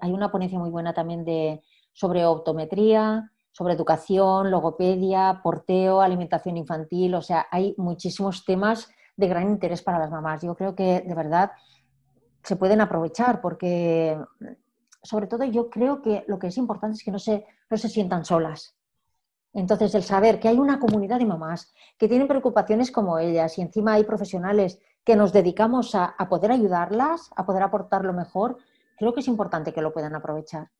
hay 0.00 0.12
una 0.12 0.30
ponencia 0.30 0.58
muy 0.58 0.70
buena 0.70 0.92
también 0.92 1.24
de, 1.24 1.62
sobre 1.92 2.24
optometría, 2.24 3.30
sobre 3.52 3.74
educación, 3.74 4.50
logopedia, 4.50 5.40
porteo, 5.42 6.00
alimentación 6.00 6.56
infantil, 6.56 7.14
o 7.14 7.22
sea, 7.22 7.46
hay 7.50 7.74
muchísimos 7.76 8.44
temas 8.44 8.88
de 9.16 9.28
gran 9.28 9.50
interés 9.50 9.82
para 9.82 9.98
las 9.98 10.10
mamás. 10.10 10.42
Yo 10.42 10.54
creo 10.54 10.74
que 10.74 11.02
de 11.06 11.14
verdad 11.14 11.52
se 12.42 12.56
pueden 12.56 12.80
aprovechar 12.80 13.40
porque, 13.40 14.18
sobre 15.02 15.26
todo, 15.26 15.44
yo 15.44 15.68
creo 15.68 16.00
que 16.00 16.24
lo 16.26 16.38
que 16.38 16.48
es 16.48 16.56
importante 16.56 16.96
es 16.96 17.04
que 17.04 17.10
no 17.10 17.18
se, 17.18 17.44
no 17.68 17.76
se 17.76 17.88
sientan 17.88 18.24
solas. 18.24 18.74
Entonces, 19.52 19.94
el 19.94 20.02
saber 20.02 20.38
que 20.38 20.48
hay 20.48 20.58
una 20.58 20.78
comunidad 20.78 21.18
de 21.18 21.26
mamás 21.26 21.72
que 21.98 22.08
tienen 22.08 22.28
preocupaciones 22.28 22.90
como 22.90 23.18
ellas 23.18 23.58
y 23.58 23.62
encima 23.62 23.94
hay 23.94 24.04
profesionales 24.04 24.78
que 25.04 25.16
nos 25.16 25.32
dedicamos 25.32 25.94
a, 25.94 26.14
poder 26.28 26.52
ayudarlas, 26.52 27.30
a 27.34 27.44
poder 27.44 27.62
aportar 27.62 28.04
lo 28.04 28.12
mejor, 28.12 28.58
creo 28.96 29.12
que 29.12 29.20
es 29.20 29.28
importante 29.28 29.72
que 29.72 29.82
lo 29.82 29.92
puedan 29.92 30.14
aprovechar. 30.14 30.70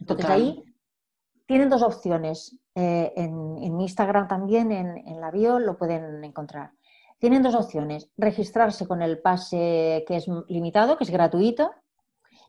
Entonces, 0.00 0.26
ahí 0.26 0.64
tienen 1.46 1.68
dos 1.68 1.82
opciones. 1.82 2.56
Eh, 2.74 3.12
en, 3.16 3.58
en, 3.58 3.80
Instagram 3.80 4.26
también, 4.26 4.72
en, 4.72 4.96
en 4.96 5.20
la 5.20 5.30
bio, 5.30 5.58
lo 5.58 5.76
pueden 5.76 6.24
encontrar 6.24 6.72
tienen 7.22 7.44
dos 7.44 7.54
opciones. 7.54 8.10
Registrarse 8.16 8.88
con 8.88 9.00
el 9.00 9.20
pase 9.20 10.04
que 10.08 10.16
es 10.16 10.26
limitado, 10.48 10.98
que 10.98 11.04
es 11.04 11.10
gratuito, 11.10 11.70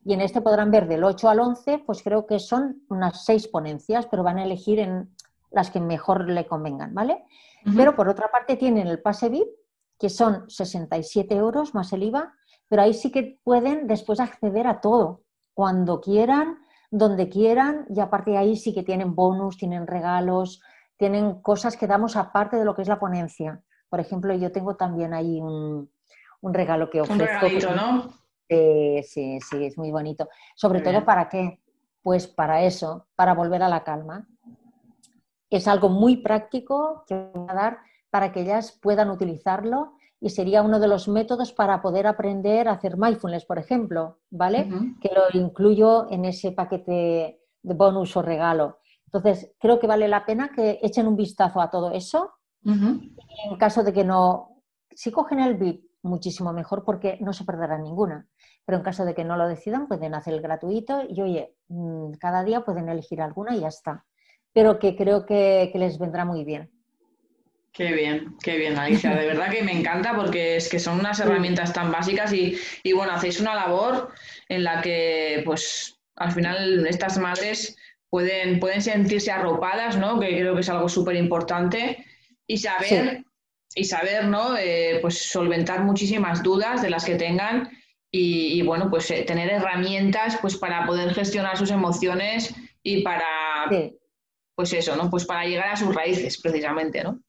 y 0.04 0.14
en 0.14 0.20
este 0.20 0.40
podrán 0.40 0.72
ver 0.72 0.88
del 0.88 1.04
8 1.04 1.28
al 1.28 1.38
11, 1.38 1.84
pues 1.86 2.02
creo 2.02 2.26
que 2.26 2.40
son 2.40 2.82
unas 2.88 3.24
seis 3.24 3.46
ponencias, 3.46 4.06
pero 4.06 4.24
van 4.24 4.38
a 4.38 4.44
elegir 4.44 4.80
en 4.80 5.14
las 5.54 5.70
que 5.70 5.80
mejor 5.80 6.28
le 6.28 6.46
convengan, 6.46 6.94
¿vale? 6.94 7.24
Pero 7.76 7.96
por 7.96 8.08
otra 8.08 8.30
parte 8.30 8.56
tienen 8.56 8.88
el 8.88 9.00
pase 9.00 9.30
VIP, 9.30 9.48
que 9.98 10.10
son 10.10 10.50
67 10.50 11.34
euros 11.34 11.74
más 11.74 11.92
el 11.92 12.02
IVA, 12.02 12.34
pero 12.68 12.82
ahí 12.82 12.92
sí 12.92 13.10
que 13.10 13.40
pueden 13.42 13.86
después 13.86 14.20
acceder 14.20 14.66
a 14.66 14.80
todo, 14.80 15.22
cuando 15.54 16.00
quieran, 16.00 16.58
donde 16.90 17.28
quieran, 17.28 17.86
y 17.88 18.00
aparte 18.00 18.32
de 18.32 18.38
ahí 18.38 18.56
sí 18.56 18.74
que 18.74 18.82
tienen 18.82 19.14
bonus, 19.14 19.56
tienen 19.56 19.86
regalos, 19.86 20.60
tienen 20.96 21.40
cosas 21.40 21.76
que 21.76 21.86
damos 21.86 22.16
aparte 22.16 22.56
de 22.56 22.64
lo 22.64 22.74
que 22.74 22.82
es 22.82 22.88
la 22.88 22.98
ponencia. 22.98 23.62
Por 23.88 24.00
ejemplo, 24.00 24.34
yo 24.34 24.52
tengo 24.52 24.76
también 24.76 25.14
ahí 25.14 25.40
un, 25.40 25.88
regalo 26.42 26.90
que 26.90 27.00
ofrezco. 27.00 27.24
Un 27.24 27.28
regalito, 27.28 27.74
¿no? 27.74 28.12
sí, 28.48 29.38
sí, 29.40 29.64
es 29.64 29.78
muy 29.78 29.90
bonito. 29.90 30.28
Sobre 30.54 30.80
todo, 30.80 31.04
¿para 31.04 31.28
qué? 31.28 31.60
Pues 32.02 32.26
para 32.26 32.62
eso, 32.62 33.06
para 33.16 33.34
volver 33.34 33.62
a 33.62 33.68
la 33.68 33.82
calma. 33.82 34.28
Es 35.56 35.68
algo 35.68 35.88
muy 35.88 36.16
práctico 36.16 37.04
que 37.06 37.14
voy 37.32 37.46
a 37.48 37.54
dar 37.54 37.78
para 38.10 38.32
que 38.32 38.40
ellas 38.40 38.78
puedan 38.82 39.10
utilizarlo 39.10 39.92
y 40.20 40.30
sería 40.30 40.62
uno 40.62 40.80
de 40.80 40.88
los 40.88 41.06
métodos 41.06 41.52
para 41.52 41.82
poder 41.82 42.06
aprender 42.06 42.66
a 42.66 42.72
hacer 42.72 42.96
mindfulness, 42.96 43.44
por 43.44 43.58
ejemplo, 43.58 44.18
¿vale? 44.30 44.68
Que 45.00 45.10
lo 45.14 45.38
incluyo 45.38 46.10
en 46.10 46.24
ese 46.24 46.52
paquete 46.52 47.40
de 47.62 47.74
bonus 47.74 48.16
o 48.16 48.22
regalo. 48.22 48.78
Entonces, 49.06 49.54
creo 49.60 49.78
que 49.78 49.86
vale 49.86 50.08
la 50.08 50.24
pena 50.26 50.50
que 50.50 50.80
echen 50.82 51.06
un 51.06 51.16
vistazo 51.16 51.60
a 51.60 51.70
todo 51.70 51.92
eso 51.92 52.32
en 52.64 53.56
caso 53.58 53.82
de 53.82 53.92
que 53.92 54.04
no, 54.04 54.62
si 54.90 55.12
cogen 55.12 55.40
el 55.40 55.54
VIP, 55.54 55.84
muchísimo 56.02 56.52
mejor 56.52 56.84
porque 56.84 57.18
no 57.20 57.32
se 57.32 57.44
perderá 57.44 57.78
ninguna. 57.78 58.26
Pero 58.64 58.78
en 58.78 58.84
caso 58.84 59.04
de 59.04 59.14
que 59.14 59.24
no 59.24 59.36
lo 59.36 59.46
decidan, 59.46 59.88
pueden 59.88 60.14
hacer 60.14 60.34
el 60.34 60.40
gratuito 60.40 61.02
y 61.08 61.20
oye, 61.20 61.56
mm, 61.68 62.12
cada 62.12 62.42
día 62.44 62.64
pueden 62.64 62.88
elegir 62.88 63.20
alguna 63.20 63.54
y 63.54 63.60
ya 63.60 63.68
está. 63.68 64.04
Pero 64.54 64.78
que 64.78 64.96
creo 64.96 65.26
que, 65.26 65.70
les 65.74 65.98
vendrá 65.98 66.24
muy 66.24 66.44
bien. 66.44 66.70
Qué 67.72 67.92
bien, 67.92 68.36
qué 68.42 68.56
bien, 68.56 68.78
Alicia. 68.78 69.10
De 69.14 69.26
verdad 69.26 69.50
que 69.50 69.62
me 69.62 69.72
encanta 69.72 70.14
porque 70.14 70.56
es 70.56 70.68
que 70.68 70.78
son 70.78 71.00
unas 71.00 71.18
herramientas 71.20 71.72
tan 71.72 71.90
básicas 71.90 72.32
y, 72.32 72.56
y, 72.84 72.92
bueno, 72.92 73.12
hacéis 73.12 73.40
una 73.40 73.54
labor 73.54 74.10
en 74.48 74.64
la 74.64 74.80
que, 74.80 75.42
pues, 75.44 75.98
al 76.16 76.30
final 76.32 76.86
estas 76.86 77.18
madres 77.18 77.76
pueden, 78.08 78.60
pueden 78.60 78.80
sentirse 78.80 79.32
arropadas, 79.32 79.98
¿no? 79.98 80.20
Que 80.20 80.28
creo 80.28 80.54
que 80.54 80.60
es 80.60 80.68
algo 80.68 80.88
súper 80.88 81.16
importante 81.16 82.06
y 82.46 82.58
saber, 82.58 83.24
y 83.74 83.84
saber, 83.84 84.26
¿no? 84.26 84.56
Eh, 84.56 84.98
pues 85.02 85.18
solventar 85.18 85.82
muchísimas 85.82 86.44
dudas 86.44 86.80
de 86.80 86.90
las 86.90 87.04
que 87.04 87.16
tengan 87.16 87.70
y, 88.16 88.62
bueno, 88.62 88.88
pues 88.88 89.10
eh, 89.10 89.24
tener 89.26 89.50
herramientas 89.50 90.38
pues 90.40 90.56
para 90.56 90.86
poder 90.86 91.12
gestionar 91.12 91.58
sus 91.58 91.72
emociones 91.72 92.54
y 92.84 93.02
para, 93.02 93.26
pues 94.54 94.72
eso, 94.72 94.96
¿no? 94.96 95.10
Pues 95.10 95.24
para 95.24 95.44
llegar 95.44 95.68
a 95.68 95.76
sus 95.76 95.94
raíces, 95.94 96.40
precisamente, 96.40 97.02
¿no? 97.02 97.20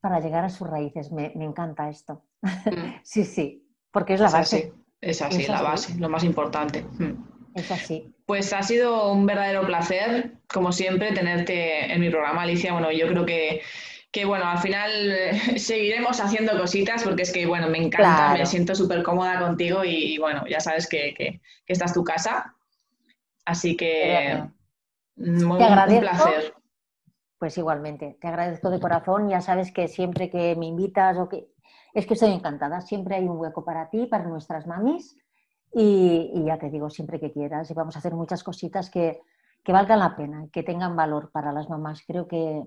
Para 0.00 0.20
llegar 0.20 0.44
a 0.44 0.48
sus 0.48 0.68
raíces, 0.68 1.12
me, 1.12 1.32
encanta 1.34 1.88
esto. 1.88 2.24
Mm. 2.42 3.00
sí, 3.02 3.24
sí, 3.24 3.66
porque 3.90 4.14
es 4.14 4.20
la 4.20 4.30
base. 4.30 4.72
Es 5.00 5.22
así, 5.22 5.46
la 5.46 5.62
base, 5.62 5.94
lo 5.98 6.08
más 6.08 6.24
importante. 6.24 6.82
Mm. 6.82 7.24
Es 7.54 7.70
así. 7.70 8.12
Pues 8.26 8.52
ha 8.52 8.62
sido 8.62 9.12
un 9.12 9.24
verdadero 9.24 9.66
placer, 9.66 10.32
como 10.52 10.72
siempre, 10.72 11.12
tenerte 11.12 11.92
en 11.92 12.00
mi 12.00 12.10
programa, 12.10 12.42
Alicia. 12.42 12.72
Bueno, 12.72 12.90
yo 12.92 13.06
creo 13.08 13.24
que 13.24 13.62
que 14.16 14.24
bueno, 14.24 14.46
al 14.46 14.58
final 14.58 14.90
eh, 15.12 15.58
seguiremos 15.58 16.20
haciendo 16.20 16.58
cositas 16.58 17.02
porque 17.04 17.22
es 17.24 17.32
que, 17.32 17.44
bueno, 17.44 17.68
me 17.68 17.76
encanta, 17.76 18.32
me 18.32 18.46
siento 18.46 18.74
súper 18.74 19.02
cómoda 19.02 19.38
contigo 19.38 19.84
y, 19.84 20.16
bueno, 20.16 20.42
ya 20.48 20.58
sabes 20.58 20.88
que, 20.88 21.12
que, 21.14 21.42
esta 21.66 21.84
es 21.84 21.92
tu 21.92 22.02
casa. 22.02 22.54
Así 23.44 23.76
que 23.76 24.42
muy, 25.16 25.62
un 25.62 26.00
placer. 26.00 26.54
Pues 27.38 27.58
igualmente, 27.58 28.16
te 28.20 28.28
agradezco 28.28 28.70
de 28.70 28.80
corazón. 28.80 29.28
Ya 29.28 29.40
sabes 29.40 29.72
que 29.72 29.88
siempre 29.88 30.30
que 30.30 30.56
me 30.56 30.66
invitas 30.66 31.16
o 31.18 31.28
que... 31.28 31.48
Es 31.92 32.06
que 32.06 32.14
estoy 32.14 32.32
encantada, 32.32 32.80
siempre 32.80 33.16
hay 33.16 33.24
un 33.24 33.38
hueco 33.38 33.64
para 33.64 33.88
ti, 33.88 34.06
para 34.06 34.24
nuestras 34.24 34.66
mamis. 34.66 35.16
Y, 35.72 36.30
y 36.34 36.44
ya 36.44 36.58
te 36.58 36.70
digo, 36.70 36.90
siempre 36.90 37.18
que 37.18 37.32
quieras. 37.32 37.70
Y 37.70 37.74
vamos 37.74 37.96
a 37.96 37.98
hacer 37.98 38.14
muchas 38.14 38.42
cositas 38.42 38.90
que, 38.90 39.20
que 39.64 39.72
valgan 39.72 39.98
la 39.98 40.16
pena, 40.16 40.46
que 40.52 40.62
tengan 40.62 40.94
valor 40.94 41.30
para 41.30 41.52
las 41.52 41.68
mamás. 41.68 42.02
Creo 42.06 42.28
que 42.28 42.62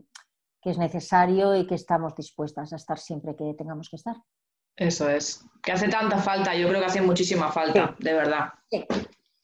que 0.61 0.71
es 0.71 0.77
necesario 0.77 1.55
y 1.55 1.65
que 1.65 1.75
estamos 1.75 2.15
dispuestas 2.15 2.73
a 2.73 2.75
estar 2.75 2.99
siempre 2.99 3.35
que 3.35 3.53
tengamos 3.57 3.89
que 3.89 3.95
estar. 3.95 4.15
Eso 4.75 5.09
es. 5.09 5.45
Que 5.61 5.71
hace 5.71 5.87
tanta 5.87 6.17
falta, 6.17 6.55
yo 6.55 6.67
creo 6.67 6.79
que 6.79 6.85
hace 6.85 7.01
muchísima 7.01 7.51
falta, 7.51 7.95
de 7.99 8.13
verdad. 8.13 8.49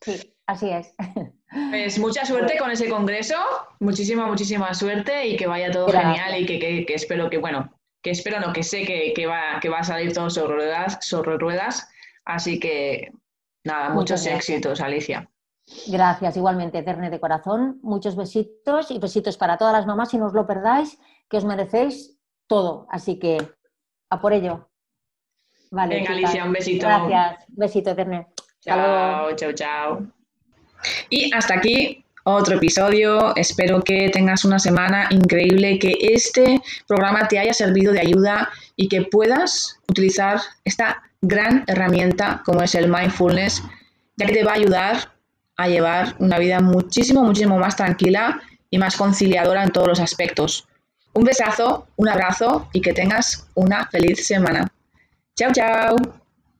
Sí. 0.01 0.34
Así 0.47 0.69
es. 0.69 0.93
Pues 1.69 1.97
mucha 1.99 2.25
suerte 2.25 2.57
con 2.57 2.69
ese 2.69 2.89
congreso, 2.89 3.35
muchísima, 3.79 4.25
muchísima 4.25 4.73
suerte 4.73 5.25
y 5.27 5.37
que 5.37 5.47
vaya 5.47 5.71
todo 5.71 5.87
genial 5.87 6.37
y 6.37 6.45
que, 6.45 6.85
espero 6.89 7.29
que, 7.29 7.37
bueno, 7.37 7.71
que 8.01 8.11
espero, 8.11 8.41
no, 8.41 8.51
que 8.51 8.61
sé 8.61 8.83
que, 8.83 9.25
va, 9.25 9.59
que 9.61 9.69
va 9.69 9.79
a 9.79 9.83
salir 9.85 10.11
todo 10.11 10.29
sobre 10.29 10.55
ruedas, 10.55 10.97
sobre 10.99 11.37
ruedas. 11.37 11.89
Así 12.25 12.59
que, 12.59 13.13
nada, 13.63 13.91
muchos 13.91 14.25
éxitos, 14.25 14.81
Alicia. 14.81 15.29
Gracias, 15.87 16.35
igualmente, 16.35 16.83
Terne 16.83 17.09
de 17.09 17.19
corazón. 17.21 17.79
Muchos 17.81 18.17
besitos 18.17 18.91
y 18.91 18.99
besitos 18.99 19.37
para 19.37 19.57
todas 19.57 19.73
las 19.73 19.85
mamás. 19.85 20.09
Si 20.09 20.17
no 20.17 20.25
os 20.25 20.33
lo 20.33 20.45
perdáis, 20.45 20.99
que 21.29 21.37
os 21.37 21.45
merecéis 21.45 22.19
todo. 22.47 22.85
Así 22.89 23.17
que, 23.17 23.37
a 24.09 24.19
por 24.19 24.33
ello. 24.33 24.69
Vale, 25.71 25.95
Venga, 25.95 26.11
Alicia, 26.11 26.43
un 26.43 26.51
besito. 26.51 26.85
Gracias. 26.85 27.45
Besito, 27.47 27.95
Terne. 27.95 28.27
Chao, 28.59 29.35
chao, 29.35 29.53
chao. 29.53 30.14
Y 31.09 31.33
hasta 31.33 31.55
aquí 31.55 32.05
otro 32.25 32.55
episodio. 32.55 33.35
Espero 33.35 33.81
que 33.81 34.09
tengas 34.09 34.45
una 34.45 34.59
semana 34.59 35.07
increíble, 35.11 35.79
que 35.79 35.95
este 35.99 36.61
programa 36.87 37.27
te 37.27 37.39
haya 37.39 37.53
servido 37.53 37.93
de 37.93 38.01
ayuda 38.01 38.49
y 38.75 38.87
que 38.87 39.03
puedas 39.03 39.79
utilizar 39.87 40.39
esta 40.63 41.03
gran 41.21 41.63
herramienta 41.67 42.41
como 42.45 42.61
es 42.61 42.75
el 42.75 42.89
mindfulness, 42.89 43.63
ya 44.17 44.25
que 44.25 44.33
te 44.33 44.43
va 44.43 44.51
a 44.51 44.55
ayudar 44.55 45.11
a 45.57 45.67
llevar 45.67 46.15
una 46.19 46.37
vida 46.39 46.59
muchísimo, 46.59 47.23
muchísimo 47.23 47.57
más 47.57 47.75
tranquila 47.75 48.41
y 48.69 48.77
más 48.77 48.97
conciliadora 48.97 49.63
en 49.63 49.71
todos 49.71 49.87
los 49.87 49.99
aspectos. 49.99 50.67
Un 51.13 51.23
besazo, 51.23 51.87
un 51.95 52.09
abrazo 52.09 52.69
y 52.73 52.81
que 52.81 52.91
tengas 52.91 53.47
una 53.53 53.87
feliz 53.87 54.27
semana. 54.27 54.67
Chao, 55.35 55.51
chao. 55.53 56.24